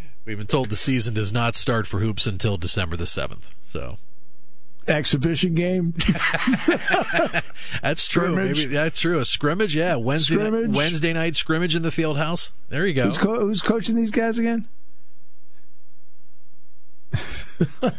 We've 0.24 0.36
been 0.36 0.48
told 0.48 0.70
the 0.70 0.74
season 0.74 1.14
does 1.14 1.32
not 1.32 1.54
start 1.54 1.86
for 1.86 2.00
hoops 2.00 2.26
until 2.26 2.56
December 2.56 2.96
the 2.96 3.04
7th. 3.04 3.52
So 3.62 3.98
exhibition 4.88 5.54
game. 5.54 5.92
that's 7.82 8.08
true. 8.08 8.32
Scrimmage. 8.32 8.58
Maybe 8.58 8.66
that's 8.66 8.98
true. 8.98 9.20
A 9.20 9.24
scrimmage, 9.24 9.76
yeah. 9.76 9.94
Wednesday 9.94 10.34
scrimmage. 10.34 10.74
Wednesday 10.74 11.12
night 11.12 11.36
scrimmage 11.36 11.76
in 11.76 11.82
the 11.82 11.92
field 11.92 12.18
house. 12.18 12.50
There 12.68 12.84
you 12.84 12.94
go. 12.94 13.04
Who's, 13.04 13.18
co- 13.18 13.38
who's 13.38 13.62
coaching 13.62 13.94
these 13.94 14.10
guys 14.10 14.40
again? 14.40 14.66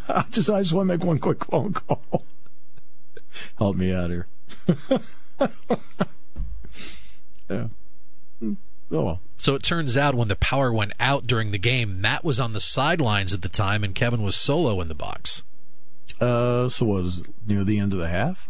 I 0.09 0.25
just 0.29 0.49
I 0.49 0.61
just 0.61 0.73
want 0.73 0.89
to 0.89 0.97
make 0.97 1.05
one 1.05 1.19
quick 1.19 1.45
phone 1.45 1.71
call. 1.71 2.25
Help 3.57 3.77
me 3.77 3.93
out 3.93 4.09
here. 4.09 4.27
Yeah. 7.49 7.67
Hmm. 8.39 8.53
Oh 8.91 9.01
well. 9.03 9.21
So 9.37 9.55
it 9.55 9.63
turns 9.63 9.95
out 9.95 10.15
when 10.15 10.27
the 10.27 10.35
power 10.35 10.71
went 10.71 10.93
out 10.99 11.27
during 11.27 11.51
the 11.51 11.57
game, 11.57 12.01
Matt 12.01 12.25
was 12.25 12.39
on 12.39 12.53
the 12.53 12.59
sidelines 12.59 13.33
at 13.33 13.41
the 13.41 13.49
time 13.49 13.83
and 13.83 13.95
Kevin 13.95 14.21
was 14.21 14.35
solo 14.35 14.81
in 14.81 14.87
the 14.87 14.95
box. 14.95 15.43
Uh, 16.19 16.67
so 16.67 16.85
was 16.85 17.23
near 17.47 17.63
the 17.63 17.79
end 17.79 17.93
of 17.93 17.99
the 17.99 18.09
half? 18.09 18.49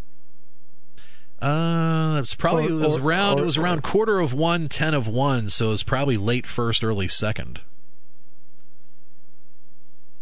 Uh, 1.41 2.17
it's 2.19 2.35
probably 2.35 2.65
or, 2.65 2.83
it 2.83 2.88
was 2.88 2.97
around 2.97 3.39
or, 3.39 3.43
it 3.43 3.45
was 3.45 3.57
around 3.57 3.83
quarter 3.83 4.19
of 4.19 4.33
one, 4.33 4.67
ten 4.67 4.93
of 4.93 5.07
one, 5.07 5.49
so 5.49 5.71
it's 5.71 5.83
probably 5.83 6.17
late 6.17 6.45
first, 6.45 6.83
early 6.83 7.07
second. 7.07 7.62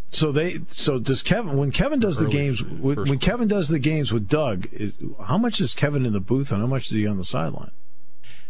So 0.09 0.31
they 0.31 0.59
so 0.69 0.99
does 0.99 1.23
Kevin 1.23 1.57
when 1.57 1.71
Kevin 1.71 1.99
does 1.99 2.17
the 2.17 2.29
games 2.29 2.63
when, 2.63 2.97
when 2.97 3.19
Kevin 3.19 3.47
does 3.47 3.69
the 3.69 3.79
games 3.79 4.13
with 4.13 4.27
Doug 4.27 4.67
is 4.71 4.97
how 5.23 5.37
much 5.37 5.59
is 5.59 5.73
Kevin 5.73 6.05
in 6.05 6.13
the 6.13 6.19
booth 6.19 6.51
and 6.51 6.61
how 6.61 6.67
much 6.67 6.85
is 6.85 6.91
he 6.91 7.05
on 7.05 7.17
the 7.17 7.23
sideline? 7.23 7.71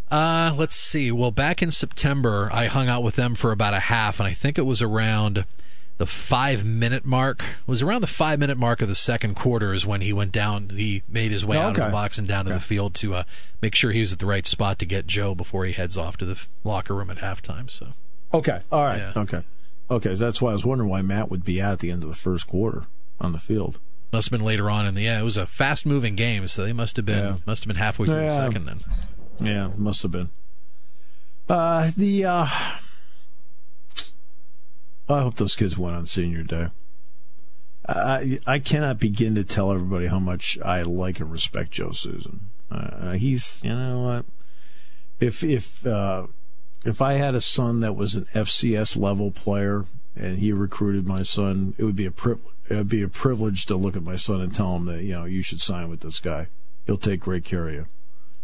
Uh, 0.09 0.53
let's 0.55 0.75
see. 0.75 1.11
Well, 1.11 1.31
back 1.31 1.61
in 1.61 1.71
September, 1.71 2.49
I 2.53 2.67
hung 2.67 2.87
out 2.87 3.03
with 3.03 3.15
them 3.15 3.35
for 3.35 3.51
about 3.51 3.73
a 3.73 3.81
half, 3.81 4.19
and 4.19 4.27
I 4.27 4.33
think 4.33 4.57
it 4.57 4.63
was 4.63 4.81
around 4.81 5.45
the 5.97 6.05
five 6.05 6.63
minute 6.63 7.05
mark. 7.05 7.41
It 7.41 7.67
was 7.67 7.81
around 7.81 8.01
the 8.01 8.07
five 8.07 8.39
minute 8.39 8.57
mark 8.57 8.81
of 8.81 8.87
the 8.87 8.95
second 8.95 9.35
quarter 9.35 9.73
is 9.73 9.85
when 9.85 10.01
he 10.01 10.13
went 10.13 10.31
down. 10.31 10.69
He 10.69 11.03
made 11.09 11.31
his 11.31 11.45
way 11.45 11.57
oh, 11.57 11.61
out 11.61 11.77
of 11.77 11.85
the 11.85 11.91
box 11.91 12.17
and 12.17 12.27
down 12.27 12.45
okay. 12.47 12.49
to 12.49 12.53
the 12.53 12.59
field 12.59 12.93
to 12.95 13.15
uh, 13.15 13.23
make 13.61 13.75
sure 13.75 13.91
he 13.91 13.99
was 13.99 14.13
at 14.13 14.19
the 14.19 14.25
right 14.25 14.45
spot 14.45 14.79
to 14.79 14.85
get 14.85 15.07
Joe 15.07 15.35
before 15.35 15.65
he 15.65 15.73
heads 15.73 15.97
off 15.97 16.17
to 16.17 16.25
the 16.25 16.45
locker 16.63 16.95
room 16.95 17.09
at 17.09 17.17
halftime. 17.17 17.69
So. 17.69 17.87
Okay. 18.33 18.61
All 18.71 18.83
right. 18.83 18.97
Yeah. 18.97 19.13
Okay. 19.15 19.43
Okay, 19.89 20.15
that's 20.15 20.41
why 20.41 20.51
I 20.51 20.53
was 20.53 20.65
wondering 20.65 20.89
why 20.89 21.01
Matt 21.01 21.31
would 21.31 21.45
be 21.45 21.61
out 21.61 21.73
at 21.73 21.79
the 21.79 21.91
end 21.91 22.03
of 22.03 22.09
the 22.09 22.15
first 22.15 22.47
quarter 22.47 22.83
on 23.21 23.31
the 23.31 23.39
field. 23.39 23.79
Must 24.11 24.29
have 24.29 24.37
been 24.37 24.45
later 24.45 24.69
on 24.69 24.85
in 24.85 24.95
the 24.95 25.03
yeah. 25.03 25.19
It 25.19 25.23
was 25.23 25.37
a 25.37 25.47
fast 25.47 25.85
moving 25.85 26.15
game, 26.15 26.47
so 26.47 26.63
they 26.63 26.73
must 26.73 26.95
have 26.97 27.05
been 27.05 27.23
yeah. 27.23 27.35
must 27.45 27.63
have 27.63 27.67
been 27.67 27.77
halfway 27.77 28.05
through 28.05 28.21
yeah. 28.21 28.27
the 28.27 28.35
second 28.35 28.65
then. 28.65 28.79
Yeah, 29.39 29.71
must 29.75 30.01
have 30.01 30.11
been. 30.11 30.29
Uh, 31.47 31.91
the 31.95 32.25
uh, 32.25 32.47
I 35.09 35.21
hope 35.21 35.35
those 35.35 35.55
kids 35.55 35.77
went 35.77 35.95
on 35.95 36.05
senior 36.05 36.43
day. 36.43 36.67
I 37.87 38.39
I 38.45 38.59
cannot 38.59 38.99
begin 38.99 39.35
to 39.35 39.43
tell 39.43 39.71
everybody 39.71 40.07
how 40.07 40.19
much 40.19 40.57
I 40.63 40.81
like 40.81 41.19
and 41.19 41.31
respect 41.31 41.71
Joe 41.71 41.91
Susan. 41.91 42.41
Uh, 42.69 43.13
he's 43.13 43.61
you 43.63 43.73
know 43.73 43.99
what 44.01 44.25
if 45.19 45.43
if 45.43 45.85
uh, 45.85 46.27
if 46.85 47.01
I 47.01 47.13
had 47.13 47.35
a 47.35 47.41
son 47.41 47.79
that 47.79 47.95
was 47.95 48.15
an 48.15 48.27
FCS 48.33 48.97
level 48.97 49.31
player 49.31 49.85
and 50.15 50.39
he 50.39 50.51
recruited 50.51 51.07
my 51.07 51.23
son, 51.23 51.75
it 51.77 51.83
would 51.83 51.95
be 51.95 52.05
a 52.05 52.11
pri- 52.11 52.37
it 52.69 52.75
would 52.75 52.89
be 52.89 53.01
a 53.01 53.07
privilege 53.07 53.65
to 53.67 53.75
look 53.75 53.95
at 53.95 54.03
my 54.03 54.15
son 54.15 54.41
and 54.41 54.53
tell 54.53 54.75
him 54.75 54.85
that 54.85 55.03
you 55.03 55.13
know 55.13 55.25
you 55.25 55.41
should 55.41 55.61
sign 55.61 55.89
with 55.89 56.01
this 56.01 56.19
guy. 56.19 56.47
He'll 56.85 56.97
take 56.97 57.21
great 57.21 57.43
care 57.43 57.67
of 57.67 57.73
you, 57.73 57.85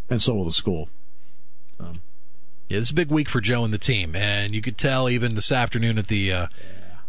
and 0.09 0.21
so 0.21 0.35
will 0.35 0.45
the 0.45 0.51
school. 0.51 0.89
Um, 1.79 2.01
yeah, 2.69 2.79
it's 2.79 2.91
a 2.91 2.95
big 2.95 3.11
week 3.11 3.29
for 3.29 3.41
Joe 3.41 3.63
and 3.63 3.73
the 3.73 3.77
team, 3.77 4.15
and 4.15 4.55
you 4.55 4.61
could 4.61 4.77
tell 4.77 5.09
even 5.09 5.35
this 5.35 5.51
afternoon 5.51 5.97
at 5.97 6.07
the 6.07 6.31
uh, 6.31 6.47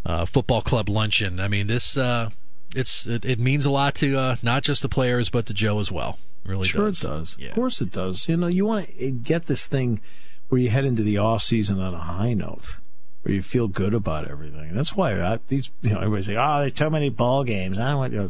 uh, 0.04 0.24
football 0.26 0.62
club 0.62 0.88
luncheon. 0.88 1.40
I 1.40 1.48
mean, 1.48 1.66
this 1.66 1.96
uh, 1.96 2.30
it's 2.74 3.06
it, 3.06 3.24
it, 3.24 3.38
means 3.38 3.66
a 3.66 3.70
lot 3.70 3.94
to 3.96 4.16
uh, 4.16 4.36
not 4.42 4.62
just 4.62 4.82
the 4.82 4.88
players 4.88 5.28
but 5.28 5.46
to 5.46 5.54
Joe 5.54 5.78
as 5.78 5.90
well. 5.90 6.18
It 6.44 6.50
really 6.50 6.66
sure 6.66 6.86
does. 6.86 7.02
it 7.02 7.06
does. 7.06 7.36
Yeah. 7.38 7.48
Of 7.50 7.54
course 7.54 7.80
it 7.80 7.92
does. 7.92 8.28
You 8.28 8.36
know, 8.36 8.46
you 8.46 8.66
want 8.66 8.88
to 8.88 9.10
get 9.10 9.46
this 9.46 9.66
thing 9.66 10.00
where 10.48 10.60
you 10.60 10.70
head 10.70 10.84
into 10.84 11.02
the 11.02 11.18
off 11.18 11.42
season 11.42 11.80
on 11.80 11.94
a 11.94 11.98
high 11.98 12.34
note, 12.34 12.76
where 13.22 13.34
you 13.34 13.42
feel 13.42 13.68
good 13.68 13.94
about 13.94 14.28
everything. 14.28 14.74
That's 14.74 14.94
why 14.94 15.20
I, 15.20 15.38
these 15.48 15.70
you 15.82 15.90
know 15.90 15.98
everybody 15.98 16.24
say, 16.24 16.36
"Oh, 16.36 16.60
there's 16.60 16.72
too 16.72 16.90
many 16.90 17.10
ball 17.10 17.44
games." 17.44 17.78
I 17.78 17.90
don't 17.90 17.98
want 17.98 18.12
you. 18.12 18.28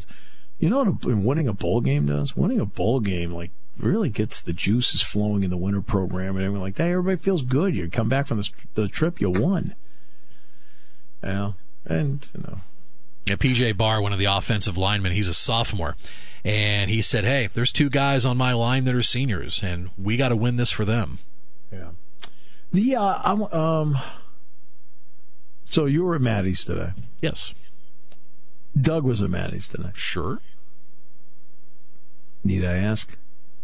You 0.60 0.70
know 0.70 0.84
what 0.84 1.04
winning 1.04 1.48
a 1.48 1.52
bowl 1.52 1.80
game 1.80 2.06
does? 2.06 2.36
Winning 2.36 2.60
a 2.60 2.66
bowl 2.66 3.00
game 3.00 3.32
like 3.32 3.50
really 3.78 4.10
gets 4.10 4.40
the 4.40 4.52
juices 4.52 5.02
flowing 5.02 5.42
in 5.42 5.50
the 5.50 5.56
winter 5.56 5.82
program 5.82 6.36
and 6.36 6.44
everything 6.44 6.62
like 6.62 6.76
that. 6.76 6.88
Everybody 6.88 7.16
feels 7.16 7.42
good. 7.42 7.74
You 7.74 7.88
come 7.90 8.08
back 8.08 8.26
from 8.26 8.38
the, 8.38 8.50
the 8.74 8.88
trip, 8.88 9.20
you 9.20 9.30
won. 9.30 9.74
Yeah, 11.22 11.52
and 11.86 12.26
you 12.34 12.42
know. 12.42 12.58
Yeah, 13.26 13.36
PJ 13.36 13.76
Barr, 13.78 14.02
one 14.02 14.12
of 14.12 14.18
the 14.18 14.26
offensive 14.26 14.76
linemen, 14.76 15.12
he's 15.12 15.28
a 15.28 15.34
sophomore, 15.34 15.96
and 16.44 16.90
he 16.90 17.00
said, 17.00 17.24
"Hey, 17.24 17.48
there's 17.52 17.72
two 17.72 17.88
guys 17.88 18.26
on 18.26 18.36
my 18.36 18.52
line 18.52 18.84
that 18.84 18.94
are 18.94 19.02
seniors, 19.02 19.62
and 19.62 19.90
we 19.96 20.16
got 20.16 20.28
to 20.28 20.36
win 20.36 20.56
this 20.56 20.70
for 20.70 20.84
them." 20.84 21.18
Yeah. 21.72 21.90
The 22.72 22.96
uh, 22.96 23.20
I'm, 23.24 23.42
um. 23.44 23.98
So 25.64 25.86
you 25.86 26.04
were 26.04 26.16
at 26.16 26.20
Maddie's 26.20 26.62
today. 26.62 26.90
Yes. 27.22 27.54
Doug 28.78 29.04
was 29.04 29.22
at 29.22 29.30
Maddie's 29.30 29.68
today. 29.68 29.90
Sure. 29.94 30.40
Need 32.44 32.64
I 32.64 32.76
ask? 32.76 33.16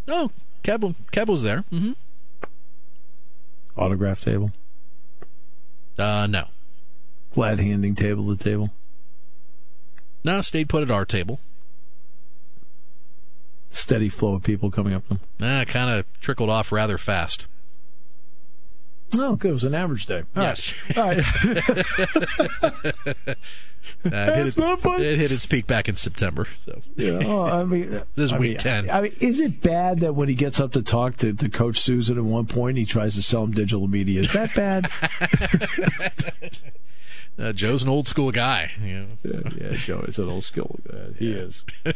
Oh, 0.08 0.30
Kev, 0.62 0.94
Kev 1.12 1.28
was 1.28 1.42
there. 1.42 1.64
Mm-hmm. 1.72 1.92
Autograph 3.76 4.20
table? 4.20 4.52
Uh, 5.98 6.26
no. 6.28 6.46
Glad 7.32 7.58
handing 7.58 7.94
table 7.94 8.34
to 8.34 8.42
table? 8.42 8.70
No, 10.24 10.40
stayed 10.40 10.68
put 10.68 10.82
at 10.82 10.90
our 10.90 11.04
table. 11.04 11.40
Steady 13.70 14.08
flow 14.08 14.34
of 14.34 14.42
people 14.42 14.70
coming 14.70 14.92
up 14.92 15.04
to 15.04 15.08
them. 15.10 15.20
Nah, 15.38 15.64
kind 15.64 15.90
of 15.90 16.04
trickled 16.20 16.50
off 16.50 16.72
rather 16.72 16.98
fast. 16.98 17.46
Oh, 19.14 19.36
good. 19.36 19.50
It 19.50 19.54
was 19.54 19.64
an 19.64 19.74
average 19.74 20.06
day. 20.06 20.24
All 20.36 20.42
yes. 20.42 20.74
Right. 20.96 21.20
All 22.62 22.70
right. 22.72 23.36
Uh, 24.04 24.08
it, 24.08 24.36
hit 24.36 24.46
its, 24.46 24.56
it, 24.58 25.18
hit 25.18 25.32
its, 25.32 25.46
peak 25.46 25.66
back 25.66 25.88
in 25.88 25.96
September. 25.96 26.46
So 26.64 26.80
yeah, 26.96 27.20
oh, 27.24 27.44
I 27.44 27.64
mean, 27.64 27.90
this 28.14 28.24
is 28.24 28.32
I 28.32 28.38
week 28.38 28.50
mean, 28.50 28.58
ten. 28.58 28.90
I 28.90 29.02
mean, 29.02 29.12
is 29.20 29.40
it 29.40 29.60
bad 29.60 30.00
that 30.00 30.14
when 30.14 30.28
he 30.28 30.34
gets 30.34 30.58
up 30.60 30.72
to 30.72 30.82
talk 30.82 31.16
to, 31.16 31.32
to 31.34 31.48
Coach 31.48 31.80
Susan 31.80 32.16
at 32.16 32.24
one 32.24 32.46
point, 32.46 32.78
he 32.78 32.84
tries 32.84 33.14
to 33.16 33.22
sell 33.22 33.44
him 33.44 33.52
digital 33.52 33.88
media? 33.88 34.20
Is 34.20 34.32
that 34.32 34.54
bad? 34.54 34.90
uh, 37.38 37.52
Joe's 37.52 37.82
an 37.82 37.88
old 37.88 38.08
school 38.08 38.30
guy. 38.30 38.70
Yeah, 38.82 39.04
yeah, 39.22 39.70
Joe 39.72 40.00
is 40.00 40.18
an 40.18 40.28
old 40.28 40.44
school 40.44 40.80
guy. 40.90 41.12
He 41.18 41.32
yeah. 41.32 41.38
is. 41.38 41.64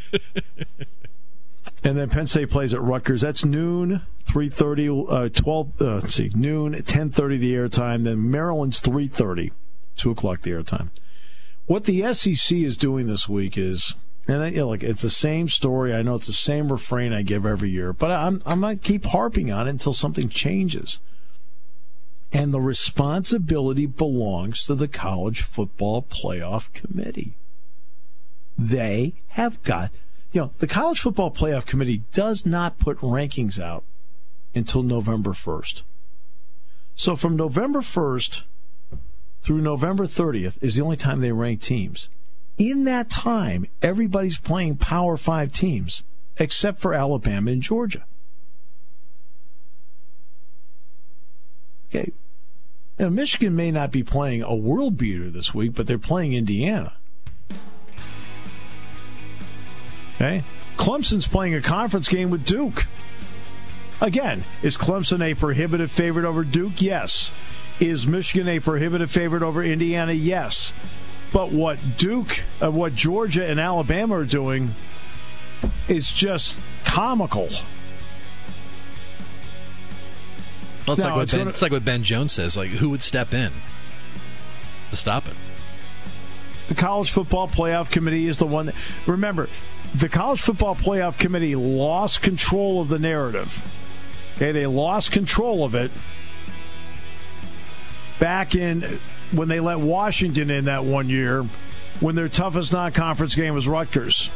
and 1.84 1.96
then 1.96 2.10
Penn 2.10 2.26
State 2.26 2.50
plays 2.50 2.74
at 2.74 2.82
Rutgers. 2.82 3.22
That's 3.22 3.44
noon, 3.44 4.02
three 4.24 4.50
thirty, 4.50 4.88
uh, 4.88 5.28
twelve. 5.30 5.80
Uh, 5.80 5.96
let's 5.96 6.14
see, 6.14 6.30
noon, 6.34 6.82
ten 6.82 7.10
thirty 7.10 7.38
the 7.38 7.54
airtime. 7.54 8.04
Then 8.04 8.30
Maryland's 8.30 8.80
3.30, 8.80 9.52
2 9.96 10.10
o'clock 10.10 10.42
the 10.42 10.50
airtime. 10.50 10.90
What 11.66 11.84
the 11.84 12.12
SEC 12.12 12.58
is 12.58 12.76
doing 12.76 13.06
this 13.06 13.28
week 13.28 13.56
is, 13.56 13.94
and 14.28 14.42
I, 14.42 14.48
you 14.48 14.56
know, 14.58 14.68
like 14.68 14.82
it's 14.82 15.02
the 15.02 15.10
same 15.10 15.48
story. 15.48 15.94
I 15.94 16.02
know 16.02 16.14
it's 16.14 16.26
the 16.26 16.32
same 16.32 16.70
refrain 16.70 17.12
I 17.12 17.22
give 17.22 17.46
every 17.46 17.70
year, 17.70 17.92
but 17.92 18.10
I'm 18.10 18.42
I'm 18.44 18.60
gonna 18.60 18.76
keep 18.76 19.06
harping 19.06 19.50
on 19.50 19.66
it 19.66 19.70
until 19.70 19.94
something 19.94 20.28
changes. 20.28 21.00
And 22.32 22.52
the 22.52 22.60
responsibility 22.60 23.86
belongs 23.86 24.64
to 24.64 24.74
the 24.74 24.88
college 24.88 25.40
football 25.40 26.02
playoff 26.02 26.72
committee. 26.72 27.36
They 28.58 29.14
have 29.28 29.62
got, 29.62 29.90
you 30.32 30.40
know, 30.40 30.50
the 30.58 30.66
college 30.66 31.00
football 31.00 31.30
playoff 31.30 31.64
committee 31.64 32.02
does 32.12 32.44
not 32.44 32.78
put 32.78 32.98
rankings 32.98 33.60
out 33.60 33.84
until 34.54 34.82
November 34.82 35.30
1st. 35.30 35.82
So 36.96 37.16
from 37.16 37.36
November 37.36 37.80
1st 37.80 38.42
through 39.44 39.60
November 39.60 40.04
30th 40.04 40.60
is 40.62 40.74
the 40.74 40.82
only 40.82 40.96
time 40.96 41.20
they 41.20 41.30
rank 41.30 41.60
teams. 41.60 42.08
In 42.56 42.84
that 42.84 43.10
time, 43.10 43.66
everybody's 43.82 44.38
playing 44.38 44.78
Power 44.78 45.18
5 45.18 45.52
teams 45.52 46.02
except 46.38 46.80
for 46.80 46.94
Alabama 46.94 47.50
and 47.50 47.62
Georgia. 47.62 48.06
Okay. 51.88 52.10
Now, 52.98 53.10
Michigan 53.10 53.54
may 53.54 53.70
not 53.70 53.92
be 53.92 54.02
playing 54.02 54.42
a 54.42 54.54
world 54.54 54.96
beater 54.96 55.30
this 55.30 55.52
week, 55.52 55.74
but 55.74 55.86
they're 55.86 55.98
playing 55.98 56.32
Indiana. 56.32 56.94
Okay. 60.16 60.42
Clemson's 60.78 61.28
playing 61.28 61.54
a 61.54 61.60
conference 61.60 62.08
game 62.08 62.30
with 62.30 62.46
Duke. 62.46 62.86
Again, 64.00 64.44
is 64.62 64.78
Clemson 64.78 65.22
a 65.22 65.34
prohibitive 65.34 65.90
favorite 65.90 66.24
over 66.24 66.44
Duke? 66.44 66.80
Yes. 66.80 67.30
Is 67.80 68.06
Michigan 68.06 68.48
a 68.48 68.60
prohibitive 68.60 69.10
favorite 69.10 69.42
over 69.42 69.62
Indiana? 69.62 70.12
Yes. 70.12 70.72
But 71.32 71.50
what 71.50 71.96
Duke, 71.96 72.44
uh, 72.62 72.70
what 72.70 72.94
Georgia 72.94 73.44
and 73.44 73.58
Alabama 73.58 74.18
are 74.18 74.24
doing 74.24 74.70
is 75.88 76.12
just 76.12 76.56
comical. 76.84 77.48
Well, 80.86 80.94
it's, 80.94 81.02
like 81.02 81.16
what 81.16 81.30
ben, 81.30 81.48
it's 81.48 81.62
like 81.62 81.72
what 81.72 81.84
Ben 81.84 82.04
Jones 82.04 82.32
says. 82.32 82.56
Like, 82.56 82.70
who 82.70 82.90
would 82.90 83.02
step 83.02 83.32
in 83.32 83.52
to 84.90 84.96
stop 84.96 85.26
it? 85.26 85.34
The 86.68 86.74
College 86.74 87.10
Football 87.10 87.48
Playoff 87.48 87.90
Committee 87.90 88.28
is 88.28 88.38
the 88.38 88.46
one 88.46 88.66
that. 88.66 88.74
Remember, 89.06 89.48
the 89.94 90.08
College 90.08 90.40
Football 90.40 90.76
Playoff 90.76 91.18
Committee 91.18 91.56
lost 91.56 92.22
control 92.22 92.80
of 92.80 92.88
the 92.88 92.98
narrative. 92.98 93.62
Okay, 94.36 94.52
they 94.52 94.66
lost 94.66 95.10
control 95.10 95.64
of 95.64 95.74
it 95.74 95.90
back 98.18 98.54
in 98.54 99.00
when 99.32 99.48
they 99.48 99.60
let 99.60 99.80
Washington 99.80 100.50
in 100.50 100.66
that 100.66 100.84
one 100.84 101.08
year 101.08 101.46
when 102.00 102.14
their 102.14 102.28
toughest 102.28 102.72
non 102.72 102.92
conference 102.92 103.34
game 103.34 103.54
was 103.54 103.68
Rutgers. 103.68 104.30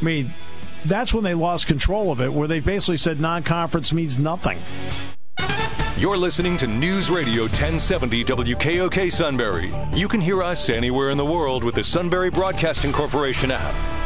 I 0.00 0.04
mean, 0.04 0.34
that's 0.84 1.14
when 1.14 1.24
they 1.24 1.32
lost 1.32 1.66
control 1.66 2.12
of 2.12 2.20
it, 2.20 2.30
where 2.32 2.46
they 2.46 2.60
basically 2.60 2.98
said 2.98 3.20
non 3.20 3.42
conference 3.42 3.92
means 3.92 4.18
nothing. 4.18 4.58
You're 5.96 6.16
listening 6.16 6.56
to 6.58 6.66
News 6.66 7.08
Radio 7.08 7.42
1070 7.42 8.24
WKOK 8.24 9.12
Sunbury. 9.12 9.72
You 9.94 10.08
can 10.08 10.20
hear 10.20 10.42
us 10.42 10.68
anywhere 10.68 11.10
in 11.10 11.16
the 11.16 11.24
world 11.24 11.62
with 11.62 11.76
the 11.76 11.84
Sunbury 11.84 12.30
Broadcasting 12.30 12.92
Corporation 12.92 13.50
app. 13.52 14.03